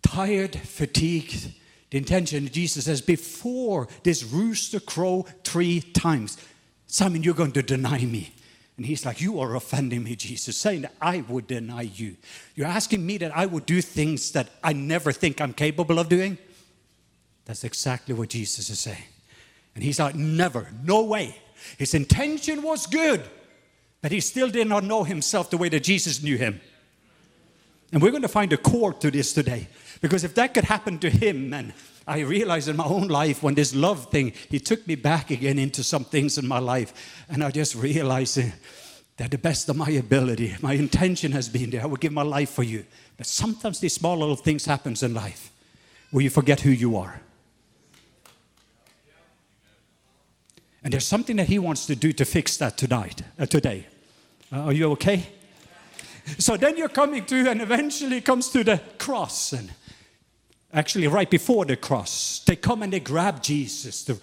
Tired, 0.00 0.54
fatigued. 0.54 1.52
The 1.90 1.98
intention, 1.98 2.48
Jesus 2.48 2.84
says, 2.84 3.00
before 3.00 3.88
this 4.04 4.22
rooster 4.22 4.78
crow 4.78 5.26
three 5.42 5.80
times, 5.80 6.38
Simon, 6.86 7.24
you're 7.24 7.34
going 7.34 7.50
to 7.50 7.64
deny 7.64 7.98
me. 8.04 8.32
And 8.76 8.86
he's 8.86 9.04
like, 9.04 9.20
You 9.20 9.40
are 9.40 9.56
offending 9.56 10.04
me, 10.04 10.14
Jesus, 10.14 10.56
saying 10.56 10.82
that 10.82 10.94
I 11.00 11.22
would 11.22 11.48
deny 11.48 11.82
you. 11.82 12.16
You're 12.54 12.68
asking 12.68 13.04
me 13.04 13.18
that 13.18 13.36
I 13.36 13.46
would 13.46 13.66
do 13.66 13.80
things 13.80 14.30
that 14.30 14.50
I 14.62 14.72
never 14.72 15.10
think 15.10 15.40
I'm 15.40 15.52
capable 15.52 15.98
of 15.98 16.08
doing? 16.08 16.38
That's 17.44 17.64
exactly 17.64 18.14
what 18.14 18.28
Jesus 18.28 18.70
is 18.70 18.78
saying. 18.78 19.02
And 19.74 19.82
he's 19.82 19.98
like, 19.98 20.14
Never, 20.14 20.68
no 20.84 21.02
way. 21.02 21.36
His 21.76 21.92
intention 21.94 22.62
was 22.62 22.86
good, 22.86 23.22
but 24.00 24.12
he 24.12 24.20
still 24.20 24.48
did 24.48 24.68
not 24.68 24.84
know 24.84 25.02
himself 25.02 25.50
the 25.50 25.56
way 25.56 25.68
that 25.70 25.82
Jesus 25.82 26.22
knew 26.22 26.36
him. 26.36 26.60
And 27.94 28.02
we're 28.02 28.10
going 28.10 28.22
to 28.22 28.28
find 28.28 28.52
a 28.52 28.56
core 28.56 28.92
to 28.92 29.08
this 29.08 29.32
today. 29.32 29.68
Because 30.00 30.24
if 30.24 30.34
that 30.34 30.52
could 30.52 30.64
happen 30.64 30.98
to 30.98 31.08
him, 31.08 31.54
and 31.54 31.72
I 32.08 32.20
realized 32.22 32.66
in 32.66 32.76
my 32.76 32.84
own 32.84 33.06
life 33.06 33.40
when 33.40 33.54
this 33.54 33.72
love 33.72 34.10
thing, 34.10 34.32
he 34.50 34.58
took 34.58 34.84
me 34.88 34.96
back 34.96 35.30
again 35.30 35.60
into 35.60 35.84
some 35.84 36.02
things 36.02 36.36
in 36.36 36.48
my 36.48 36.58
life. 36.58 37.24
And 37.28 37.44
I 37.44 37.52
just 37.52 37.76
realized 37.76 38.36
that 39.16 39.30
the 39.30 39.38
best 39.38 39.68
of 39.68 39.76
my 39.76 39.90
ability, 39.90 40.56
my 40.60 40.72
intention 40.72 41.30
has 41.32 41.48
been 41.48 41.70
there. 41.70 41.82
I 41.82 41.86
will 41.86 41.96
give 41.96 42.12
my 42.12 42.24
life 42.24 42.50
for 42.50 42.64
you. 42.64 42.84
But 43.16 43.28
sometimes 43.28 43.78
these 43.78 43.94
small 43.94 44.18
little 44.18 44.34
things 44.34 44.64
happens 44.64 45.04
in 45.04 45.14
life 45.14 45.52
where 46.10 46.24
you 46.24 46.30
forget 46.30 46.62
who 46.62 46.70
you 46.70 46.96
are. 46.96 47.20
And 50.82 50.92
there's 50.92 51.06
something 51.06 51.36
that 51.36 51.46
he 51.46 51.60
wants 51.60 51.86
to 51.86 51.94
do 51.94 52.12
to 52.14 52.24
fix 52.24 52.56
that 52.56 52.76
tonight, 52.76 53.22
uh, 53.38 53.46
today. 53.46 53.86
Uh, 54.52 54.62
are 54.62 54.72
you 54.72 54.90
okay? 54.90 55.28
So 56.38 56.56
then 56.56 56.76
you're 56.76 56.88
coming 56.88 57.24
to, 57.26 57.50
and 57.50 57.60
eventually 57.60 58.20
comes 58.20 58.48
to 58.50 58.64
the 58.64 58.80
cross. 58.98 59.52
And 59.52 59.70
actually 60.74 61.06
right 61.06 61.30
before 61.30 61.64
the 61.64 61.76
cross 61.76 62.42
they 62.46 62.56
come 62.56 62.82
and 62.82 62.92
they 62.92 63.00
grab 63.00 63.42
jesus. 63.42 64.02
The 64.04 64.18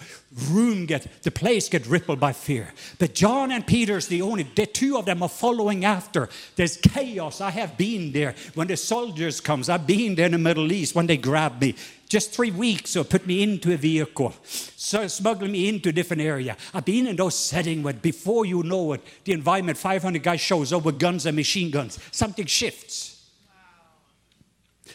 room 0.50 0.86
get 0.86 1.08
the 1.24 1.32
place 1.32 1.70
get 1.70 1.88
rippled 1.88 2.20
by 2.20 2.34
fear. 2.34 2.74
But 3.00 3.16
john 3.16 3.52
and 3.52 3.66
peter's 3.66 4.08
the 4.08 4.22
only 4.22 4.44
the 4.44 4.66
two 4.66 4.98
of 4.98 5.06
them 5.06 5.24
are 5.24 5.30
following 5.30 5.86
after. 5.86 6.30
There's 6.58 6.78
chaos. 6.78 7.42
I 7.42 7.52
have 7.52 7.78
been 7.78 8.12
there. 8.12 8.36
When 8.54 8.68
the 8.68 8.78
soldiers 8.78 9.40
comes 9.40 9.70
i've 9.70 9.88
been 9.88 10.16
there 10.16 10.26
in 10.26 10.34
the 10.34 10.38
middle 10.38 10.72
east 10.72 10.94
when 10.94 11.08
they 11.08 11.18
grab 11.18 11.60
me 11.62 11.76
just 12.12 12.34
three 12.34 12.52
weeks 12.52 12.98
or 12.98 13.06
put 13.06 13.26
me 13.26 13.42
into 13.42 13.74
a 13.74 13.78
vehicle 13.78 14.34
so 14.44 15.08
smuggle 15.08 15.48
me 15.48 15.70
into 15.70 15.90
a 15.90 15.92
different 15.94 16.22
area 16.22 16.58
i've 16.74 16.84
been 16.84 17.08
in 17.08 17.16
those 17.16 17.36
settings 17.36 17.84
where 17.84 17.94
before 17.94 18.46
you 18.46 18.62
know 18.64 18.92
it 18.92 19.02
the 19.24 19.32
environment 19.32 19.78
500 19.78 20.22
guys 20.22 20.42
shows 20.42 20.74
up 20.74 20.84
with 20.84 21.00
guns 21.00 21.26
and 21.26 21.38
machine 21.38 21.72
guns 21.72 21.98
something 22.12 22.46
shifts 22.46 23.12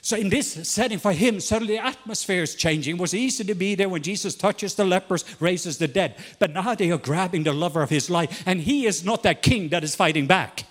so, 0.02 0.16
in 0.16 0.29
this 0.29 0.68
setting 0.68 0.98
for 0.98 1.11
him, 1.11 1.40
suddenly 1.40 1.74
the 1.74 1.85
atmosphere 1.85 2.44
is 2.44 2.55
changing. 2.55 2.94
It 2.94 3.00
was 3.00 3.12
easy 3.12 3.42
to 3.42 3.55
be 3.57 3.74
there 3.74 3.88
when 3.88 4.02
Jesus 4.02 4.37
touches 4.37 4.76
the 4.76 4.85
lepers, 4.85 5.24
raises 5.40 5.79
the 5.79 5.88
dead. 5.88 6.14
But 6.38 6.52
now 6.52 6.76
they 6.76 6.92
are 6.92 6.98
grabbing 6.98 7.42
the 7.42 7.52
lover 7.52 7.83
of 7.83 7.90
his 7.90 8.09
life, 8.09 8.44
and 8.46 8.61
he 8.61 8.87
is 8.87 9.05
not 9.05 9.24
that 9.24 9.42
king 9.42 9.70
that 9.70 9.83
is 9.83 9.96
fighting 9.96 10.29
back. 10.29 10.62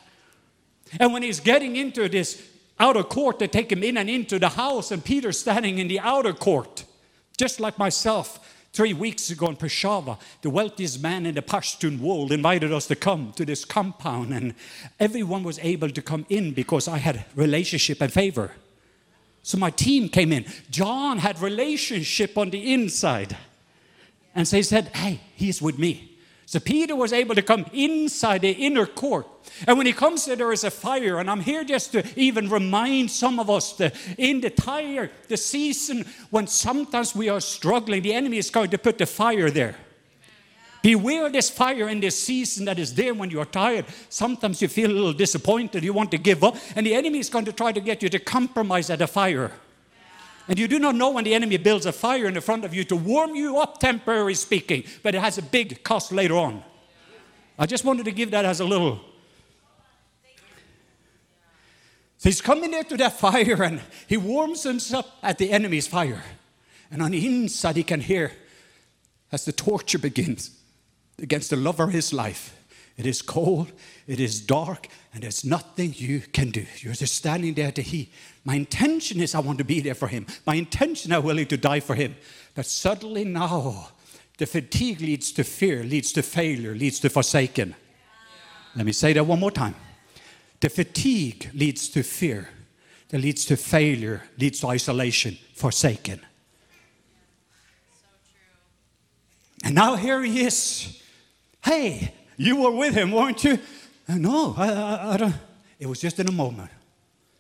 And 1.02 1.12
when 1.12 1.22
he's 1.22 1.42
getting 1.42 1.76
into 1.76 2.08
this 2.08 2.42
outer 2.80 3.04
court, 3.04 3.40
they 3.40 3.48
take 3.48 3.72
him 3.72 3.84
in 3.84 3.98
and 3.98 4.10
into 4.10 4.40
the 4.40 4.50
house, 4.50 4.92
and 4.92 5.04
Peter's 5.04 5.40
standing 5.40 5.80
in 5.80 5.88
the 5.88 6.00
outer 6.00 6.34
court, 6.34 6.86
just 7.38 7.60
like 7.60 7.78
myself. 7.78 8.52
Three 8.74 8.92
weeks 8.92 9.30
ago 9.30 9.48
in 9.48 9.56
Peshawar, 9.56 10.18
the 10.42 10.50
wealthiest 10.50 11.02
man 11.02 11.26
in 11.26 11.36
the 11.36 11.42
Pashtun 11.42 11.98
world 12.00 12.34
invited 12.34 12.74
us 12.74 12.88
to 12.88 12.96
come 12.98 13.32
to 13.38 13.46
this 13.46 13.64
compound, 13.64 14.34
and 14.34 14.54
everyone 15.00 15.44
was 15.44 15.60
able 15.60 15.90
to 15.90 16.02
come 16.02 16.26
in 16.28 16.52
because 16.52 16.90
I 16.90 16.98
had 16.98 17.24
relationship 17.36 18.02
and 18.02 18.12
favor. 18.12 18.52
So 19.44 19.60
my 19.60 19.70
team 19.70 20.10
came 20.10 20.34
in. 20.34 20.44
John 20.72 21.20
had 21.20 21.40
relationship 21.40 22.38
on 22.38 22.50
the 22.50 22.74
inside. 22.74 23.38
And 24.34 24.48
so 24.48 24.58
he 24.58 24.64
said, 24.64 24.88
Hey, 24.88 25.22
he's 25.36 25.62
with 25.62 25.78
me. 25.78 26.15
So 26.46 26.60
Peter 26.60 26.96
was 26.96 27.12
able 27.12 27.34
to 27.36 27.42
come 27.42 27.66
inside 27.74 28.42
the 28.42 28.52
inner 28.52 28.86
court. 28.86 29.28
And 29.68 29.78
when 29.78 29.88
he 29.88 29.94
comes 29.94 30.26
there, 30.26 30.36
there 30.36 30.52
is 30.52 30.64
a 30.64 30.72
fire. 30.72 31.18
And 31.18 31.30
I'm 31.30 31.42
here 31.42 31.64
just 31.64 31.92
to 31.94 32.04
even 32.16 32.50
remind 32.50 33.10
some 33.10 33.40
of 33.40 33.50
us 33.50 33.74
that 33.74 33.96
in 34.18 34.42
the 34.42 34.52
tire, 34.52 35.10
the 35.28 35.38
season 35.38 36.06
when 36.30 36.46
sometimes 36.46 37.16
we 37.16 37.30
are 37.30 37.42
struggling, 37.42 38.04
the 38.04 38.14
enemy 38.14 38.38
is 38.38 38.52
going 38.52 38.70
to 38.70 38.78
put 38.78 39.00
the 39.00 39.08
fire 39.08 39.50
there. 39.50 39.76
Beware 40.84 41.32
this 41.32 41.50
fire 41.50 41.90
in 41.90 42.00
this 42.00 42.22
season 42.22 42.66
that 42.66 42.78
is 42.78 42.94
there 42.94 43.16
when 43.16 43.32
you 43.32 43.40
are 43.40 43.46
tired. 43.46 43.86
Sometimes 44.10 44.62
you 44.62 44.68
feel 44.68 44.92
a 44.92 44.94
little 44.94 45.14
disappointed, 45.14 45.84
you 45.84 45.94
want 45.94 46.12
to 46.12 46.20
give 46.20 46.44
up, 46.44 46.58
and 46.76 46.86
the 46.86 46.94
enemy 46.94 47.18
is 47.18 47.28
going 47.28 47.46
to 47.46 47.54
try 47.54 47.72
to 47.72 47.80
get 47.82 48.04
you 48.04 48.10
to 48.10 48.20
compromise 48.20 48.92
at 48.92 49.02
a 49.02 49.08
fire. 49.08 49.52
And 50.48 50.60
you 50.60 50.68
do 50.68 50.78
not 50.78 50.96
know 50.96 51.10
when 51.12 51.24
the 51.24 51.34
enemy 51.34 51.58
builds 51.58 51.86
a 51.86 51.92
fire 51.92 52.28
in 52.28 52.36
the 52.36 52.42
front 52.42 52.66
of 52.66 52.74
you 52.74 52.84
to 52.86 52.96
warm 52.96 53.36
you 53.36 53.58
up, 53.58 53.80
temporarily 53.80 54.36
speaking, 54.36 54.84
but 55.02 55.16
it 55.16 55.22
has 55.22 55.38
a 55.38 55.42
big 55.42 55.84
cost 55.84 56.12
later 56.12 56.36
on. 56.36 56.64
I 57.58 57.66
just 57.66 57.84
wanted 57.84 58.06
to 58.06 58.12
give 58.12 58.32
that 58.32 58.46
as 58.46 58.60
a 58.60 58.66
little. 58.66 59.00
So 62.18 62.30
he's 62.30 62.42
coming 62.42 62.72
there 62.72 62.84
to 62.84 62.98
that 62.98 63.20
fire 63.20 63.64
and 63.64 63.82
he 64.08 64.18
warms 64.18 64.64
himself 64.64 65.10
at 65.22 65.38
the 65.38 65.52
enemy's 65.52 65.88
fire. 65.88 66.24
And 66.92 67.02
on 67.02 67.12
the 67.12 67.26
inside, 67.26 67.76
he 67.76 67.84
can 67.84 68.02
hear 68.02 68.32
as 69.32 69.46
the 69.46 69.52
torture 69.52 70.00
begins 70.00 70.52
against 71.20 71.50
the 71.50 71.56
lover 71.56 71.84
of 71.84 71.92
his 71.92 72.14
life. 72.14 72.56
It 72.98 73.06
is 73.06 73.22
cold, 73.22 73.72
it 74.08 74.20
is 74.20 74.40
dark, 74.40 74.88
and 75.14 75.24
there's 75.24 75.44
nothing 75.44 75.94
you 75.96 76.20
can 76.20 76.52
do. 76.52 76.66
You're 76.80 76.94
just 76.94 77.16
standing 77.16 77.54
there 77.56 77.72
to 77.72 77.82
he. 77.82 78.12
My 78.44 78.56
intention 78.56 79.20
is 79.20 79.34
I 79.34 79.40
want 79.40 79.58
to 79.58 79.64
be 79.64 79.80
there 79.80 79.96
for 79.96 80.08
him. 80.08 80.28
My 80.46 80.56
intention 80.56 81.12
I'm 81.12 81.24
willing 81.24 81.48
to 81.48 81.58
die 81.58 81.80
for 81.80 81.96
him. 81.96 82.16
But 82.54 82.68
suddenly 82.68 83.24
now, 83.24 83.90
the 84.38 84.46
fatigue 84.46 85.02
leads 85.02 85.32
to 85.34 85.44
fear, 85.44 85.84
leads 85.84 86.12
to 86.14 86.22
failure, 86.22 86.76
leads 86.76 87.00
to 87.00 87.10
forsaken. 87.10 87.76
Let 88.76 88.86
me 88.86 88.92
say 88.92 89.14
that 89.14 89.26
one 89.26 89.40
more 89.40 89.52
time. 89.52 89.76
The 90.60 90.70
fatigue 90.70 91.50
leads 91.54 91.90
to 91.90 92.04
fear, 92.04 92.50
that 93.10 93.20
leads 93.20 93.46
to 93.46 93.58
failure, 93.58 94.24
leads 94.38 94.60
to 94.60 94.68
isolation, 94.68 95.38
forsaken. 95.54 96.22
And 99.64 99.74
now 99.74 99.96
here 99.96 100.22
he 100.22 100.46
is 100.46 101.02
Hey, 101.64 102.14
you 102.38 102.58
were 102.58 102.70
with 102.70 102.94
him, 102.94 103.12
weren't 103.12 103.44
you? 103.44 103.58
Uh, 104.08 104.16
no, 104.16 104.54
I, 104.58 104.72
I, 104.72 105.14
I, 105.14 105.18
don't. 105.18 105.36
It 105.80 105.88
was 105.88 106.00
just 106.00 106.20
in 106.20 106.28
a 106.28 106.32
moment. 106.32 106.70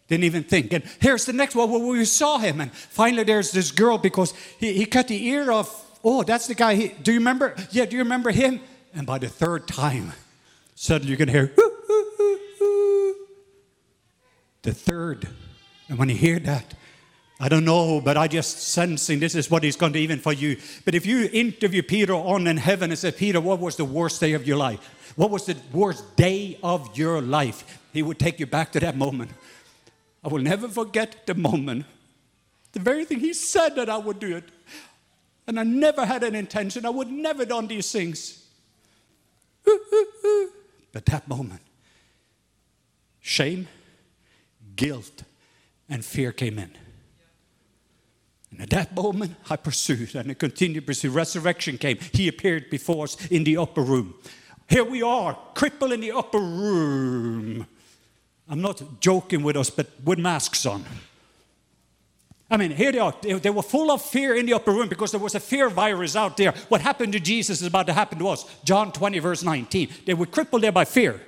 Didn't 0.08 0.23
even 0.23 0.43
think. 0.43 0.73
And 0.73 0.84
here's 0.99 1.25
the 1.25 1.34
next 1.34 1.56
one 1.56 1.69
where 1.69 1.80
we 1.80 2.06
saw 2.06 2.38
him. 2.38 2.62
And 2.62 2.71
finally, 2.71 3.23
there's 3.23 3.51
this 3.51 3.71
girl 3.71 3.97
because 3.97 4.34
he, 4.60 4.73
he 4.73 4.86
cut 4.86 5.08
the 5.08 5.25
ear 5.28 5.51
off. 5.51 5.99
Oh, 6.04 6.23
that's 6.23 6.47
the 6.47 6.56
guy. 6.56 6.75
He, 6.75 6.88
do 6.89 7.12
you 7.12 7.19
remember? 7.19 7.56
Yeah, 7.71 7.86
do 7.86 7.95
you 7.95 8.04
remember 8.04 8.32
him? 8.32 8.60
And 8.93 9.08
by 9.08 9.17
the 9.17 9.28
third 9.28 9.67
time, 9.67 10.13
suddenly 10.75 11.12
you 11.12 11.17
can 11.17 11.28
hear, 11.28 11.54
the 14.62 14.73
third. 14.73 15.28
And 15.89 15.97
when 15.97 16.10
you 16.10 16.15
hear 16.15 16.39
that, 16.39 16.73
I 17.39 17.50
don't 17.50 17.65
know, 17.65 18.00
but 18.00 18.15
I 18.15 18.28
just 18.28 18.69
sensing 18.69 19.19
this 19.19 19.36
is 19.36 19.52
what 19.52 19.63
he's 19.63 19.76
going 19.76 19.91
to 19.93 20.00
even 20.00 20.19
for 20.19 20.32
you. 20.32 20.58
But 20.86 20.95
if 20.95 21.06
you 21.06 21.30
interview 21.34 21.84
Peter 21.84 22.13
on 22.13 22.48
in 22.48 22.58
heaven 22.58 22.91
and 22.91 22.98
say, 22.98 23.12
Peter, 23.12 23.41
what 23.41 23.60
was 23.60 23.76
the 23.76 23.84
worst 23.84 24.21
day 24.21 24.34
of 24.34 24.48
your 24.48 24.58
life? 24.58 25.13
What 25.17 25.32
was 25.32 25.45
the 25.45 25.58
worst 25.74 26.15
day 26.15 26.58
of 26.63 26.98
your 26.98 27.21
life? 27.21 27.82
He 27.91 28.02
would 28.04 28.19
take 28.19 28.39
you 28.39 28.45
back 28.45 28.71
to 28.74 28.80
that 28.80 28.95
moment. 28.95 29.32
I 30.24 30.30
will 30.30 30.41
never 30.41 30.69
forget 30.69 31.26
the 31.26 31.36
moment. 31.36 31.86
The 32.71 32.80
very 32.80 33.04
thing 33.06 33.19
he 33.19 33.34
said 33.34 33.76
that 33.76 33.89
I 33.89 33.98
would 33.98 34.19
do 34.19 34.38
it. 34.38 34.45
And 35.48 35.60
I 35.60 35.63
never 35.63 36.06
had 36.06 36.24
an 36.24 36.36
intention. 36.36 36.86
I 36.86 36.89
would 36.89 37.12
never 37.12 37.45
done 37.45 37.67
these 37.67 37.91
things. 37.91 38.45
But 40.95 41.08
that 41.08 41.28
moment, 41.28 41.60
shame, 43.19 43.67
guilt, 44.78 45.24
and 45.89 46.06
fear 46.06 46.32
came 46.32 46.58
in. 46.58 46.71
And 48.57 48.61
at 48.61 48.69
that 48.69 48.95
moment, 48.95 49.35
I 49.49 49.57
pursued 49.57 50.15
and 50.15 50.31
I 50.31 50.33
continued 50.33 50.81
to 50.81 50.85
pursue. 50.85 51.11
Resurrection 51.11 51.77
came. 51.77 51.97
He 52.13 52.29
appeared 52.29 52.69
before 52.69 53.03
us 53.03 53.17
in 53.27 53.43
the 53.43 53.57
upper 53.57 53.81
room. 53.81 54.13
Here 54.69 54.85
we 54.85 55.01
are, 55.01 55.37
crippled 55.53 55.91
in 55.91 55.99
the 55.99 56.13
upper 56.13 56.39
room. 56.39 57.67
I'm 58.47 58.61
not 58.61 59.01
joking 59.01 59.43
with 59.43 59.57
us, 59.57 59.69
but 59.69 59.87
with 60.05 60.19
masks 60.19 60.65
on. 60.65 60.85
I 62.49 62.55
mean, 62.55 62.71
here 62.71 62.93
they 62.93 62.99
are. 62.99 63.13
They, 63.21 63.33
they, 63.33 63.49
were 63.49 63.61
full 63.61 63.91
of 63.91 64.01
fear 64.01 64.35
in 64.35 64.45
the 64.45 64.53
upper 64.53 64.71
room 64.71 64.87
because 64.87 65.11
there 65.11 65.19
was 65.19 65.35
a 65.35 65.39
fear 65.39 65.67
virus 65.67 66.15
out 66.15 66.37
there. 66.37 66.53
What 66.69 66.79
happened 66.79 67.11
to 67.13 67.19
Jesus 67.19 67.59
is 67.59 67.67
about 67.67 67.87
to 67.87 67.93
happen 67.93 68.19
to 68.19 68.29
us. 68.29 68.45
John 68.63 68.93
20, 68.93 69.19
verse 69.19 69.43
19. 69.43 69.89
They 70.05 70.13
were 70.13 70.27
crippled 70.27 70.61
there 70.61 70.71
by 70.71 70.85
fear. 70.85 71.21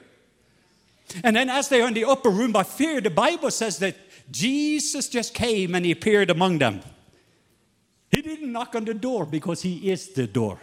And 1.24 1.36
then, 1.36 1.50
as 1.50 1.68
they 1.68 1.82
are 1.82 1.88
in 1.90 1.94
the 1.94 2.06
upper 2.06 2.30
room 2.30 2.54
by 2.54 2.64
fear, 2.64 3.02
the 3.02 3.10
Bible 3.10 3.52
says 3.52 3.80
that 3.80 3.98
Jesus 4.32 5.10
just 5.10 5.34
came 5.34 5.76
and 5.76 5.86
he 5.86 5.92
appeared 5.92 6.30
among 6.30 6.60
them. 6.60 6.82
He 8.12 8.22
didn't 8.22 8.52
knock 8.52 8.76
on 8.76 8.86
the 8.86 8.94
door 8.94 9.26
because 9.26 9.62
he 9.62 9.90
is 9.92 10.10
the 10.10 10.28
door. 10.28 10.60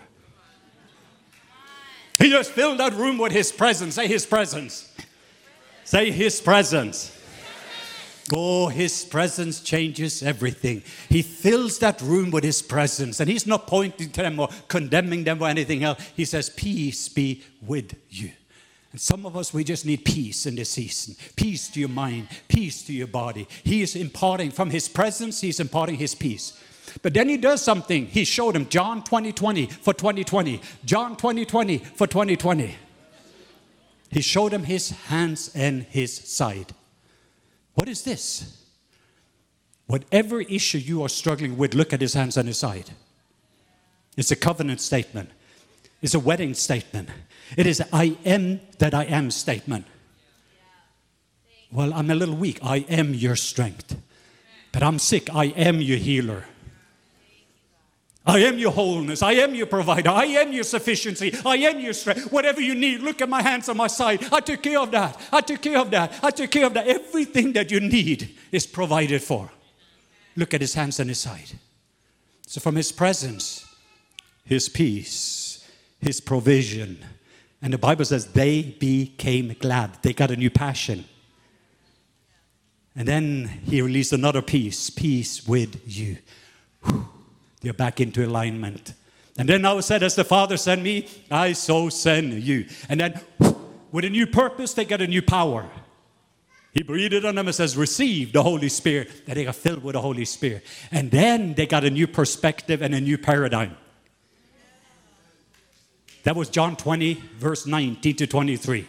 He 2.19 2.31
just 2.31 2.53
filled 2.53 2.79
that 2.79 2.95
room 2.95 3.19
with 3.19 3.33
his 3.33 3.53
presence. 3.53 3.97
Say 3.97 4.07
his 4.07 4.25
presence. 4.25 4.93
Say 5.85 6.11
his 6.11 6.41
presence. 6.41 7.11
Oh, 8.33 8.69
his 8.69 9.05
presence 9.05 9.61
changes 9.61 10.23
everything. 10.23 10.83
He 11.11 11.21
fills 11.21 11.79
that 11.81 12.01
room 12.01 12.31
with 12.31 12.43
his 12.43 12.63
presence, 12.63 13.21
and 13.21 13.29
he's 13.29 13.47
not 13.47 13.67
pointing 13.67 14.11
to 14.13 14.23
them 14.23 14.41
or 14.41 14.49
condemning 14.69 15.25
them 15.25 15.43
or 15.43 15.49
anything 15.49 15.85
else. 15.85 16.03
He 16.17 16.25
says, 16.25 16.49
Peace 16.49 17.09
be 17.09 17.43
with 17.61 17.95
you. 18.09 18.31
And 18.93 19.01
some 19.01 19.27
of 19.27 19.37
us, 19.37 19.53
we 19.53 19.65
just 19.65 19.85
need 19.85 20.05
peace 20.05 20.47
in 20.47 20.55
this 20.55 20.71
season 20.71 21.17
peace 21.37 21.69
to 21.69 21.81
your 21.81 21.89
mind, 21.89 22.29
peace 22.49 22.85
to 22.85 22.93
your 22.93 23.09
body. 23.09 23.47
He 23.63 23.83
is 23.83 23.97
imparting 23.97 24.53
from 24.53 24.71
his 24.71 24.89
presence, 24.89 25.41
he's 25.41 25.61
imparting 25.61 25.97
his 25.97 26.15
peace. 26.15 26.59
But 27.03 27.14
then 27.14 27.29
he 27.29 27.37
does 27.37 27.62
something. 27.62 28.07
He 28.07 28.25
showed 28.25 28.57
him 28.57 28.68
John 28.68 29.03
20 29.03 29.33
20 29.33 29.66
for 29.66 29.94
2020, 29.94 30.61
John 30.85 31.16
20 31.16 31.44
20 31.44 31.79
for 31.79 32.07
2020. 32.07 32.75
He 34.11 34.20
showed 34.20 34.53
him 34.53 34.64
his 34.64 34.90
hands 34.90 35.51
and 35.55 35.83
his 35.85 36.14
side. 36.14 36.73
What 37.75 37.88
is 37.88 38.03
this? 38.03 38.62
Whatever 39.87 40.40
issue 40.40 40.79
you 40.79 41.03
are 41.03 41.09
struggling 41.09 41.59
with, 41.59 41.75
look 41.75 41.92
at 41.92 42.01
his 42.01 42.14
hands 42.14 42.37
and 42.37 42.49
his 42.49 42.59
side. 42.59 42.90
It's 44.16 44.31
a 44.31 44.37
covenant 44.37 44.81
statement, 44.81 45.31
it's 46.01 46.14
a 46.14 46.20
wedding 46.20 46.55
statement, 46.55 47.09
it 47.57 47.66
is 47.66 47.83
I 47.92 48.16
am 48.25 48.61
that 48.79 48.94
I 48.94 49.05
am 49.05 49.31
statement. 49.31 49.87
Well, 51.75 51.92
I'm 51.92 52.09
a 52.09 52.14
little 52.14 52.37
weak. 52.37 52.61
I 52.62 52.79
am 52.88 53.14
your 53.14 53.35
strength. 53.35 53.97
But 54.70 54.85
I'm 54.85 55.01
sick. 55.01 55.29
I 55.35 55.47
am 55.47 55.81
your 55.81 55.99
healer. 55.99 56.44
I 58.27 58.39
am 58.39 58.59
your 58.59 58.73
wholeness. 58.73 59.23
I 59.23 59.33
am 59.33 59.55
your 59.55 59.67
provider. 59.67 60.09
I 60.09 60.25
am 60.25 60.53
your 60.53 60.65
sufficiency. 60.65 61.35
I 61.45 61.57
am 61.57 61.79
your 61.79 61.93
strength. 61.93 62.33
Whatever 62.33 62.61
you 62.61 62.75
need, 62.75 63.01
look 63.01 63.21
at 63.21 63.29
my 63.29 63.43
hands 63.43 63.69
on 63.69 63.77
my 63.77 63.87
side. 63.87 64.25
I 64.33 64.41
took 64.41 64.63
care 64.63 64.81
of 64.81 64.91
that. 64.93 65.21
I 65.31 65.43
took 65.43 65.61
care 65.61 65.79
of 65.79 65.91
that. 65.91 66.21
I 66.23 66.31
took 66.31 66.51
care 66.51 66.67
of 66.67 66.73
that. 66.75 66.87
Everything 66.87 67.53
that 67.53 67.71
you 67.71 67.81
need 67.81 68.35
is 68.51 68.67
provided 68.67 69.23
for. 69.23 69.51
Look 70.37 70.55
at 70.55 70.63
his 70.63 70.73
hands 70.73 70.99
on 71.01 71.09
his 71.09 71.19
side. 71.19 71.51
So, 72.47 72.61
from 72.61 72.77
his 72.77 72.93
presence, 72.93 73.67
his 74.45 74.69
peace, 74.71 75.69
his 76.01 76.21
provision. 76.21 77.05
And 77.61 77.73
the 77.73 77.79
Bible 77.79 78.07
says 78.07 78.27
they 78.29 78.63
became 78.63 79.55
glad. 79.61 80.03
They 80.03 80.15
got 80.15 80.31
a 80.31 80.37
new 80.37 80.51
passion. 80.51 81.05
And 82.97 83.07
then 83.07 83.61
he 83.65 83.83
released 83.83 84.13
another 84.13 84.41
peace 84.41 84.89
peace 84.89 85.47
with 85.47 85.83
you. 85.87 86.19
Whew 86.85 87.09
they're 87.64 87.72
back 87.72 88.00
into 88.00 88.24
alignment. 88.24 88.94
And 89.37 89.48
then 89.48 89.64
I 89.64 89.81
said, 89.81 90.03
as 90.03 90.14
the 90.14 90.24
Father 90.24 90.57
sent 90.57 90.83
me, 90.83 91.09
I 91.31 91.53
so 91.53 91.88
send 91.88 92.33
you. 92.42 92.66
And 92.88 93.00
then 93.00 93.20
with 93.90 94.05
a 94.05 94.11
new 94.11 94.27
purpose, 94.27 94.74
they 94.74 94.85
get 94.85 95.00
a 95.00 95.07
new 95.07 95.22
power. 95.22 95.68
He 96.72 96.83
breathed 96.83 97.24
on 97.24 97.37
them 97.37 97.46
and 97.46 97.55
says, 97.55 97.77
Receive 97.77 98.33
the 98.33 98.42
Holy 98.42 98.68
Spirit. 98.68 99.27
That 99.27 99.35
they 99.35 99.44
got 99.44 99.55
filled 99.55 99.85
with 99.85 99.94
the 99.94 100.00
Holy 100.00 100.24
Spirit. 100.24 100.64
And 100.90 101.11
then 101.11 101.55
they 101.55 101.66
got 101.66 101.85
a 101.85 101.90
new 101.90 102.07
perspective 102.07 102.83
and 102.83 102.94
a 102.94 103.00
new 103.00 103.16
paradigm. 103.16 103.77
That 106.24 106.35
was 106.35 106.48
John 106.48 106.74
20, 106.74 107.14
verse 107.38 107.66
19 107.66 108.16
to 108.16 108.27
23. 108.27 108.88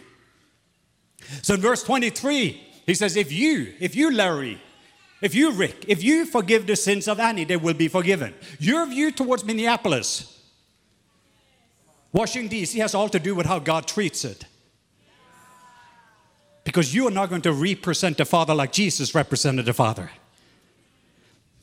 So 1.42 1.54
in 1.54 1.60
verse 1.60 1.82
23, 1.82 2.60
he 2.86 2.94
says, 2.94 3.16
If 3.16 3.32
you, 3.32 3.74
if 3.78 3.94
you, 3.94 4.12
Larry, 4.12 4.60
if 5.20 5.34
you, 5.34 5.52
Rick, 5.52 5.86
if 5.88 6.02
you 6.04 6.26
forgive 6.26 6.66
the 6.66 6.76
sins 6.76 7.08
of 7.08 7.18
Annie, 7.18 7.44
they 7.44 7.56
will 7.56 7.74
be 7.74 7.88
forgiven. 7.88 8.34
Your 8.58 8.84
view 8.86 9.10
towards 9.10 9.44
Minneapolis, 9.44 10.42
Washington, 12.12 12.50
D.C. 12.50 12.78
has 12.78 12.94
all 12.94 13.08
to 13.08 13.18
do 13.18 13.34
with 13.34 13.46
how 13.46 13.58
God 13.58 13.86
treats 13.86 14.24
it. 14.24 14.44
Because 16.64 16.94
you 16.94 17.06
are 17.06 17.10
not 17.10 17.30
going 17.30 17.42
to 17.42 17.52
represent 17.52 18.18
the 18.18 18.24
Father 18.24 18.54
like 18.54 18.72
Jesus 18.72 19.14
represented 19.14 19.66
the 19.66 19.72
Father. 19.72 20.10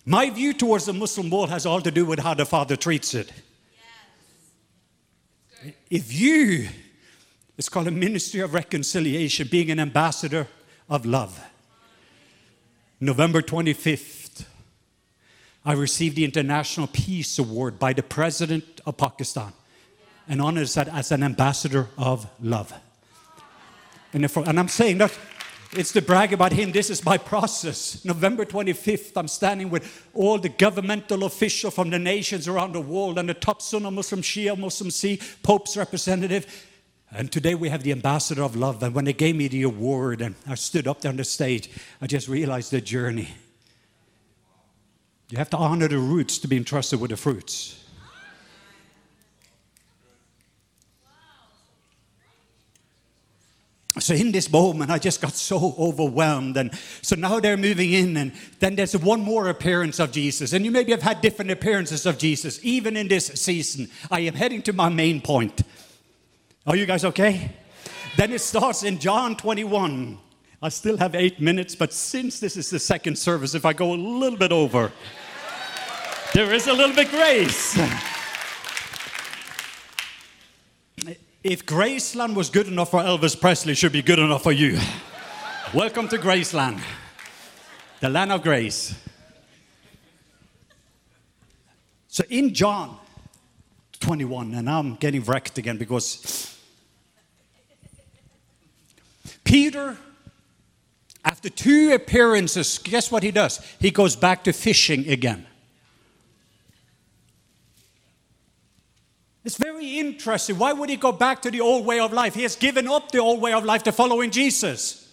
My 0.06 0.30
view 0.30 0.54
towards 0.54 0.86
the 0.86 0.94
Muslim 0.94 1.30
world 1.30 1.50
has 1.50 1.66
all 1.66 1.82
to 1.82 1.92
do 1.92 2.06
with 2.06 2.20
how 2.20 2.34
the 2.34 2.46
Father 2.46 2.76
treats 2.76 3.14
it. 3.14 3.32
If 5.90 6.12
you, 6.12 6.68
it's 7.58 7.70
called 7.70 7.88
a 7.88 7.92
ministry 7.92 8.42
of 8.42 8.54
reconciliation, 8.54 9.48
being 9.50 9.72
an 9.72 9.80
ambassador 9.80 10.48
of 10.90 11.06
love. 11.06 11.40
November 13.04 13.42
25th, 13.42 14.46
I 15.66 15.74
received 15.74 16.16
the 16.16 16.24
International 16.24 16.88
Peace 16.88 17.38
Award 17.38 17.78
by 17.78 17.92
the 17.92 18.02
President 18.02 18.80
of 18.86 18.96
Pakistan 18.96 19.52
and 20.30 20.42
honored 20.42 20.68
that 20.70 20.88
as 20.88 21.12
an 21.12 21.22
ambassador 21.22 21.90
of 21.98 22.26
love. 22.42 22.74
And, 24.14 24.24
if, 24.24 24.38
and 24.38 24.58
I'm 24.58 24.70
saying 24.70 25.00
that 25.00 25.18
it's 25.74 25.92
to 25.94 26.02
brag 26.02 26.32
about 26.32 26.54
him. 26.54 26.72
This 26.72 26.90
is 26.90 27.04
my 27.04 27.18
process. 27.18 28.06
November 28.06 28.46
25th, 28.46 29.18
I'm 29.18 29.28
standing 29.28 29.70
with 29.70 30.08
all 30.14 30.38
the 30.38 30.50
governmental 30.50 31.26
officials 31.26 31.74
from 31.74 31.90
the 31.90 32.00
nations 32.00 32.48
around 32.48 32.74
the 32.74 32.82
world 32.82 33.18
and 33.18 33.28
the 33.28 33.34
top 33.34 33.62
Sunni 33.62 33.92
Muslim, 33.92 34.22
Shia 34.22 34.58
Muslim, 34.58 34.92
Sikh, 34.92 35.22
Pope's 35.42 35.76
representative 35.76 36.73
and 37.16 37.32
today 37.32 37.56
we 37.56 37.70
have 37.70 37.84
the 37.84 37.92
ambassador 37.92 38.44
of 38.44 38.56
love. 38.56 38.82
And 38.82 38.96
when 38.96 39.06
they 39.06 39.14
gave 39.14 39.36
me 39.36 39.48
the 39.48 39.64
award 39.64 40.22
and 40.22 40.36
I 40.48 40.56
stood 40.56 40.88
up 40.88 41.02
there 41.02 41.10
on 41.10 41.18
the 41.18 41.24
stage, 41.24 41.70
I 42.02 42.08
just 42.08 42.28
realized 42.28 42.72
the 42.72 42.82
journey. 42.82 43.30
You 45.30 45.38
have 45.38 45.50
to 45.52 45.58
honor 45.58 45.88
the 45.88 45.98
roots 45.98 46.38
to 46.40 46.48
be 46.48 46.58
entrusted 46.58 47.00
with 47.00 47.12
the 47.12 47.18
fruits. 47.18 47.84
So 54.00 54.16
in 54.16 54.32
this 54.32 54.52
moment, 54.52 54.90
I 54.90 54.98
just 54.98 55.22
got 55.22 55.34
so 55.34 55.76
overwhelmed. 55.78 56.58
And 56.58 56.74
so 57.04 57.16
now 57.16 57.40
they're 57.40 57.58
moving 57.58 57.94
in, 57.94 58.18
and 58.18 58.34
then 58.60 58.76
there's 58.76 58.98
one 58.98 59.22
more 59.22 59.50
appearance 59.50 60.00
of 60.00 60.12
Jesus. 60.12 60.52
And 60.54 60.66
you 60.66 60.72
maybe 60.72 60.92
have 60.92 61.04
had 61.04 61.22
different 61.22 61.52
appearances 61.52 62.08
of 62.08 62.18
Jesus, 62.18 62.60
even 62.64 62.98
in 62.98 63.08
this 63.08 63.28
season. 63.28 63.90
I 64.10 64.22
am 64.22 64.34
heading 64.34 64.64
to 64.64 64.74
my 64.74 64.90
main 64.90 65.22
point. 65.22 65.62
Are 66.66 66.78
you 66.78 66.86
guys 66.86 67.04
okay? 67.04 67.52
Then 68.16 68.32
it 68.32 68.40
starts 68.40 68.84
in 68.84 68.98
John 68.98 69.36
21. 69.36 70.18
I 70.62 70.70
still 70.70 70.96
have 70.96 71.14
eight 71.14 71.42
minutes, 71.42 71.76
but 71.76 71.92
since 71.92 72.40
this 72.40 72.56
is 72.56 72.70
the 72.70 72.80
second 72.80 73.18
service, 73.18 73.54
if 73.54 73.66
I 73.66 73.74
go 73.74 73.94
a 73.94 73.96
little 73.96 74.40
bit 74.40 74.54
over, 74.54 74.94
there 76.34 76.54
is 76.54 76.68
a 76.68 76.74
little 76.74 76.96
bit 76.96 77.10
grace. 77.10 77.78
If 81.44 81.66
Graceland 81.66 82.34
was 82.34 82.50
good 82.50 82.70
enough 82.70 82.92
for 82.92 83.02
Elvis 83.02 83.38
Presley, 83.38 83.74
should 83.74 83.92
be 83.92 84.02
good 84.02 84.20
enough 84.20 84.44
for 84.44 84.54
you. 84.54 84.80
Welcome 85.74 86.08
to 86.08 86.18
Graceland, 86.18 86.80
the 88.00 88.08
land 88.08 88.32
of 88.32 88.42
grace. 88.42 88.96
So 92.08 92.24
in 92.30 92.54
John 92.54 92.98
21, 94.00 94.54
and 94.54 94.70
I'm 94.70 94.96
getting 94.96 95.24
wrecked 95.24 95.58
again 95.58 95.78
because 95.78 96.53
Peter, 99.54 99.96
after 101.24 101.48
two 101.48 101.92
appearances, 101.94 102.80
guess 102.80 103.12
what 103.12 103.22
he 103.22 103.30
does? 103.30 103.60
He 103.80 103.92
goes 103.92 104.16
back 104.16 104.46
to 104.46 104.52
fishing 104.52 105.08
again. 105.08 105.46
It's 109.46 109.58
very 109.58 110.00
interesting. 110.00 110.58
Why 110.58 110.74
would 110.74 110.90
he 110.90 110.96
go 110.96 111.12
back 111.12 111.44
to 111.44 111.52
the 111.52 111.62
old 111.62 111.86
way 111.86 112.00
of 112.00 112.12
life? 112.12 112.34
He 112.34 112.42
has 112.42 112.56
given 112.56 112.88
up 112.88 113.12
the 113.12 113.20
old 113.20 113.42
way 113.42 113.54
of 113.54 113.64
life 113.64 113.84
to 113.84 113.92
following 113.92 114.32
Jesus. 114.32 115.08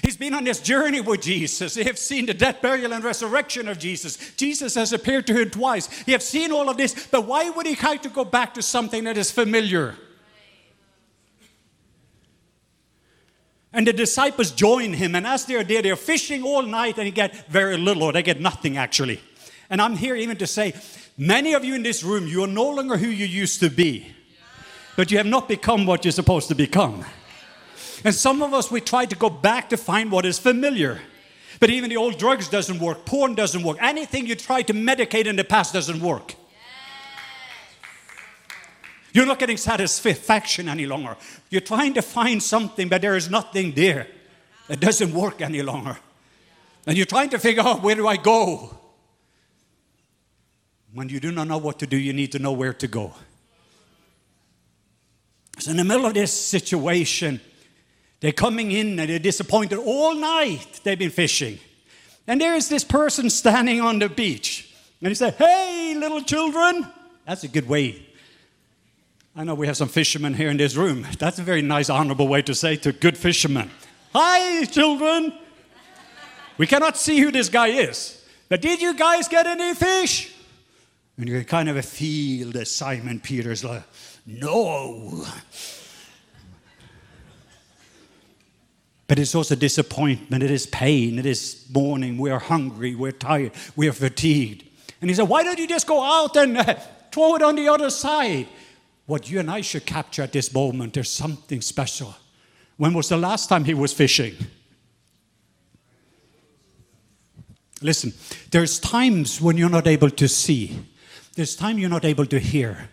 He's 0.00 0.16
been 0.16 0.34
on 0.34 0.44
this 0.44 0.60
journey 0.60 1.00
with 1.00 1.20
Jesus. 1.20 1.74
They 1.74 1.82
have 1.82 1.98
seen 1.98 2.26
the 2.26 2.34
death, 2.34 2.62
burial, 2.62 2.92
and 2.92 3.02
resurrection 3.02 3.66
of 3.66 3.80
Jesus. 3.80 4.32
Jesus 4.36 4.76
has 4.76 4.92
appeared 4.92 5.26
to 5.26 5.34
him 5.34 5.50
twice. 5.50 5.88
He 6.02 6.12
has 6.12 6.24
seen 6.24 6.52
all 6.52 6.68
of 6.68 6.76
this, 6.76 7.08
but 7.08 7.26
why 7.26 7.50
would 7.50 7.66
he 7.66 7.74
have 7.74 8.00
to 8.02 8.08
go 8.08 8.24
back 8.24 8.54
to 8.54 8.62
something 8.62 9.02
that 9.02 9.18
is 9.18 9.32
familiar? 9.32 9.96
And 13.72 13.86
the 13.86 13.92
disciples 13.92 14.50
join 14.50 14.92
him, 14.92 15.14
and 15.14 15.26
as 15.26 15.46
they're 15.46 15.64
there, 15.64 15.80
they're 15.80 15.96
fishing 15.96 16.42
all 16.42 16.62
night 16.62 16.98
and 16.98 17.06
they 17.06 17.10
get 17.10 17.48
very 17.48 17.78
little, 17.78 18.02
or 18.02 18.12
they 18.12 18.22
get 18.22 18.40
nothing 18.40 18.76
actually. 18.76 19.20
And 19.70 19.80
I'm 19.80 19.96
here 19.96 20.14
even 20.14 20.36
to 20.36 20.46
say, 20.46 20.74
many 21.16 21.54
of 21.54 21.64
you 21.64 21.74
in 21.74 21.82
this 21.82 22.02
room, 22.02 22.26
you 22.26 22.44
are 22.44 22.48
no 22.48 22.68
longer 22.68 22.98
who 22.98 23.08
you 23.08 23.24
used 23.24 23.60
to 23.60 23.70
be, 23.70 24.12
but 24.96 25.10
you 25.10 25.16
have 25.16 25.26
not 25.26 25.48
become 25.48 25.86
what 25.86 26.04
you're 26.04 26.12
supposed 26.12 26.48
to 26.48 26.54
become. 26.54 27.04
And 28.04 28.14
some 28.14 28.42
of 28.42 28.52
us, 28.52 28.70
we 28.70 28.80
try 28.80 29.06
to 29.06 29.16
go 29.16 29.30
back 29.30 29.70
to 29.70 29.76
find 29.76 30.10
what 30.10 30.26
is 30.26 30.38
familiar. 30.38 31.00
But 31.60 31.70
even 31.70 31.88
the 31.88 31.96
old 31.96 32.18
drugs 32.18 32.48
doesn't 32.48 32.80
work, 32.80 33.06
porn 33.06 33.34
doesn't 33.34 33.62
work. 33.62 33.78
Anything 33.80 34.26
you 34.26 34.34
tried 34.34 34.66
to 34.66 34.74
medicate 34.74 35.26
in 35.26 35.36
the 35.36 35.44
past 35.44 35.72
doesn't 35.72 36.00
work. 36.00 36.34
You're 39.12 39.26
not 39.26 39.38
getting 39.38 39.58
satisfaction 39.58 40.68
any 40.68 40.86
longer. 40.86 41.16
You're 41.50 41.60
trying 41.60 41.94
to 41.94 42.02
find 42.02 42.42
something, 42.42 42.88
but 42.88 43.02
there 43.02 43.16
is 43.16 43.30
nothing 43.30 43.72
there. 43.72 44.06
It 44.68 44.80
doesn't 44.80 45.12
work 45.12 45.42
any 45.42 45.62
longer. 45.62 45.98
And 46.86 46.96
you're 46.96 47.06
trying 47.06 47.30
to 47.30 47.38
figure 47.38 47.62
out 47.62 47.82
where 47.82 47.94
do 47.94 48.06
I 48.06 48.16
go? 48.16 48.76
When 50.94 51.08
you 51.08 51.20
do 51.20 51.30
not 51.30 51.48
know 51.48 51.58
what 51.58 51.78
to 51.80 51.86
do, 51.86 51.96
you 51.96 52.12
need 52.12 52.32
to 52.32 52.38
know 52.38 52.52
where 52.52 52.72
to 52.74 52.86
go. 52.86 53.14
So, 55.58 55.70
in 55.70 55.76
the 55.76 55.84
middle 55.84 56.06
of 56.06 56.14
this 56.14 56.32
situation, 56.32 57.40
they're 58.20 58.32
coming 58.32 58.72
in 58.72 58.98
and 58.98 59.10
they're 59.10 59.18
disappointed 59.18 59.78
all 59.78 60.14
night. 60.14 60.80
They've 60.84 60.98
been 60.98 61.10
fishing. 61.10 61.58
And 62.26 62.40
there's 62.40 62.68
this 62.68 62.84
person 62.84 63.30
standing 63.30 63.80
on 63.80 63.98
the 63.98 64.08
beach. 64.08 64.74
And 65.00 65.08
he 65.08 65.14
said, 65.14 65.34
Hey, 65.34 65.94
little 65.98 66.22
children. 66.22 66.86
That's 67.26 67.44
a 67.44 67.48
good 67.48 67.68
way. 67.68 68.06
I 69.34 69.44
know 69.44 69.54
we 69.54 69.66
have 69.66 69.78
some 69.78 69.88
fishermen 69.88 70.34
here 70.34 70.50
in 70.50 70.58
this 70.58 70.76
room. 70.76 71.06
That's 71.18 71.38
a 71.38 71.42
very 71.42 71.62
nice, 71.62 71.88
honorable 71.88 72.28
way 72.28 72.42
to 72.42 72.54
say 72.54 72.76
to 72.76 72.92
good 72.92 73.16
fishermen. 73.16 73.70
Hi, 74.12 74.66
children. 74.66 75.32
We 76.58 76.66
cannot 76.66 76.98
see 76.98 77.18
who 77.18 77.30
this 77.32 77.48
guy 77.48 77.68
is. 77.68 78.22
But 78.50 78.60
did 78.60 78.82
you 78.82 78.94
guys 78.94 79.28
get 79.28 79.46
any 79.46 79.74
fish? 79.74 80.34
And 81.16 81.28
you 81.28 81.42
kind 81.44 81.70
of 81.70 81.82
feel 81.82 82.50
that 82.52 82.68
Simon 82.68 83.20
Peter's 83.20 83.64
like, 83.64 83.82
No. 84.26 85.24
But 89.08 89.18
it's 89.18 89.34
also 89.34 89.54
disappointment, 89.54 90.42
it 90.42 90.50
is 90.50 90.66
pain, 90.66 91.18
it 91.18 91.26
is 91.26 91.66
mourning. 91.72 92.18
We 92.18 92.30
are 92.30 92.38
hungry, 92.38 92.94
we're 92.94 93.12
tired, 93.12 93.52
we 93.76 93.88
are 93.88 93.92
fatigued. 93.92 94.64
And 95.00 95.08
he 95.08 95.16
said, 95.16 95.28
Why 95.28 95.42
don't 95.42 95.58
you 95.58 95.66
just 95.66 95.86
go 95.86 96.02
out 96.02 96.36
and 96.36 96.58
uh, 96.58 96.74
throw 97.10 97.36
it 97.36 97.42
on 97.42 97.56
the 97.56 97.68
other 97.68 97.88
side? 97.88 98.46
What 99.06 99.30
you 99.30 99.40
and 99.40 99.50
I 99.50 99.60
should 99.60 99.84
capture 99.84 100.22
at 100.22 100.32
this 100.32 100.52
moment, 100.52 100.94
there's 100.94 101.10
something 101.10 101.60
special. 101.60 102.14
When 102.76 102.94
was 102.94 103.08
the 103.08 103.16
last 103.16 103.48
time 103.48 103.64
he 103.64 103.74
was 103.74 103.92
fishing? 103.92 104.34
Listen, 107.80 108.12
there's 108.50 108.78
times 108.78 109.40
when 109.40 109.56
you're 109.56 109.68
not 109.68 109.86
able 109.86 110.10
to 110.10 110.28
see, 110.28 110.78
there's 111.34 111.56
time 111.56 111.78
you're 111.78 111.90
not 111.90 112.04
able 112.04 112.26
to 112.26 112.38
hear, 112.38 112.88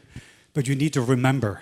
but 0.53 0.67
you 0.67 0.75
need 0.75 0.93
to 0.93 1.01
remember 1.01 1.61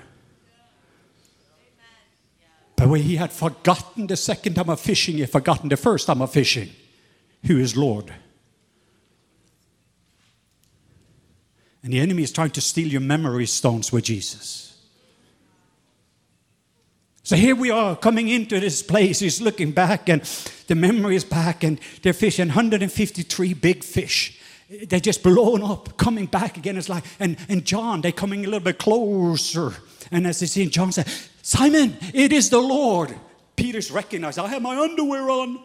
but 2.77 2.89
when 2.89 3.01
he 3.01 3.15
had 3.15 3.33
forgotten 3.33 4.05
the 4.05 4.15
second 4.15 4.53
time 4.53 4.69
of 4.69 4.79
fishing, 4.79 5.15
he 5.15 5.21
had 5.21 5.31
forgotten 5.31 5.67
the 5.67 5.75
first 5.75 6.05
time 6.05 6.21
of 6.21 6.31
fishing. 6.31 6.69
Who 7.47 7.57
is 7.57 7.75
Lord? 7.75 8.13
And 11.87 11.93
the 11.93 12.01
enemy 12.01 12.21
is 12.21 12.33
trying 12.33 12.49
to 12.49 12.59
steal 12.59 12.89
your 12.89 12.99
memory 12.99 13.45
stones 13.45 13.93
with 13.93 14.03
Jesus. 14.03 14.77
So 17.23 17.37
here 17.37 17.55
we 17.55 17.71
are 17.71 17.95
coming 17.95 18.27
into 18.27 18.59
this 18.59 18.83
place. 18.83 19.19
He's 19.19 19.39
looking 19.39 19.71
back, 19.71 20.09
and 20.09 20.21
the 20.67 20.75
memory 20.75 21.15
is 21.15 21.23
back, 21.23 21.63
and 21.63 21.79
they're 22.01 22.11
fishing 22.11 22.49
153 22.49 23.53
big 23.53 23.85
fish. 23.85 24.37
They're 24.89 24.99
just 24.99 25.23
blown 25.23 25.63
up, 25.63 25.95
coming 25.95 26.25
back 26.25 26.57
again. 26.57 26.75
It's 26.75 26.89
like, 26.89 27.05
and, 27.21 27.37
and 27.47 27.63
John, 27.63 28.01
they're 28.01 28.11
coming 28.11 28.41
a 28.41 28.47
little 28.49 28.59
bit 28.59 28.79
closer. 28.79 29.71
And 30.11 30.27
as 30.27 30.41
they 30.41 30.45
see 30.47 30.65
John 30.65 30.91
said, 30.91 31.07
Simon, 31.41 31.95
it 32.13 32.33
is 32.33 32.49
the 32.49 32.59
Lord. 32.59 33.15
Peter's 33.55 33.91
recognized, 33.91 34.39
I 34.39 34.49
have 34.49 34.61
my 34.61 34.77
underwear 34.77 35.29
on. 35.29 35.63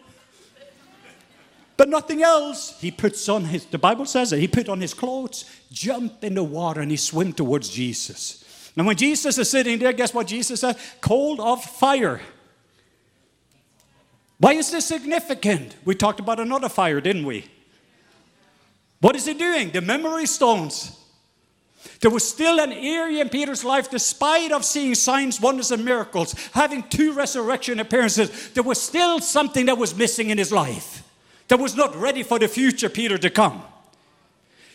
But 1.83 1.89
nothing 1.89 2.23
else. 2.23 2.79
He 2.79 2.91
puts 2.91 3.27
on 3.27 3.43
his, 3.43 3.65
the 3.65 3.77
Bible 3.77 4.05
says 4.05 4.31
it, 4.31 4.39
he 4.39 4.47
put 4.47 4.69
on 4.69 4.79
his 4.79 4.93
clothes, 4.93 5.43
jumped 5.69 6.23
in 6.23 6.35
the 6.35 6.41
water, 6.41 6.79
and 6.79 6.89
he 6.89 6.95
swam 6.95 7.33
towards 7.33 7.67
Jesus. 7.67 8.71
And 8.77 8.87
when 8.87 8.95
Jesus 8.95 9.37
is 9.37 9.49
sitting 9.49 9.79
there, 9.79 9.91
guess 9.91 10.13
what 10.13 10.27
Jesus 10.27 10.61
said? 10.61 10.77
Cold 11.01 11.41
of 11.41 11.61
fire. 11.61 12.21
Why 14.37 14.53
is 14.53 14.71
this 14.71 14.85
significant? 14.85 15.75
We 15.83 15.93
talked 15.93 16.21
about 16.21 16.39
another 16.39 16.69
fire, 16.69 17.01
didn't 17.01 17.25
we? 17.25 17.47
What 19.01 19.17
is 19.17 19.25
he 19.25 19.33
doing? 19.33 19.71
The 19.71 19.81
memory 19.81 20.25
stones. 20.25 20.97
There 21.99 22.11
was 22.11 22.25
still 22.25 22.61
an 22.61 22.71
area 22.71 23.19
in 23.23 23.27
Peter's 23.27 23.65
life, 23.65 23.91
despite 23.91 24.53
of 24.53 24.63
seeing 24.63 24.95
signs, 24.95 25.41
wonders, 25.41 25.69
and 25.69 25.83
miracles, 25.83 26.31
having 26.53 26.83
two 26.83 27.11
resurrection 27.11 27.81
appearances, 27.81 28.53
there 28.53 28.63
was 28.63 28.81
still 28.81 29.19
something 29.19 29.65
that 29.65 29.77
was 29.77 29.93
missing 29.93 30.29
in 30.29 30.37
his 30.37 30.53
life. 30.53 31.02
That 31.53 31.59
was 31.59 31.75
not 31.75 31.95
ready 31.95 32.23
for 32.23 32.39
the 32.39 32.47
future 32.47 32.89
Peter 32.89 33.15
to 33.15 33.29
come. 33.29 33.61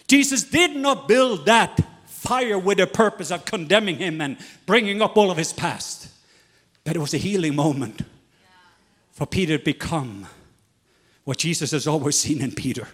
Jesus 0.06 0.44
did 0.44 0.76
not 0.76 1.08
build 1.08 1.44
that 1.46 1.80
fire 2.06 2.56
with 2.56 2.78
the 2.78 2.86
purpose 2.86 3.32
of 3.32 3.44
condemning 3.44 3.96
him 3.96 4.20
and 4.20 4.36
bringing 4.64 5.02
up 5.02 5.16
all 5.16 5.32
of 5.32 5.38
his 5.38 5.52
past. 5.52 6.06
But 6.84 6.94
it 6.94 7.00
was 7.00 7.12
a 7.14 7.18
healing 7.18 7.56
moment 7.56 8.02
for 9.10 9.26
Peter 9.26 9.58
to 9.58 9.64
become 9.64 10.28
what 11.24 11.38
Jesus 11.38 11.72
has 11.72 11.88
always 11.88 12.16
seen 12.16 12.40
in 12.40 12.52
Peter. 12.52 12.86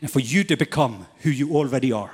And 0.00 0.08
for 0.08 0.20
you 0.20 0.44
to 0.44 0.56
become 0.56 1.08
who 1.22 1.30
you 1.30 1.56
already 1.56 1.90
are. 1.90 2.12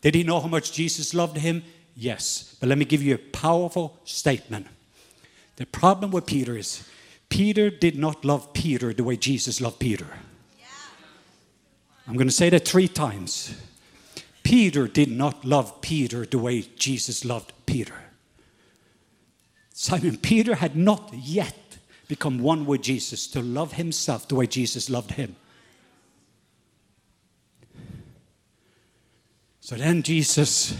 Did 0.00 0.14
he 0.14 0.22
know 0.22 0.40
how 0.40 0.48
much 0.48 0.72
Jesus 0.72 1.12
loved 1.12 1.36
him? 1.36 1.62
Yes. 1.94 2.56
But 2.60 2.70
let 2.70 2.78
me 2.78 2.86
give 2.86 3.02
you 3.02 3.14
a 3.14 3.18
powerful 3.18 4.00
statement. 4.04 4.68
The 5.56 5.66
problem 5.66 6.12
with 6.12 6.24
Peter 6.24 6.56
is 6.56 6.88
Peter 7.34 7.68
did 7.68 7.98
not 7.98 8.24
love 8.24 8.52
Peter 8.52 8.94
the 8.94 9.02
way 9.02 9.16
Jesus 9.16 9.60
loved 9.60 9.80
Peter. 9.80 10.06
I'm 12.06 12.14
going 12.14 12.28
to 12.28 12.32
say 12.32 12.48
that 12.50 12.64
three 12.64 12.86
times. 12.86 13.60
Peter 14.44 14.86
did 14.86 15.10
not 15.10 15.44
love 15.44 15.80
Peter 15.80 16.24
the 16.24 16.38
way 16.38 16.60
Jesus 16.60 17.24
loved 17.24 17.52
Peter. 17.66 17.96
Simon 19.72 20.16
Peter 20.16 20.54
had 20.54 20.76
not 20.76 21.10
yet 21.12 21.56
become 22.06 22.38
one 22.38 22.66
with 22.66 22.82
Jesus 22.82 23.26
to 23.26 23.42
love 23.42 23.72
himself 23.72 24.28
the 24.28 24.36
way 24.36 24.46
Jesus 24.46 24.88
loved 24.88 25.10
him. 25.10 25.34
So 29.58 29.74
then 29.74 30.04
Jesus 30.04 30.78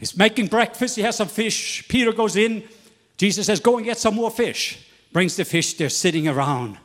is 0.00 0.16
making 0.16 0.48
breakfast. 0.48 0.96
He 0.96 1.02
has 1.02 1.14
some 1.14 1.28
fish. 1.28 1.86
Peter 1.86 2.12
goes 2.12 2.34
in. 2.34 2.64
Jesus 3.16 3.46
says, 3.46 3.60
Go 3.60 3.76
and 3.76 3.86
get 3.86 3.98
some 3.98 4.16
more 4.16 4.32
fish. 4.32 4.88
Brings 5.12 5.36
the 5.36 5.44
fish. 5.44 5.74
They're 5.74 5.88
sitting 5.88 6.28
around. 6.28 6.78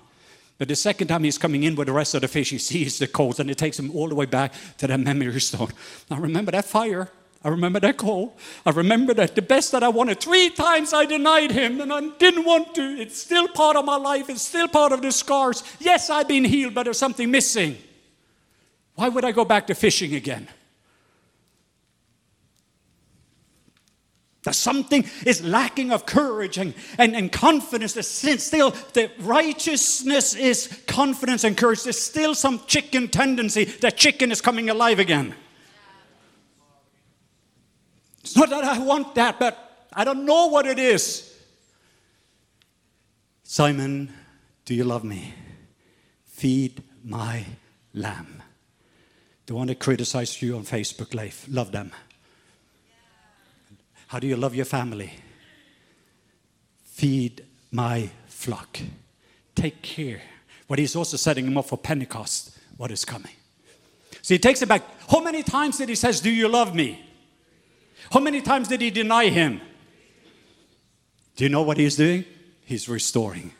But 0.58 0.68
the 0.68 0.76
second 0.76 1.08
time 1.08 1.24
he's 1.24 1.38
coming 1.38 1.63
in 1.63 1.76
with 1.76 1.88
the 1.88 1.94
rest 1.94 2.16
of 2.16 2.22
the 2.22 2.28
fish, 2.28 2.50
he 2.50 2.58
sees 2.58 2.98
the 2.98 3.08
coals 3.08 3.40
and 3.40 3.50
it 3.50 3.58
takes 3.58 3.78
him 3.78 3.92
all 3.96 4.10
the 4.10 4.16
way 4.16 4.26
back 4.26 4.54
to 4.78 4.88
that 4.88 5.00
memory 5.00 5.40
stone. 5.42 5.70
I 6.10 6.18
remember 6.18 6.52
that 6.52 6.66
fire. 6.66 7.10
I 7.44 7.50
remember 7.50 7.80
that 7.80 7.98
coal. 7.98 8.36
I 8.66 8.72
remember 8.72 9.13
that 9.13 9.36
the 9.36 9.44
best 9.44 9.72
that 9.72 9.84
I 9.84 9.90
wanted. 9.90 10.20
Three 10.20 10.50
times 10.50 10.92
I 10.94 11.06
denied 11.06 11.52
him 11.52 11.80
and 11.80 11.94
I 11.94 12.10
didn't 12.18 12.44
want 12.44 12.74
to. 12.76 12.82
It's 12.82 13.22
still 13.22 13.48
part 13.48 13.78
of 13.78 13.86
my 13.86 13.96
life. 13.96 14.30
It's 14.30 14.42
still 14.42 14.68
part 14.68 14.92
of 14.92 15.02
the 15.04 15.12
scars. 15.12 15.63
Yes, 15.80 16.10
I've 16.10 16.28
been 16.28 16.44
healed, 16.44 16.73
but 16.73 16.84
there's 16.84 16.98
something 16.98 17.30
missing. 17.30 17.78
Why 18.96 19.10
would 19.10 19.23
I 19.23 19.32
go 19.32 19.46
back 19.46 19.67
to 19.67 19.75
fishing 19.75 20.15
again? 20.15 20.48
That 24.48 24.56
something 24.56 25.06
is 25.25 25.43
lacking 25.43 25.91
of 25.91 26.06
courage 26.06 26.58
and, 26.58 26.73
and, 26.98 27.13
and 27.17 27.29
confidence. 27.29 27.91
There's 27.91 28.08
still 28.08 28.71
the 28.93 29.12
righteousness 29.19 30.35
is 30.35 30.83
confidence 30.87 31.43
and 31.43 31.58
courage. 31.58 31.83
There's 31.83 32.02
still 32.02 32.33
some 32.33 32.62
chicken 32.65 33.10
tendency. 33.10 33.65
That 33.65 33.98
chicken 33.98 34.31
is 34.31 34.39
coming 34.39 34.69
alive 34.69 35.00
again. 35.00 35.35
It's 38.21 38.37
not 38.37 38.50
that 38.52 38.63
I 38.63 38.79
want 38.79 39.15
that, 39.15 39.37
but 39.37 39.89
I 39.91 40.06
don't 40.06 40.25
know 40.25 40.48
what 40.48 40.65
it 40.65 40.79
is. 40.79 41.37
Simon, 43.43 44.13
do 44.63 44.73
you 44.73 44.85
love 44.85 45.04
me? 45.04 45.33
Feed 46.23 46.83
my 47.04 47.43
lamb. 47.93 48.41
The 49.48 49.56
one 49.56 49.67
that 49.67 49.79
criticized 49.79 50.41
you 50.41 50.56
on 50.56 50.63
Facebook 50.63 51.13
Live, 51.13 51.45
love 51.50 51.73
them. 51.73 51.91
How 54.08 54.19
do 54.19 54.27
you 54.27 54.37
love 54.37 54.55
your 54.55 54.65
family? 54.65 55.13
Feed 56.83 57.43
my 57.71 58.10
flock. 58.27 58.79
Take 59.55 59.81
care. 59.81 60.21
But 60.67 60.79
he's 60.79 60.95
also 60.95 61.17
setting 61.17 61.45
him 61.45 61.58
up 61.58 61.65
for 61.65 61.77
Pentecost, 61.77 62.58
what 62.77 62.91
is 62.91 63.05
coming. 63.05 63.31
So 64.21 64.33
he 64.33 64.39
takes 64.39 64.62
it 64.62 64.67
back. 64.67 64.83
How 65.10 65.21
many 65.21 65.43
times 65.43 65.77
did 65.77 65.89
he 65.89 65.95
says, 65.95 66.19
Do 66.19 66.29
you 66.29 66.47
love 66.47 66.75
me? 66.75 67.05
How 68.12 68.19
many 68.19 68.41
times 68.41 68.67
did 68.67 68.81
he 68.81 68.89
deny 68.89 69.27
him? 69.27 69.62
Do 71.35 71.43
you 71.43 71.49
know 71.49 71.62
what 71.62 71.77
he's 71.77 71.95
doing? 71.95 72.25
He's 72.65 72.89
restoring. 72.89 73.51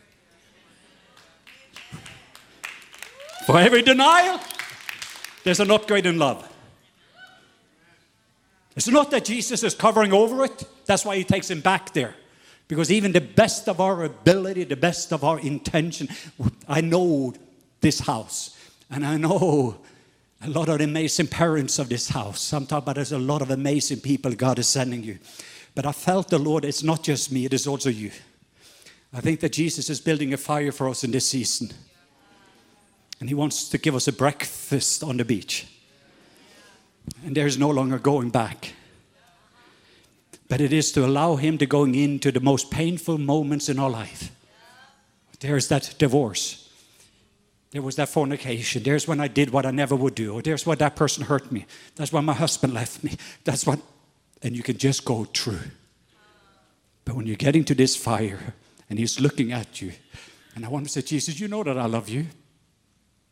For 3.46 3.58
every 3.60 3.82
denial, 3.82 4.40
there's 5.44 5.60
an 5.60 5.72
upgrade 5.72 6.06
in 6.06 6.18
love. 6.18 6.48
It's 8.78 8.88
not 8.88 9.10
that 9.10 9.26
Jesus 9.26 9.64
is 9.64 9.74
covering 9.74 10.14
over 10.14 10.46
it. 10.46 10.64
That's 10.86 11.04
why 11.04 11.18
he 11.18 11.24
takes 11.24 11.50
him 11.50 11.62
back 11.62 11.94
there. 11.94 12.14
Because 12.68 12.92
even 12.92 13.12
the 13.12 13.22
best 13.22 13.68
of 13.68 13.82
our 13.82 14.04
ability, 14.04 14.66
the 14.66 14.76
best 14.76 15.12
of 15.12 15.24
our 15.24 15.40
intention, 15.40 16.08
I 16.68 16.82
know 16.82 17.34
this 17.82 18.02
house. 18.02 18.56
And 18.92 19.04
I 19.04 19.18
know 19.18 19.80
a 20.44 20.50
lot 20.50 20.70
of 20.70 20.80
amazing 20.80 21.26
parents 21.26 21.80
of 21.80 21.90
this 21.90 22.10
house. 22.10 22.54
I'm 22.54 22.68
talking 22.68 22.84
about 22.84 22.96
there's 22.96 23.14
a 23.14 23.18
lot 23.18 23.42
of 23.42 23.50
amazing 23.50 24.02
people 24.02 24.32
God 24.34 24.60
is 24.60 24.68
sending 24.68 25.04
you. 25.04 25.18
But 25.74 25.88
I 25.88 25.92
felt 25.92 26.30
the 26.30 26.38
Lord, 26.38 26.64
it's 26.64 26.84
not 26.84 27.02
just 27.02 27.32
me, 27.32 27.46
it 27.46 27.54
is 27.56 27.66
also 27.66 27.90
you. 27.90 28.12
I 29.12 29.22
think 29.22 29.40
that 29.40 29.54
Jesus 29.54 29.90
is 29.90 30.00
building 30.00 30.34
a 30.34 30.38
fire 30.38 30.72
for 30.72 30.88
us 30.88 31.04
in 31.04 31.10
this 31.10 31.28
season. 31.28 31.72
And 33.20 33.28
He 33.28 33.34
wants 33.34 33.70
to 33.70 33.80
give 33.80 33.96
us 33.96 34.08
a 34.08 34.14
breakfast 34.14 35.04
on 35.04 35.18
the 35.18 35.26
beach. 35.26 35.66
And 37.26 37.36
there 37.36 37.48
is 37.48 37.58
no 37.58 37.70
longer 37.70 38.00
going 38.00 38.30
back. 38.30 38.74
But 40.50 40.62
it 40.62 40.72
is 40.72 40.92
to 40.94 41.06
allow 41.06 41.36
Him 41.36 41.58
to 41.58 41.66
going 41.66 41.96
into 41.96 42.32
the 42.32 42.40
most 42.40 42.72
painful 42.72 43.18
moments 43.18 43.70
in 43.70 43.80
our 43.80 43.90
life. 43.90 44.32
There's 45.40 45.68
that 45.68 45.96
divorce. 45.98 46.70
There 47.72 47.82
was 47.82 47.96
that 47.98 48.10
fornication. 48.10 48.84
There's 48.84 49.08
when 49.08 49.20
I 49.20 49.28
did 49.28 49.52
what 49.52 49.66
I 49.66 49.72
never 49.72 49.96
would 49.96 50.16
do. 50.16 50.34
Or 50.34 50.42
there's 50.42 50.66
when 50.66 50.78
that 50.78 50.96
person 50.96 51.26
hurt 51.26 51.52
me. 51.52 51.66
That's 51.96 52.14
when 52.14 52.26
my 52.26 52.34
husband 52.34 52.74
left 52.74 53.04
me. 53.04 53.18
That's 53.44 53.66
what, 53.66 53.80
and 54.42 54.56
you 54.56 54.64
can 54.64 54.78
just 54.78 55.04
go 55.04 55.26
through. 55.26 55.60
But 57.04 57.16
when 57.16 57.28
you're 57.28 57.36
getting 57.36 57.64
to 57.66 57.76
this 57.76 57.96
fire 57.96 58.56
and 58.90 58.98
he's 58.98 59.20
looking 59.20 59.52
at 59.52 59.82
you, 59.82 59.92
and 60.56 60.66
I 60.66 60.70
want 60.70 60.86
to 60.86 60.92
say, 60.92 61.02
Jesus, 61.02 61.40
you 61.40 61.48
know 61.48 61.64
that 61.64 61.78
I 61.78 61.86
love 61.86 62.10
you. 62.10 62.26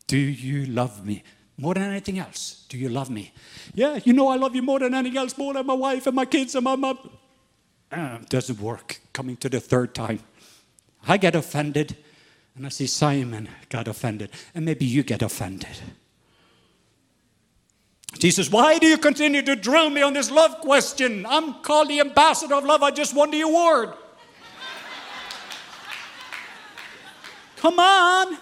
Do 0.06 0.16
you 0.16 0.66
love 0.66 1.04
me? 1.04 1.24
More 1.58 1.74
than 1.74 1.84
anything 1.84 2.18
else, 2.18 2.66
do 2.68 2.76
you 2.76 2.88
love 2.88 3.08
me? 3.08 3.32
Yeah, 3.74 3.98
you 4.04 4.12
know 4.12 4.28
I 4.28 4.36
love 4.36 4.54
you 4.54 4.62
more 4.62 4.78
than 4.78 4.92
anything 4.92 5.16
else, 5.16 5.38
more 5.38 5.54
than 5.54 5.66
my 5.66 5.74
wife 5.74 6.06
and 6.06 6.14
my 6.14 6.26
kids 6.26 6.54
and 6.54 6.64
my 6.64 6.76
mom. 6.76 7.10
Uh, 7.90 8.18
doesn't 8.28 8.60
work. 8.60 9.00
Coming 9.12 9.36
to 9.38 9.48
the 9.48 9.60
third 9.60 9.94
time. 9.94 10.20
I 11.08 11.16
get 11.16 11.34
offended 11.34 11.96
and 12.56 12.64
I 12.64 12.70
see 12.70 12.86
Simon 12.86 13.48
got 13.68 13.86
offended, 13.86 14.30
and 14.54 14.64
maybe 14.64 14.86
you 14.86 15.02
get 15.02 15.20
offended. 15.20 15.76
Jesus, 18.18 18.50
why 18.50 18.78
do 18.78 18.86
you 18.86 18.96
continue 18.96 19.42
to 19.42 19.54
drill 19.54 19.90
me 19.90 20.00
on 20.00 20.14
this 20.14 20.30
love 20.30 20.60
question? 20.62 21.26
I'm 21.26 21.60
called 21.60 21.88
the 21.88 22.00
ambassador 22.00 22.54
of 22.54 22.64
love. 22.64 22.82
I 22.82 22.90
just 22.92 23.14
won 23.14 23.30
the 23.30 23.42
award. 23.42 23.90
Come 27.56 27.78
on. 27.78 28.38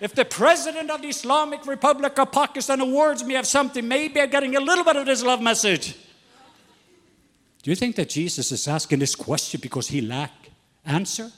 If 0.00 0.14
the 0.14 0.24
president 0.24 0.90
of 0.90 1.02
the 1.02 1.08
Islamic 1.08 1.66
Republic 1.66 2.18
of 2.18 2.32
Pakistan 2.32 2.80
awards 2.80 3.22
me 3.22 3.36
of 3.36 3.46
something, 3.46 3.86
maybe 3.86 4.20
I'm 4.20 4.30
getting 4.30 4.56
a 4.56 4.60
little 4.60 4.84
bit 4.84 4.96
of 4.96 5.04
this 5.04 5.22
love 5.22 5.42
message. 5.42 5.94
Do 7.62 7.70
you 7.70 7.76
think 7.76 7.96
that 7.96 8.08
Jesus 8.08 8.50
is 8.50 8.66
asking 8.66 9.00
this 9.00 9.14
question 9.14 9.60
because 9.60 9.88
he 9.88 10.00
lack 10.00 10.32
answer? 10.86 11.30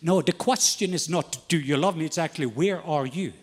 No, 0.00 0.22
the 0.22 0.32
question 0.32 0.94
is 0.94 1.10
not, 1.10 1.38
do 1.48 1.58
you 1.58 1.76
love 1.76 1.96
me? 1.96 2.06
It's 2.06 2.16
actually, 2.16 2.46
where 2.46 2.82
are 2.82 3.06
you? 3.06 3.34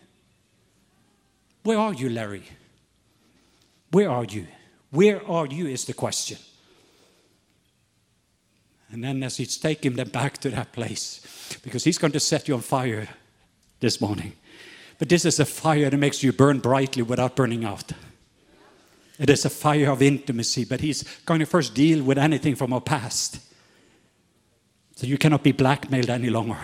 Where 1.63 1.77
are 1.77 1.93
you, 1.93 2.09
Larry? 2.09 2.43
Where 3.91 4.09
are 4.09 4.25
you? 4.25 4.47
Where 4.89 5.25
are 5.29 5.45
you 5.45 5.67
is 5.67 5.86
the 5.86 5.93
question. 5.93 6.38
And 8.91 9.03
then 9.03 9.21
as 9.23 9.38
he's 9.38 9.57
taking 9.57 9.95
them 9.95 10.09
back 10.09 10.39
to 10.39 10.49
that 10.49 10.71
place, 10.71 11.59
because 11.63 11.83
he's 11.83 11.97
going 11.97 12.13
to 12.13 12.19
set 12.19 12.47
you 12.47 12.55
on 12.55 12.61
fire 12.61 13.07
this 13.86 14.01
morning. 14.01 14.33
But 14.97 15.09
this 15.09 15.25
is 15.25 15.39
a 15.39 15.45
fire 15.45 15.89
that 15.89 15.97
makes 15.97 16.23
you 16.23 16.33
burn 16.33 16.59
brightly 16.59 17.03
without 17.03 17.36
burning 17.36 17.63
out. 17.63 17.91
It 19.19 19.29
is 19.29 19.45
a 19.45 19.49
fire 19.49 19.91
of 19.91 20.01
intimacy, 20.01 20.65
but 20.65 20.81
he's 20.81 21.03
going 21.25 21.39
to 21.39 21.45
first 21.45 21.75
deal 21.75 22.03
with 22.03 22.17
anything 22.17 22.55
from 22.55 22.73
our 22.73 22.81
past. 22.81 23.39
So 24.95 25.05
you 25.05 25.17
cannot 25.17 25.43
be 25.43 25.51
blackmailed 25.51 26.09
any 26.09 26.29
longer. 26.29 26.57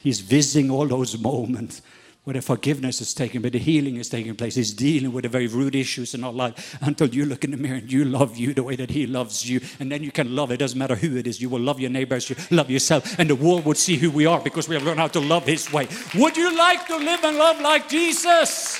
He's 0.00 0.20
visiting 0.20 0.70
all 0.70 0.86
those 0.86 1.18
moments 1.18 1.82
where 2.28 2.34
the 2.34 2.42
forgiveness 2.42 3.00
is 3.00 3.14
taking, 3.14 3.40
but 3.40 3.52
the 3.52 3.58
healing 3.58 3.96
is 3.96 4.10
taking 4.10 4.36
place. 4.36 4.54
He's 4.54 4.74
dealing 4.74 5.12
with 5.14 5.22
the 5.22 5.30
very 5.30 5.46
root 5.46 5.74
issues 5.74 6.12
in 6.12 6.22
our 6.22 6.32
life 6.32 6.76
until 6.82 7.08
you 7.08 7.24
look 7.24 7.42
in 7.42 7.52
the 7.52 7.56
mirror 7.56 7.76
and 7.76 7.90
you 7.90 8.04
love 8.04 8.36
you 8.36 8.52
the 8.52 8.62
way 8.62 8.76
that 8.76 8.90
He 8.90 9.06
loves 9.06 9.48
you. 9.48 9.62
And 9.80 9.90
then 9.90 10.02
you 10.02 10.12
can 10.12 10.36
love. 10.36 10.52
It 10.52 10.58
doesn't 10.58 10.78
matter 10.78 10.94
who 10.94 11.16
it 11.16 11.26
is. 11.26 11.40
You 11.40 11.48
will 11.48 11.60
love 11.60 11.80
your 11.80 11.88
neighbors, 11.88 12.28
you 12.28 12.36
love 12.50 12.70
yourself, 12.70 13.18
and 13.18 13.30
the 13.30 13.34
world 13.34 13.64
would 13.64 13.78
see 13.78 13.96
who 13.96 14.10
we 14.10 14.26
are 14.26 14.40
because 14.40 14.68
we 14.68 14.74
have 14.74 14.84
learned 14.84 15.00
how 15.00 15.08
to 15.08 15.20
love 15.20 15.46
His 15.46 15.72
way. 15.72 15.88
Would 16.16 16.36
you 16.36 16.54
like 16.54 16.86
to 16.88 16.98
live 16.98 17.24
and 17.24 17.38
love 17.38 17.60
like 17.62 17.88
Jesus? 17.88 18.78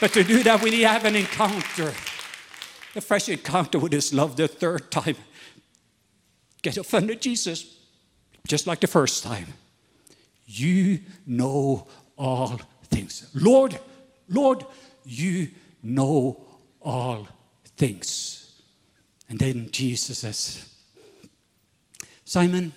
But 0.00 0.14
to 0.14 0.24
do 0.24 0.42
that, 0.44 0.62
we 0.62 0.70
need 0.70 0.80
to 0.80 0.88
have 0.88 1.04
an 1.04 1.14
encounter, 1.14 1.92
a 2.96 3.00
fresh 3.02 3.28
encounter 3.28 3.78
with 3.78 3.92
His 3.92 4.14
love 4.14 4.36
the 4.36 4.48
third 4.48 4.90
time 4.90 5.16
get 6.62 6.76
offended 6.76 7.20
Jesus, 7.20 7.76
just 8.46 8.66
like 8.66 8.80
the 8.80 8.86
first 8.86 9.22
time. 9.22 9.46
You 10.54 11.00
know 11.26 11.86
all 12.16 12.60
things. 12.84 13.30
Lord, 13.34 13.78
Lord, 14.28 14.66
you 15.04 15.48
know 15.82 16.44
all 16.80 17.26
things. 17.76 18.60
And 19.28 19.38
then 19.38 19.70
Jesus 19.70 20.18
says, 20.18 20.68
Simon, 22.24 22.72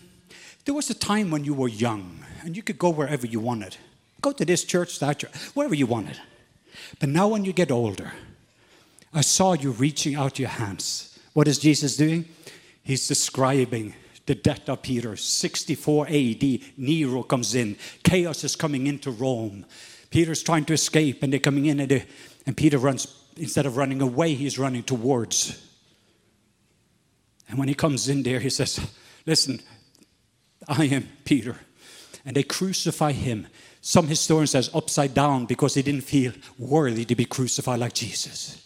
there 0.63 0.73
was 0.73 0.89
a 0.89 0.93
time 0.93 1.31
when 1.31 1.43
you 1.43 1.53
were 1.53 1.67
young 1.67 2.19
and 2.43 2.55
you 2.55 2.63
could 2.63 2.77
go 2.77 2.89
wherever 2.89 3.27
you 3.27 3.39
wanted. 3.39 3.75
Go 4.21 4.31
to 4.31 4.45
this 4.45 4.63
church, 4.63 4.99
that 4.99 5.19
church, 5.19 5.35
wherever 5.53 5.75
you 5.75 5.85
wanted. 5.85 6.19
But 6.99 7.09
now, 7.09 7.27
when 7.27 7.45
you 7.45 7.53
get 7.53 7.71
older, 7.71 8.11
I 9.13 9.21
saw 9.21 9.53
you 9.53 9.71
reaching 9.71 10.15
out 10.15 10.39
your 10.39 10.49
hands. 10.49 11.19
What 11.33 11.47
is 11.47 11.59
Jesus 11.59 11.97
doing? 11.97 12.25
He's 12.83 13.07
describing 13.07 13.95
the 14.25 14.35
death 14.35 14.67
of 14.69 14.81
Peter. 14.81 15.15
64 15.15 16.07
AD, 16.07 16.59
Nero 16.77 17.23
comes 17.23 17.55
in. 17.55 17.77
Chaos 18.03 18.43
is 18.43 18.55
coming 18.55 18.87
into 18.87 19.11
Rome. 19.11 19.65
Peter's 20.09 20.43
trying 20.43 20.65
to 20.65 20.73
escape, 20.73 21.23
and 21.23 21.31
they're 21.31 21.39
coming 21.39 21.65
in, 21.65 21.79
and, 21.79 22.05
and 22.45 22.57
Peter 22.57 22.77
runs, 22.77 23.07
instead 23.37 23.65
of 23.65 23.77
running 23.77 24.01
away, 24.01 24.33
he's 24.33 24.57
running 24.57 24.83
towards. 24.83 25.61
And 27.49 27.59
when 27.59 27.67
he 27.67 27.75
comes 27.75 28.09
in 28.09 28.23
there, 28.23 28.39
he 28.39 28.49
says, 28.49 28.79
Listen, 29.25 29.61
I 30.67 30.85
am 30.85 31.07
Peter. 31.23 31.57
And 32.25 32.35
they 32.35 32.43
crucify 32.43 33.11
him. 33.11 33.47
Some 33.81 34.07
historians 34.07 34.51
says 34.51 34.71
upside 34.73 35.13
down 35.13 35.45
because 35.45 35.75
he 35.75 35.83
didn't 35.83 36.01
feel 36.01 36.33
worthy 36.57 37.05
to 37.05 37.15
be 37.15 37.25
crucified 37.25 37.79
like 37.79 37.93
Jesus. 37.93 38.64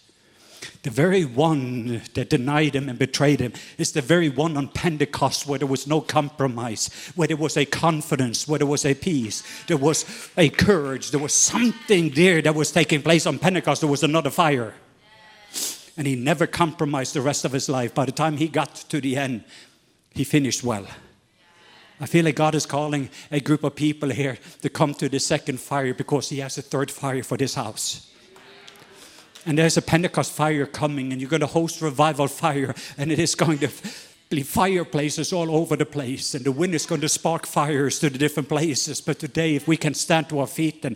The 0.83 0.89
very 0.89 1.25
one 1.25 2.01
that 2.13 2.29
denied 2.29 2.75
him 2.75 2.89
and 2.89 2.97
betrayed 2.97 3.39
him 3.39 3.53
is 3.77 3.91
the 3.91 4.01
very 4.01 4.29
one 4.29 4.55
on 4.55 4.69
Pentecost 4.69 5.45
where 5.45 5.59
there 5.59 5.67
was 5.67 5.87
no 5.87 6.01
compromise, 6.01 6.89
where 7.15 7.27
there 7.27 7.37
was 7.37 7.57
a 7.57 7.65
confidence, 7.65 8.47
where 8.47 8.59
there 8.59 8.67
was 8.67 8.85
a 8.85 8.93
peace, 8.93 9.43
there 9.67 9.77
was 9.77 10.29
a 10.37 10.49
courage, 10.49 11.11
there 11.11 11.19
was 11.19 11.33
something 11.33 12.09
there 12.11 12.41
that 12.41 12.55
was 12.55 12.71
taking 12.71 13.01
place 13.01 13.25
on 13.25 13.39
Pentecost. 13.39 13.81
There 13.81 13.89
was 13.89 14.03
another 14.03 14.29
fire. 14.29 14.73
And 15.97 16.07
he 16.07 16.15
never 16.15 16.47
compromised 16.47 17.13
the 17.13 17.21
rest 17.21 17.43
of 17.43 17.51
his 17.51 17.67
life. 17.67 17.93
By 17.93 18.05
the 18.05 18.13
time 18.13 18.37
he 18.37 18.47
got 18.47 18.75
to 18.75 19.01
the 19.01 19.17
end, 19.17 19.43
he 20.13 20.23
finished 20.23 20.63
well. 20.63 20.87
I 22.01 22.05
feel 22.05 22.23
like 22.23 22.35
God 22.35 22.55
is 22.55 22.65
calling 22.65 23.09
a 23.31 23.41
group 23.41 23.63
of 23.63 23.75
people 23.75 24.09
here 24.09 24.37
to 24.61 24.69
come 24.69 24.93
to 24.95 25.09
the 25.09 25.19
second 25.19 25.59
fire 25.59 25.93
because 25.93 26.29
He 26.29 26.39
has 26.39 26.57
a 26.57 26.61
third 26.61 26.89
fire 26.89 27.23
for 27.23 27.37
this 27.37 27.55
house. 27.55 28.08
And 29.49 29.57
there's 29.57 29.77
a 29.77 29.81
Pentecost 29.81 30.31
fire 30.31 30.67
coming, 30.67 31.11
and 31.11 31.19
you're 31.19 31.29
going 31.29 31.39
to 31.39 31.47
host 31.47 31.81
revival 31.81 32.27
fire, 32.27 32.75
and 32.99 33.11
it 33.11 33.17
is 33.17 33.33
going 33.33 33.57
to 33.57 33.69
be 34.29 34.43
fireplaces 34.43 35.33
all 35.33 35.49
over 35.55 35.75
the 35.75 35.87
place, 35.87 36.35
and 36.35 36.45
the 36.45 36.51
wind 36.51 36.75
is 36.75 36.85
going 36.85 37.01
to 37.01 37.09
spark 37.09 37.47
fires 37.47 37.97
to 37.97 38.11
the 38.11 38.19
different 38.19 38.47
places. 38.47 39.01
But 39.01 39.17
today, 39.17 39.55
if 39.55 39.67
we 39.67 39.75
can 39.75 39.95
stand 39.95 40.29
to 40.29 40.37
our 40.37 40.45
feet, 40.45 40.85
and 40.85 40.95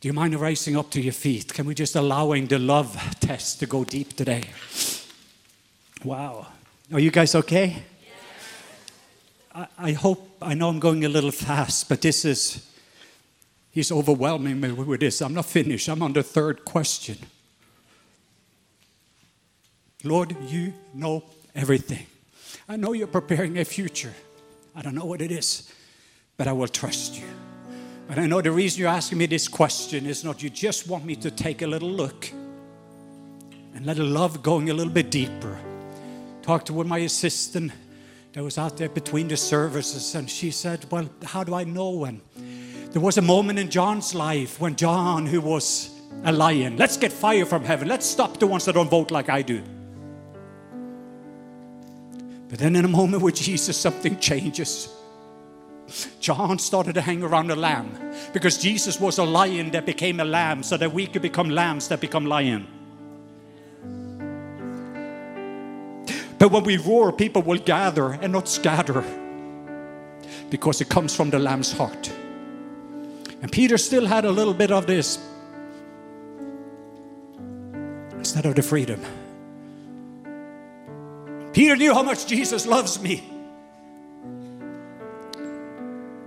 do 0.00 0.08
you 0.08 0.14
mind 0.14 0.34
rising 0.36 0.74
up 0.74 0.90
to 0.92 1.02
your 1.02 1.12
feet? 1.12 1.52
Can 1.52 1.66
we 1.66 1.74
just 1.74 1.96
allowing 1.96 2.46
the 2.46 2.58
love 2.58 2.96
test 3.20 3.60
to 3.60 3.66
go 3.66 3.84
deep 3.84 4.16
today? 4.16 4.44
Wow. 6.02 6.46
Are 6.94 7.00
you 7.00 7.10
guys 7.10 7.34
okay? 7.34 7.82
I, 9.54 9.66
I 9.76 9.92
hope, 9.92 10.38
I 10.40 10.54
know 10.54 10.70
I'm 10.70 10.80
going 10.80 11.04
a 11.04 11.10
little 11.10 11.30
fast, 11.30 11.90
but 11.90 12.00
this 12.00 12.24
is, 12.24 12.66
he's 13.70 13.92
overwhelming 13.92 14.62
me 14.62 14.72
with 14.72 15.00
this. 15.00 15.20
I'm 15.20 15.34
not 15.34 15.44
finished. 15.44 15.90
I'm 15.90 16.02
on 16.02 16.14
the 16.14 16.22
third 16.22 16.64
question. 16.64 17.18
Lord, 20.04 20.36
you 20.48 20.74
know 20.92 21.24
everything. 21.54 22.06
I 22.68 22.76
know 22.76 22.92
you're 22.92 23.06
preparing 23.06 23.58
a 23.58 23.64
future. 23.64 24.12
I 24.74 24.82
don't 24.82 24.94
know 24.94 25.04
what 25.04 25.22
it 25.22 25.32
is, 25.32 25.72
but 26.36 26.46
I 26.46 26.52
will 26.52 26.68
trust 26.68 27.18
you. 27.18 27.26
But 28.06 28.18
I 28.18 28.26
know 28.26 28.42
the 28.42 28.50
reason 28.50 28.80
you're 28.80 28.90
asking 28.90 29.18
me 29.18 29.26
this 29.26 29.48
question 29.48 30.06
is 30.06 30.24
not 30.24 30.42
you 30.42 30.50
just 30.50 30.88
want 30.88 31.04
me 31.04 31.16
to 31.16 31.30
take 31.30 31.62
a 31.62 31.66
little 31.66 31.88
look 31.88 32.30
and 33.74 33.86
let 33.86 33.96
love 33.98 34.42
going 34.42 34.68
a 34.70 34.74
little 34.74 34.92
bit 34.92 35.10
deeper. 35.10 35.58
Talked 36.42 36.66
to 36.66 36.84
my 36.84 36.98
assistant 36.98 37.72
that 38.34 38.44
was 38.44 38.58
out 38.58 38.76
there 38.76 38.90
between 38.90 39.28
the 39.28 39.36
services, 39.36 40.14
and 40.14 40.28
she 40.28 40.50
said, 40.50 40.84
Well, 40.90 41.08
how 41.24 41.44
do 41.44 41.54
I 41.54 41.64
know 41.64 41.90
when? 41.90 42.20
There 42.90 43.00
was 43.00 43.16
a 43.16 43.22
moment 43.22 43.58
in 43.58 43.70
John's 43.70 44.14
life 44.14 44.60
when 44.60 44.76
John, 44.76 45.26
who 45.26 45.40
was 45.40 45.90
a 46.24 46.32
lion, 46.32 46.76
let's 46.76 46.96
get 46.96 47.10
fire 47.12 47.46
from 47.46 47.64
heaven. 47.64 47.88
Let's 47.88 48.06
stop 48.06 48.38
the 48.38 48.46
ones 48.46 48.66
that 48.66 48.74
don't 48.74 48.90
vote 48.90 49.10
like 49.10 49.28
I 49.28 49.42
do. 49.42 49.62
Then, 52.56 52.76
in 52.76 52.84
a 52.84 52.88
moment 52.88 53.22
with 53.22 53.34
Jesus, 53.34 53.76
something 53.76 54.18
changes. 54.18 54.88
John 56.20 56.58
started 56.58 56.94
to 56.94 57.00
hang 57.00 57.22
around 57.22 57.50
a 57.50 57.56
lamb 57.56 57.98
because 58.32 58.58
Jesus 58.58 59.00
was 59.00 59.18
a 59.18 59.24
lion 59.24 59.70
that 59.72 59.84
became 59.84 60.20
a 60.20 60.24
lamb 60.24 60.62
so 60.62 60.76
that 60.76 60.92
we 60.92 61.06
could 61.06 61.20
become 61.20 61.50
lambs 61.50 61.88
that 61.88 62.00
become 62.00 62.26
lion. 62.26 62.66
But 66.38 66.52
when 66.52 66.64
we 66.64 66.76
roar, 66.76 67.12
people 67.12 67.42
will 67.42 67.58
gather 67.58 68.12
and 68.12 68.32
not 68.32 68.48
scatter 68.48 69.04
because 70.48 70.80
it 70.80 70.88
comes 70.88 71.14
from 71.14 71.30
the 71.30 71.38
lamb's 71.38 71.72
heart. 71.72 72.12
And 73.42 73.50
Peter 73.50 73.78
still 73.78 74.06
had 74.06 74.24
a 74.24 74.30
little 74.30 74.54
bit 74.54 74.70
of 74.70 74.86
this 74.86 75.18
instead 78.12 78.46
of 78.46 78.54
the 78.54 78.62
freedom. 78.62 79.02
Peter 81.54 81.76
knew 81.76 81.94
how 81.94 82.02
much 82.02 82.26
Jesus 82.26 82.66
loves 82.66 83.00
me. 83.00 83.22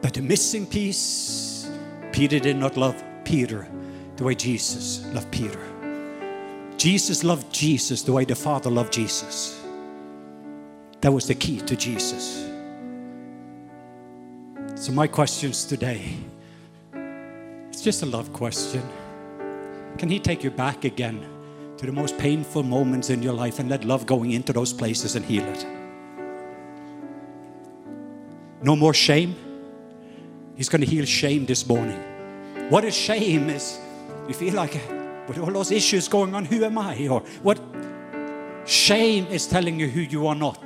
But 0.01 0.13
the 0.13 0.21
missing 0.21 0.65
piece, 0.65 1.69
Peter 2.13 2.39
did 2.39 2.55
not 2.55 2.77
love 2.77 3.03
Peter 3.25 3.67
the 4.15 4.23
way 4.23 4.35
Jesus 4.35 5.05
loved 5.13 5.29
Peter. 5.29 5.59
Jesus 6.77 7.25
loved 7.25 7.51
Jesus 7.53 8.03
the 8.03 8.13
way 8.13 8.23
the 8.23 8.35
Father 8.35 8.69
loved 8.69 8.93
Jesus. 8.93 9.61
That 11.01 11.11
was 11.11 11.27
the 11.27 11.35
key 11.35 11.59
to 11.59 11.75
Jesus. 11.75 12.49
So, 14.75 14.93
my 14.93 15.07
questions 15.07 15.65
today 15.65 16.15
it's 17.67 17.81
just 17.81 18.01
a 18.01 18.05
love 18.05 18.31
question. 18.31 18.81
Can 19.97 20.09
He 20.09 20.19
take 20.19 20.43
you 20.43 20.51
back 20.51 20.85
again 20.85 21.36
to 21.77 21.85
the 21.85 21.91
most 21.91 22.17
painful 22.17 22.63
moments 22.63 23.09
in 23.09 23.21
your 23.21 23.33
life 23.33 23.59
and 23.59 23.69
let 23.69 23.85
love 23.85 24.05
going 24.05 24.31
into 24.31 24.53
those 24.53 24.73
places 24.73 25.15
and 25.15 25.23
heal 25.23 25.43
it? 25.45 25.65
No 28.61 28.75
more 28.75 28.93
shame. 28.93 29.35
He's 30.55 30.69
going 30.69 30.81
to 30.81 30.87
heal 30.87 31.05
shame 31.05 31.45
this 31.45 31.67
morning. 31.67 31.99
What 32.69 32.83
is 32.83 32.95
shame 32.95 33.49
is 33.49 33.79
you 34.27 34.33
feel 34.33 34.55
like 34.55 34.73
with 35.27 35.37
all 35.37 35.51
those 35.51 35.71
issues 35.71 36.07
going 36.07 36.33
on, 36.33 36.45
who 36.45 36.63
am 36.63 36.77
I? 36.77 37.07
Or 37.07 37.21
what 37.43 37.59
shame 38.65 39.27
is 39.27 39.45
telling 39.47 39.79
you 39.79 39.87
who 39.87 40.01
you 40.01 40.27
are 40.27 40.35
not. 40.35 40.59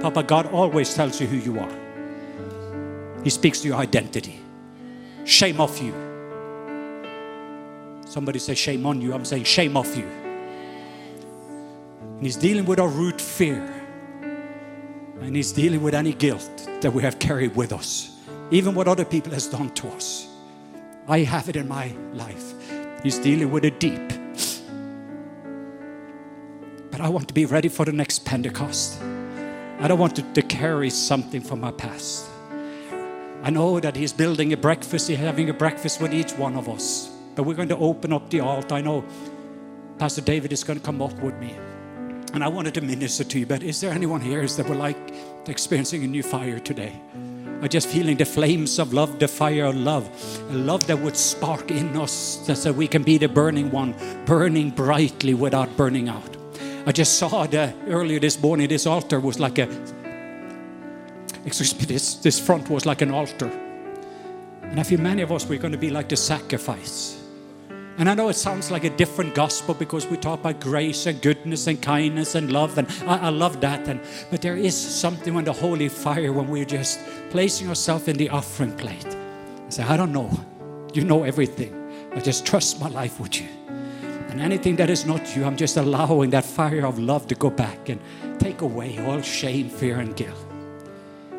Papa, 0.00 0.22
God 0.22 0.46
always 0.46 0.94
tells 0.94 1.20
you 1.20 1.26
who 1.26 1.36
you 1.36 1.58
are. 1.58 3.22
He 3.24 3.30
speaks 3.30 3.60
to 3.60 3.68
your 3.68 3.76
identity. 3.76 4.40
Shame 5.24 5.60
off 5.60 5.82
you. 5.82 5.92
Somebody 8.06 8.38
say 8.38 8.54
shame 8.54 8.86
on 8.86 9.00
you. 9.00 9.12
I'm 9.12 9.24
saying 9.24 9.44
shame 9.44 9.76
off 9.76 9.96
you. 9.96 10.08
And 12.20 12.26
he's 12.26 12.36
dealing 12.36 12.66
with 12.66 12.78
our 12.78 12.88
root 12.88 13.20
fear. 13.20 13.66
And 15.20 15.34
he's 15.34 15.52
dealing 15.52 15.82
with 15.82 15.94
any 15.94 16.12
guilt 16.12 16.68
that 16.82 16.92
we 16.92 17.02
have 17.02 17.18
carried 17.18 17.56
with 17.56 17.72
us 17.72 18.10
even 18.50 18.74
what 18.74 18.88
other 18.88 19.04
people 19.04 19.32
has 19.32 19.46
done 19.46 19.70
to 19.70 19.88
us. 19.88 20.28
I 21.08 21.20
have 21.20 21.48
it 21.48 21.56
in 21.56 21.68
my 21.68 21.92
life. 22.12 22.54
He's 23.02 23.18
dealing 23.18 23.50
with 23.50 23.64
it 23.64 23.80
deep. 23.80 24.12
But 26.90 27.00
I 27.00 27.08
want 27.08 27.28
to 27.28 27.34
be 27.34 27.46
ready 27.46 27.68
for 27.68 27.84
the 27.84 27.92
next 27.92 28.24
Pentecost. 28.24 29.00
I 29.78 29.88
don't 29.88 29.98
want 29.98 30.16
to, 30.16 30.22
to 30.34 30.42
carry 30.42 30.90
something 30.90 31.40
from 31.40 31.60
my 31.60 31.70
past. 31.70 32.28
I 33.42 33.50
know 33.50 33.80
that 33.80 33.96
He's 33.96 34.12
building 34.12 34.52
a 34.52 34.56
breakfast, 34.56 35.08
He's 35.08 35.18
having 35.18 35.48
a 35.48 35.54
breakfast 35.54 36.00
with 36.00 36.12
each 36.12 36.32
one 36.32 36.56
of 36.56 36.68
us. 36.68 37.08
But 37.34 37.44
we're 37.44 37.54
going 37.54 37.70
to 37.70 37.78
open 37.78 38.12
up 38.12 38.28
the 38.28 38.40
altar. 38.40 38.74
I 38.74 38.80
know 38.82 39.04
Pastor 39.98 40.20
David 40.20 40.52
is 40.52 40.64
going 40.64 40.78
to 40.78 40.84
come 40.84 41.00
up 41.00 41.18
with 41.20 41.36
me. 41.36 41.54
And 42.32 42.44
I 42.44 42.48
wanted 42.48 42.74
to 42.74 42.80
minister 42.80 43.24
to 43.24 43.38
you, 43.38 43.46
but 43.46 43.62
is 43.62 43.80
there 43.80 43.90
anyone 43.92 44.20
here 44.20 44.46
that 44.46 44.68
would 44.68 44.78
like 44.78 44.96
experiencing 45.46 46.04
a 46.04 46.06
new 46.06 46.22
fire 46.22 46.58
today? 46.58 46.92
are 47.62 47.68
just 47.68 47.88
feeling 47.88 48.16
the 48.16 48.24
flames 48.24 48.78
of 48.78 48.92
love, 48.92 49.18
the 49.18 49.28
fire 49.28 49.66
of 49.66 49.76
love, 49.76 50.08
a 50.50 50.54
love 50.54 50.86
that 50.86 50.98
would 50.98 51.16
spark 51.16 51.70
in 51.70 51.96
us 51.96 52.40
so 52.54 52.72
we 52.72 52.88
can 52.88 53.02
be 53.02 53.18
the 53.18 53.28
burning 53.28 53.70
one, 53.70 53.94
burning 54.24 54.70
brightly 54.70 55.34
without 55.34 55.76
burning 55.76 56.08
out. 56.08 56.36
I 56.86 56.92
just 56.92 57.18
saw 57.18 57.46
the 57.46 57.74
earlier 57.86 58.18
this 58.18 58.40
morning, 58.40 58.68
this 58.68 58.86
altar 58.86 59.20
was 59.20 59.38
like 59.38 59.58
a, 59.58 59.68
excuse 61.44 61.78
me, 61.78 61.84
this, 61.84 62.14
this 62.16 62.40
front 62.40 62.70
was 62.70 62.86
like 62.86 63.02
an 63.02 63.10
altar. 63.10 63.50
And 64.62 64.80
I 64.80 64.82
feel 64.82 65.00
many 65.00 65.20
of 65.20 65.30
us, 65.30 65.46
we're 65.46 65.58
going 65.58 65.72
to 65.72 65.78
be 65.78 65.90
like 65.90 66.08
the 66.08 66.16
sacrifice. 66.16 67.19
And 68.00 68.08
I 68.08 68.14
know 68.14 68.30
it 68.30 68.34
sounds 68.36 68.70
like 68.70 68.84
a 68.84 68.88
different 68.88 69.34
gospel 69.34 69.74
because 69.74 70.06
we 70.06 70.16
talk 70.16 70.40
about 70.40 70.58
grace 70.58 71.04
and 71.04 71.20
goodness 71.20 71.66
and 71.66 71.82
kindness 71.82 72.34
and 72.34 72.50
love, 72.50 72.78
and 72.78 72.88
I, 73.06 73.26
I 73.26 73.28
love 73.28 73.60
that. 73.60 73.86
And 73.88 74.00
but 74.30 74.40
there 74.40 74.56
is 74.56 74.74
something 74.74 75.34
when 75.34 75.44
the 75.44 75.52
holy 75.52 75.90
fire 75.90 76.32
when 76.32 76.48
we're 76.48 76.64
just 76.64 76.98
placing 77.28 77.68
ourselves 77.68 78.08
in 78.08 78.16
the 78.16 78.30
offering 78.30 78.74
plate. 78.74 79.04
I 79.04 79.68
say, 79.68 79.82
I 79.82 79.98
don't 79.98 80.12
know. 80.12 80.30
You 80.94 81.04
know 81.04 81.24
everything. 81.24 81.76
I 82.14 82.20
just 82.20 82.46
trust 82.46 82.80
my 82.80 82.88
life 82.88 83.20
with 83.20 83.38
you. 83.38 83.48
And 84.30 84.40
anything 84.40 84.76
that 84.76 84.88
is 84.88 85.04
not 85.04 85.36
you, 85.36 85.44
I'm 85.44 85.58
just 85.58 85.76
allowing 85.76 86.30
that 86.30 86.46
fire 86.46 86.86
of 86.86 86.98
love 86.98 87.26
to 87.26 87.34
go 87.34 87.50
back 87.50 87.90
and 87.90 88.00
take 88.40 88.62
away 88.62 88.98
all 89.04 89.20
shame, 89.20 89.68
fear, 89.68 89.98
and 89.98 90.16
guilt. 90.16 90.38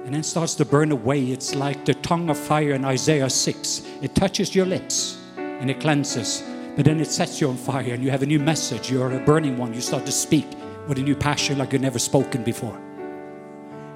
And 0.05 0.13
then 0.13 0.21
starts 0.21 0.53
to 0.55 0.65
burn 0.65 0.91
away. 0.91 1.23
It's 1.31 1.55
like 1.55 1.85
the 1.85 1.95
tongue 1.95 2.29
of 2.29 2.37
fire 2.37 2.73
in 2.73 2.85
Isaiah 2.85 3.31
6. 3.31 3.81
It 4.03 4.13
touches 4.13 4.53
your 4.53 4.67
lips 4.67 5.17
and 5.37 5.71
it 5.71 5.79
cleanses. 5.79 6.43
But 6.75 6.85
then 6.85 6.99
it 7.01 7.11
sets 7.11 7.41
you 7.41 7.49
on 7.49 7.57
fire 7.57 7.93
and 7.93 8.03
you 8.03 8.11
have 8.11 8.23
a 8.23 8.25
new 8.25 8.39
message. 8.39 8.89
You're 8.89 9.11
a 9.11 9.19
burning 9.19 9.57
one. 9.57 9.73
You 9.73 9.81
start 9.81 10.05
to 10.05 10.11
speak 10.11 10.47
with 10.87 10.97
a 10.97 11.01
new 11.01 11.15
passion 11.15 11.57
like 11.57 11.73
you've 11.73 11.81
never 11.81 11.99
spoken 11.99 12.43
before. 12.43 12.79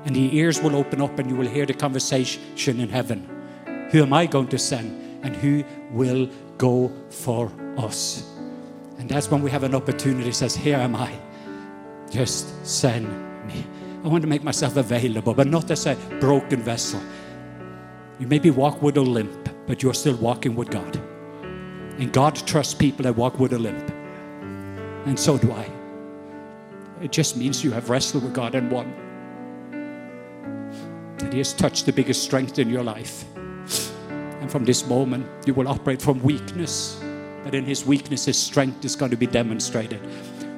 And 0.05 0.15
the 0.15 0.37
ears 0.37 0.61
will 0.61 0.75
open 0.75 1.01
up 1.01 1.17
and 1.17 1.29
you 1.29 1.35
will 1.35 1.47
hear 1.47 1.65
the 1.65 1.73
conversation 1.73 2.79
in 2.79 2.89
heaven. 2.89 3.29
Who 3.91 4.01
am 4.03 4.13
I 4.13 4.25
going 4.25 4.47
to 4.49 4.59
send? 4.59 5.01
And 5.23 5.35
who 5.35 5.63
will 5.91 6.29
go 6.57 6.91
for 7.09 7.51
us? 7.77 8.29
And 8.99 9.09
that's 9.09 9.31
when 9.31 9.41
we 9.41 9.49
have 9.51 9.63
an 9.63 9.73
opportunity 9.73 10.31
says, 10.31 10.55
Here 10.55 10.77
am 10.77 10.95
I. 10.95 11.11
Just 12.11 12.65
send 12.65 13.07
me. 13.47 13.65
I 14.03 14.07
want 14.07 14.21
to 14.21 14.27
make 14.27 14.43
myself 14.43 14.77
available, 14.77 15.33
but 15.33 15.47
not 15.47 15.71
as 15.71 15.87
a 15.87 15.95
broken 16.19 16.61
vessel. 16.61 17.01
You 18.19 18.27
maybe 18.27 18.51
walk 18.51 18.81
with 18.81 18.97
a 18.97 19.01
limp, 19.01 19.49
but 19.65 19.81
you're 19.81 19.95
still 19.95 20.15
walking 20.17 20.55
with 20.55 20.69
God. 20.69 21.01
And 21.97 22.11
God 22.11 22.35
trusts 22.47 22.73
people 22.73 23.03
that 23.03 23.15
walk 23.15 23.39
with 23.39 23.53
a 23.53 23.59
limp. 23.59 23.89
And 25.05 25.19
so 25.19 25.37
do 25.37 25.51
I. 25.51 25.69
It 27.01 27.11
just 27.11 27.37
means 27.37 27.63
you 27.63 27.71
have 27.71 27.89
wrestled 27.89 28.23
with 28.23 28.33
God 28.33 28.55
and 28.55 28.71
won. 28.71 28.93
That 31.17 31.31
He 31.31 31.37
has 31.37 31.53
touched 31.53 31.85
the 31.85 31.93
biggest 31.93 32.23
strength 32.23 32.59
in 32.59 32.69
your 32.69 32.83
life. 32.83 33.23
And 34.09 34.51
from 34.51 34.65
this 34.65 34.85
moment, 34.87 35.25
you 35.47 35.53
will 35.53 35.67
operate 35.67 36.01
from 36.01 36.21
weakness. 36.21 37.01
But 37.43 37.55
in 37.55 37.63
His 37.65 37.85
weakness, 37.85 38.25
His 38.25 38.37
strength 38.37 38.83
is 38.83 38.95
going 38.95 39.11
to 39.11 39.17
be 39.17 39.27
demonstrated. 39.27 40.01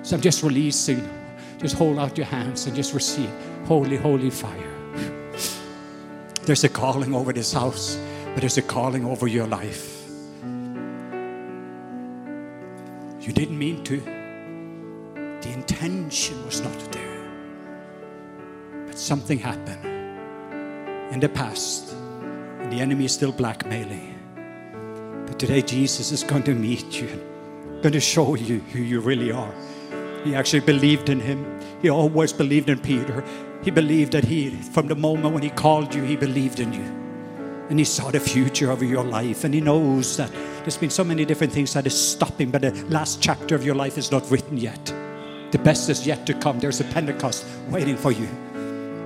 So 0.03 0.15
I'm 0.15 0.21
just 0.21 0.41
releasing. 0.43 1.07
Just 1.59 1.75
hold 1.75 1.99
out 1.99 2.17
your 2.17 2.27
hands 2.27 2.65
and 2.67 2.75
just 2.75 2.93
receive 2.93 3.29
holy, 3.65 3.97
holy 3.97 4.29
fire. 4.29 4.73
There's 6.43 6.63
a 6.63 6.69
calling 6.69 7.13
over 7.13 7.33
this 7.33 7.51
house, 7.51 7.99
but 8.33 8.41
there's 8.41 8.57
a 8.57 8.61
calling 8.61 9.05
over 9.05 9.27
your 9.27 9.47
life. 9.47 9.96
You 13.27 13.33
didn't 13.33 13.59
mean 13.59 13.83
to. 13.83 13.99
The 15.41 15.51
intention 15.51 16.45
was 16.45 16.61
not 16.61 16.79
there. 16.93 17.27
But 18.85 18.97
something 18.97 19.37
happened 19.37 19.85
in 21.13 21.19
the 21.19 21.27
past, 21.27 21.91
and 21.91 22.71
the 22.71 22.79
enemy 22.79 23.03
is 23.03 23.13
still 23.13 23.33
blackmailing. 23.33 24.15
But 25.25 25.37
today, 25.39 25.61
Jesus 25.61 26.13
is 26.13 26.23
going 26.23 26.43
to 26.43 26.55
meet 26.55 27.01
you, 27.01 27.09
going 27.81 27.91
to 27.91 27.99
show 27.99 28.35
you 28.35 28.59
who 28.71 28.79
you 28.79 29.01
really 29.01 29.33
are. 29.33 29.53
He 30.23 30.33
actually 30.33 30.61
believed 30.61 31.09
in 31.09 31.19
him. 31.19 31.45
He 31.81 31.89
always 31.89 32.31
believed 32.31 32.69
in 32.69 32.79
Peter. 32.79 33.25
He 33.61 33.71
believed 33.71 34.13
that 34.13 34.23
he, 34.23 34.51
from 34.51 34.87
the 34.87 34.95
moment 34.95 35.33
when 35.33 35.43
he 35.43 35.49
called 35.49 35.93
you, 35.93 36.03
he 36.03 36.15
believed 36.15 36.61
in 36.61 36.71
you. 36.71 36.93
And 37.69 37.77
he 37.77 37.83
saw 37.83 38.09
the 38.09 38.21
future 38.21 38.71
of 38.71 38.81
your 38.81 39.03
life. 39.03 39.43
And 39.43 39.53
he 39.53 39.59
knows 39.59 40.15
that 40.15 40.31
there's 40.67 40.75
been 40.75 40.89
so 40.89 41.05
many 41.05 41.23
different 41.23 41.53
things 41.53 41.73
that 41.73 41.87
is 41.87 41.95
stopping, 41.97 42.51
but 42.51 42.61
the 42.61 42.73
last 42.89 43.21
chapter 43.21 43.55
of 43.55 43.63
your 43.63 43.73
life 43.73 43.97
is 43.97 44.11
not 44.11 44.29
written 44.29 44.57
yet. 44.57 44.85
The 45.51 45.59
best 45.59 45.89
is 45.89 46.05
yet 46.05 46.25
to 46.25 46.33
come. 46.33 46.59
There's 46.59 46.81
a 46.81 46.83
Pentecost 46.83 47.45
waiting 47.69 47.95
for 47.95 48.11
you. 48.11 48.27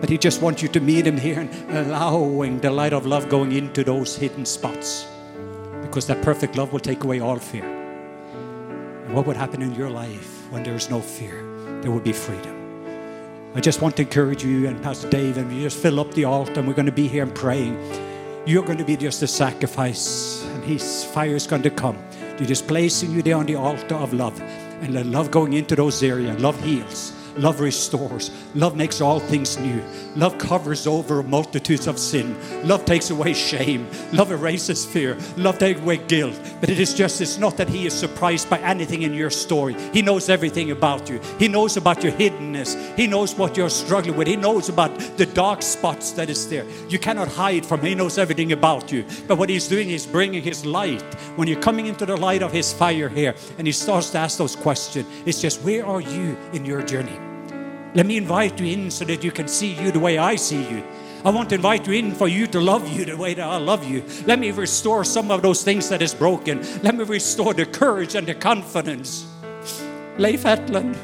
But 0.01 0.09
he 0.09 0.17
just 0.17 0.41
wants 0.41 0.63
you 0.63 0.69
to 0.69 0.79
meet 0.79 1.05
him 1.05 1.17
here 1.17 1.41
and 1.41 1.77
allowing 1.77 2.59
the 2.61 2.71
light 2.71 2.93
of 2.93 3.05
love 3.05 3.29
going 3.29 3.51
into 3.51 3.83
those 3.83 4.15
hidden 4.15 4.43
spots. 4.43 5.05
Because 5.83 6.07
that 6.07 6.23
perfect 6.23 6.55
love 6.55 6.73
will 6.73 6.79
take 6.79 7.03
away 7.03 7.19
all 7.19 7.37
fear. 7.37 7.65
And 9.05 9.13
what 9.13 9.27
would 9.27 9.37
happen 9.37 9.61
in 9.61 9.75
your 9.75 9.91
life 9.91 10.51
when 10.51 10.63
there 10.63 10.73
is 10.73 10.89
no 10.89 10.99
fear? 10.99 11.43
There 11.83 11.91
will 11.91 11.99
be 11.99 12.11
freedom. 12.11 12.57
I 13.53 13.59
just 13.59 13.83
want 13.83 13.95
to 13.97 14.01
encourage 14.01 14.43
you 14.43 14.67
and 14.67 14.81
Pastor 14.81 15.11
Dave, 15.11 15.37
and 15.37 15.55
you 15.55 15.61
just 15.61 15.77
fill 15.77 15.99
up 15.99 16.11
the 16.15 16.25
altar, 16.25 16.53
and 16.55 16.67
we're 16.67 16.73
going 16.73 16.87
to 16.87 16.91
be 16.91 17.07
here 17.07 17.21
and 17.21 17.35
praying. 17.35 17.77
You're 18.43 18.63
going 18.63 18.79
to 18.79 18.83
be 18.83 18.97
just 18.97 19.21
a 19.21 19.27
sacrifice, 19.27 20.43
and 20.43 20.63
His 20.63 21.05
fire 21.05 21.35
is 21.35 21.45
going 21.45 21.61
to 21.61 21.69
come. 21.69 21.95
You're 22.39 22.47
just 22.47 22.67
placing 22.67 23.11
you 23.11 23.21
there 23.21 23.37
on 23.37 23.45
the 23.45 23.53
altar 23.53 23.93
of 23.93 24.13
love, 24.13 24.41
and 24.81 24.95
let 24.95 25.05
love 25.05 25.29
going 25.29 25.53
into 25.53 25.75
those 25.75 26.01
areas. 26.01 26.41
Love 26.41 26.59
heals. 26.63 27.13
Love 27.37 27.59
restores. 27.59 28.31
Love 28.55 28.75
makes 28.75 29.01
all 29.01 29.19
things 29.19 29.57
new. 29.57 29.81
Love 30.15 30.37
covers 30.37 30.85
over 30.85 31.23
multitudes 31.23 31.87
of 31.87 31.97
sin. 31.97 32.35
Love 32.67 32.85
takes 32.85 33.09
away 33.09 33.33
shame. 33.33 33.87
Love 34.11 34.31
erases 34.31 34.85
fear. 34.85 35.17
Love 35.37 35.57
takes 35.57 35.79
away 35.79 35.97
guilt. 35.97 36.39
But 36.59 36.69
it 36.69 36.79
is 36.79 36.93
just, 36.93 37.21
it's 37.21 37.37
not 37.37 37.57
that 37.57 37.69
He 37.69 37.85
is 37.85 37.93
surprised 37.93 38.49
by 38.49 38.59
anything 38.59 39.03
in 39.03 39.13
your 39.13 39.29
story. 39.29 39.75
He 39.93 40.01
knows 40.01 40.29
everything 40.29 40.71
about 40.71 41.09
you. 41.09 41.21
He 41.39 41.47
knows 41.47 41.77
about 41.77 42.03
your 42.03 42.11
hiddenness. 42.11 42.95
He 42.97 43.07
knows 43.07 43.35
what 43.35 43.55
you're 43.55 43.69
struggling 43.69 44.17
with. 44.17 44.27
He 44.27 44.35
knows 44.35 44.69
about 44.69 44.97
the 45.17 45.25
dark 45.25 45.61
spots 45.61 46.11
that 46.11 46.29
is 46.29 46.49
there. 46.49 46.65
You 46.89 46.99
cannot 46.99 47.29
hide 47.29 47.65
from 47.65 47.79
Him. 47.79 47.87
He 47.87 47.95
knows 47.95 48.17
everything 48.17 48.51
about 48.51 48.91
you. 48.91 49.05
But 49.27 49.37
what 49.37 49.49
He's 49.49 49.67
doing 49.67 49.89
is 49.89 50.05
bringing 50.05 50.43
His 50.43 50.65
light. 50.65 51.01
When 51.37 51.47
you're 51.47 51.61
coming 51.61 51.87
into 51.87 52.05
the 52.05 52.17
light 52.17 52.43
of 52.43 52.51
His 52.51 52.73
fire 52.73 53.09
here, 53.09 53.35
and 53.57 53.65
He 53.65 53.73
starts 53.73 54.09
to 54.11 54.17
ask 54.17 54.37
those 54.37 54.55
questions, 54.55 55.07
it's 55.25 55.41
just, 55.41 55.61
where 55.61 55.85
are 55.85 56.01
you 56.01 56.37
in 56.53 56.65
your 56.65 56.81
journey? 56.81 57.30
Let 57.93 58.05
me 58.05 58.15
invite 58.15 58.59
you 58.59 58.67
in 58.67 58.89
so 58.89 59.03
that 59.05 59.23
you 59.23 59.31
can 59.31 59.47
see 59.47 59.73
you 59.73 59.91
the 59.91 59.99
way 59.99 60.17
I 60.17 60.35
see 60.37 60.61
you. 60.69 60.83
I 61.23 61.29
want 61.29 61.49
to 61.49 61.55
invite 61.55 61.85
you 61.87 61.93
in 61.93 62.15
for 62.15 62.27
you 62.27 62.47
to 62.47 62.59
love 62.59 62.87
you 62.87 63.05
the 63.05 63.17
way 63.17 63.33
that 63.33 63.45
I 63.45 63.57
love 63.57 63.87
you. 63.87 64.03
Let 64.25 64.39
me 64.39 64.51
restore 64.51 65.03
some 65.03 65.29
of 65.29 65.41
those 65.41 65.63
things 65.63 65.89
that 65.89 66.01
is 66.01 66.15
broken. 66.15 66.61
Let 66.81 66.95
me 66.95 67.03
restore 67.03 67.53
the 67.53 67.65
courage 67.65 68.15
and 68.15 68.25
the 68.25 68.33
confidence. 68.33 69.27
Leif 70.17 70.43
Hetland, 70.43 70.97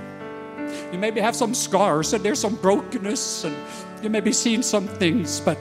you 0.91 0.97
maybe 0.97 1.19
have 1.19 1.35
some 1.35 1.53
scars 1.53 2.13
and 2.13 2.23
there's 2.23 2.39
some 2.39 2.55
brokenness 2.55 3.43
and 3.43 3.55
you 4.01 4.09
may 4.09 4.21
be 4.21 4.31
seeing 4.31 4.63
some 4.63 4.87
things, 4.87 5.41
but 5.41 5.57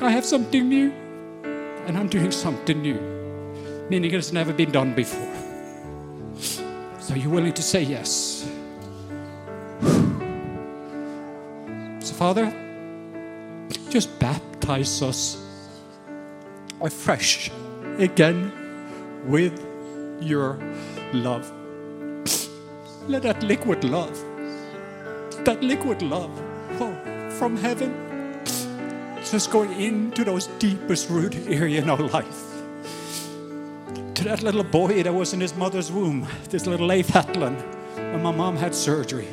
I 0.00 0.10
have 0.10 0.24
something 0.24 0.68
new 0.68 0.90
and 1.86 1.96
I'm 1.98 2.08
doing 2.08 2.32
something 2.32 2.80
new, 2.80 2.98
meaning 3.88 4.10
it 4.10 4.14
has 4.14 4.32
never 4.32 4.52
been 4.52 4.72
done 4.72 4.94
before. 4.94 5.34
So 6.98 7.14
you're 7.14 7.30
willing 7.30 7.52
to 7.52 7.62
say 7.62 7.82
yes? 7.82 8.48
Father, 12.22 12.54
just 13.90 14.16
baptize 14.20 15.02
us 15.02 15.44
afresh 16.80 17.50
again 17.98 18.52
with 19.26 19.58
your 20.20 20.56
love. 21.12 21.50
Let 23.08 23.22
that 23.24 23.42
liquid 23.42 23.82
love, 23.82 24.14
that 25.44 25.64
liquid 25.64 26.02
love 26.02 26.30
oh, 26.78 26.94
from 27.40 27.56
heaven, 27.56 27.92
just 29.28 29.50
go 29.50 29.64
into 29.64 30.22
those 30.22 30.46
deepest 30.60 31.10
root 31.10 31.34
area 31.48 31.82
in 31.82 31.90
our 31.90 32.06
life. 32.20 32.44
To 34.14 34.22
that 34.22 34.44
little 34.44 34.62
boy 34.62 35.02
that 35.02 35.12
was 35.12 35.32
in 35.32 35.40
his 35.40 35.56
mother's 35.56 35.90
womb, 35.90 36.28
this 36.50 36.68
little 36.68 36.86
Leif 36.86 37.08
Hetland, 37.08 37.60
when 37.96 38.22
my 38.22 38.30
mom 38.30 38.56
had 38.56 38.76
surgery 38.76 39.26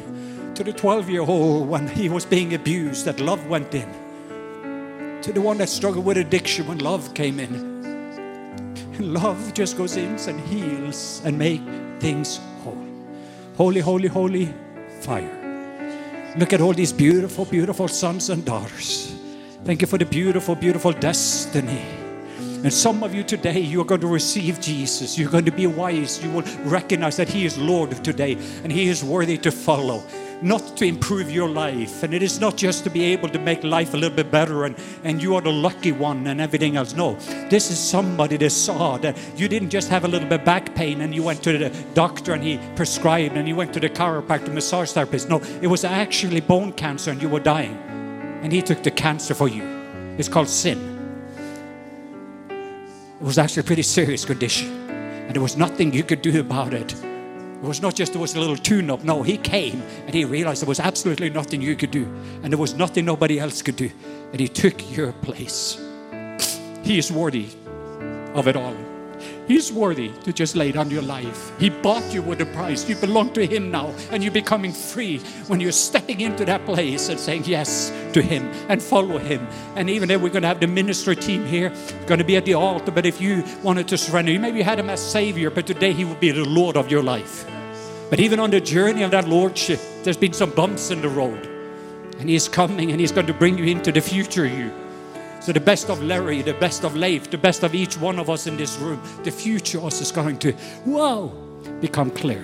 to 0.60 0.66
the 0.66 0.74
12 0.74 1.10
year 1.10 1.22
old 1.22 1.70
when 1.70 1.88
he 1.88 2.10
was 2.10 2.26
being 2.26 2.53
abused, 2.53 3.05
that 3.05 3.22
love 3.22 3.47
went 3.47 3.74
in. 3.74 3.89
To 5.22 5.32
the 5.32 5.39
one 5.39 5.57
that 5.60 5.70
struggled 5.70 6.03
with 6.03 6.18
addiction 6.18 6.68
when 6.68 6.80
love 6.80 7.14
came 7.14 7.39
in. 7.39 7.55
And 8.76 9.14
love 9.22 9.53
just 9.53 9.78
goes 9.78 9.95
in 9.95 10.18
and 10.28 10.41
heals 10.41 11.22
and 11.24 11.39
makes 11.39 11.64
things 12.01 12.41
whole. 12.62 12.86
Holy, 13.55 13.80
holy, 13.80 14.10
holy 14.10 14.53
fire. 14.99 16.34
Look 16.38 16.51
at 16.51 16.60
all 16.60 16.74
these 16.74 16.91
beautiful, 16.91 17.45
beautiful 17.45 17.88
sons 17.88 18.30
and 18.30 18.43
daughters. 18.43 19.16
Thank 19.64 19.80
you 19.80 19.88
for 19.88 19.97
the 19.97 20.05
beautiful, 20.05 20.55
beautiful 20.55 20.91
destiny. 20.91 21.86
And 22.38 22.74
some 22.74 23.01
of 23.01 23.16
you 23.16 23.24
today, 23.24 23.62
you're 23.62 23.86
going 23.86 24.01
to 24.01 24.07
receive 24.07 24.60
Jesus. 24.60 25.18
You're 25.18 25.32
going 25.32 25.45
to 25.45 25.53
be 25.53 25.68
wise. 25.68 26.22
You 26.22 26.32
will 26.32 26.43
recognize 26.66 27.16
that 27.16 27.30
He 27.30 27.45
is 27.45 27.57
Lord 27.57 27.91
today 28.03 28.34
and 28.62 28.74
He 28.74 28.89
is 28.89 29.05
worthy 29.05 29.38
to 29.38 29.51
follow 29.51 30.03
not 30.41 30.77
to 30.77 30.85
improve 30.85 31.29
your 31.29 31.49
life. 31.49 32.03
And 32.03 32.13
it 32.13 32.23
is 32.23 32.39
not 32.39 32.55
just 32.55 32.83
to 32.85 32.89
be 32.89 33.03
able 33.05 33.29
to 33.29 33.39
make 33.39 33.63
life 33.63 33.93
a 33.93 33.97
little 33.97 34.15
bit 34.15 34.31
better 34.31 34.65
and, 34.65 34.75
and 35.03 35.21
you 35.21 35.35
are 35.35 35.41
the 35.41 35.51
lucky 35.51 35.91
one 35.91 36.27
and 36.27 36.39
everything 36.39 36.77
else. 36.77 36.93
No, 36.93 37.15
this 37.49 37.71
is 37.71 37.79
somebody 37.79 38.37
that 38.37 38.51
saw 38.51 38.97
that 38.97 39.17
you 39.35 39.47
didn't 39.47 39.69
just 39.69 39.89
have 39.89 40.05
a 40.05 40.07
little 40.07 40.27
bit 40.27 40.45
back 40.45 40.73
pain 40.75 41.01
and 41.01 41.13
you 41.13 41.23
went 41.23 41.43
to 41.43 41.57
the 41.57 41.69
doctor 41.93 42.33
and 42.33 42.43
he 42.43 42.59
prescribed 42.75 43.35
and 43.35 43.47
you 43.47 43.55
went 43.55 43.73
to 43.73 43.79
the 43.79 43.89
chiropractor, 43.89 44.53
massage 44.53 44.91
therapist. 44.91 45.29
No, 45.29 45.41
it 45.61 45.67
was 45.67 45.83
actually 45.83 46.41
bone 46.41 46.71
cancer 46.73 47.11
and 47.11 47.21
you 47.21 47.29
were 47.29 47.39
dying. 47.39 47.77
And 48.41 48.53
he 48.53 48.61
took 48.61 48.83
the 48.83 48.91
cancer 48.91 49.33
for 49.33 49.49
you. 49.49 49.63
It's 50.17 50.29
called 50.29 50.47
sin. 50.47 50.97
It 52.49 53.25
was 53.25 53.37
actually 53.37 53.61
a 53.61 53.65
pretty 53.65 53.83
serious 53.83 54.23
condition. 54.23 54.69
And 54.89 55.35
there 55.35 55.41
was 55.41 55.57
nothing 55.57 55.93
you 55.93 56.03
could 56.03 56.21
do 56.21 56.39
about 56.39 56.73
it. 56.73 56.95
It 57.62 57.68
was 57.68 57.82
not 57.82 57.93
just 57.93 58.14
there 58.14 58.22
was 58.22 58.36
a 58.36 58.39
little 58.39 58.55
tune 58.55 58.89
up. 58.89 59.03
No, 59.03 59.22
he 59.22 59.38
came 59.38 59.82
and 60.05 60.16
he 60.16 60.24
realized 60.24 60.62
there 60.62 60.68
was 60.68 60.80
absolutely 60.80 61.30
nothing 61.30 61.62
you 61.62 61.76
could 61.76 61.91
do. 61.91 62.05
And 62.41 62.53
there 62.53 62.57
was 62.57 62.74
nothing 62.74 63.03
nobody 63.03 63.38
else 63.38 63.62
could 63.62 63.76
do. 63.76 63.91
And 64.32 64.39
he 64.39 64.47
took 64.47 64.95
your 64.95 65.12
place. 65.12 65.78
He 66.84 66.97
is 66.97 67.12
worthy 67.12 67.47
of 68.34 68.47
it 68.47 68.55
all. 68.55 68.88
He's 69.49 69.73
worthy 69.73 70.09
to 70.25 70.31
just 70.31 70.55
lay 70.55 70.71
down 70.71 70.91
your 70.91 71.01
life. 71.01 71.51
He 71.59 71.71
bought 71.71 72.13
you 72.13 72.21
with 72.21 72.39
a 72.39 72.45
price. 72.45 72.87
You 72.87 72.95
belong 72.95 73.33
to 73.33 73.47
Him 73.47 73.71
now, 73.71 73.95
and 74.11 74.23
you're 74.23 74.31
becoming 74.31 74.71
free 74.71 75.17
when 75.47 75.59
you're 75.59 75.71
stepping 75.71 76.21
into 76.21 76.45
that 76.45 76.63
place 76.65 77.09
and 77.09 77.19
saying 77.19 77.45
yes 77.45 77.91
to 78.13 78.21
Him 78.21 78.43
and 78.69 78.79
follow 78.79 79.17
Him. 79.17 79.47
And 79.75 79.89
even 79.89 80.11
if 80.11 80.21
we're 80.21 80.29
going 80.29 80.43
to 80.43 80.47
have 80.47 80.59
the 80.59 80.67
ministry 80.67 81.15
team 81.15 81.47
here, 81.47 81.73
going 82.05 82.19
to 82.19 82.23
be 82.23 82.37
at 82.37 82.45
the 82.45 82.53
altar. 82.53 82.91
But 82.91 83.07
if 83.07 83.19
you 83.19 83.43
wanted 83.63 83.87
to 83.87 83.97
surrender, 83.97 84.31
you 84.31 84.39
maybe 84.39 84.61
had 84.61 84.77
Him 84.77 84.91
as 84.91 85.01
Savior, 85.01 85.49
but 85.49 85.65
today 85.65 85.93
He 85.93 86.05
will 86.05 86.13
be 86.13 86.29
the 86.29 86.45
Lord 86.45 86.77
of 86.77 86.91
your 86.91 87.01
life. 87.01 87.49
But 88.11 88.19
even 88.19 88.39
on 88.39 88.51
the 88.51 88.61
journey 88.61 89.01
of 89.01 89.09
that 89.11 89.27
Lordship, 89.27 89.79
there's 90.03 90.15
been 90.15 90.33
some 90.33 90.51
bumps 90.51 90.91
in 90.91 91.01
the 91.01 91.09
road. 91.09 91.47
And 92.19 92.29
He's 92.29 92.47
coming 92.47 92.91
and 92.91 92.99
He's 92.99 93.11
going 93.11 93.25
to 93.25 93.33
bring 93.33 93.57
you 93.57 93.63
into 93.63 93.91
the 93.91 94.01
future 94.01 94.45
you. 94.45 94.71
So 95.41 95.53
the 95.53 95.59
best 95.59 95.89
of 95.89 96.03
Larry, 96.03 96.41
the 96.41 96.53
best 96.53 96.83
of 96.83 96.95
Leif, 96.95 97.29
the 97.31 97.37
best 97.37 97.63
of 97.63 97.73
each 97.73 97.97
one 97.97 98.19
of 98.19 98.29
us 98.29 98.45
in 98.45 98.57
this 98.57 98.77
room, 98.77 99.01
the 99.23 99.31
future 99.31 99.83
us 99.85 100.01
is 100.01 100.11
going 100.11 100.37
to, 100.39 100.51
whoa, 100.83 101.29
become 101.79 102.11
clear. 102.11 102.43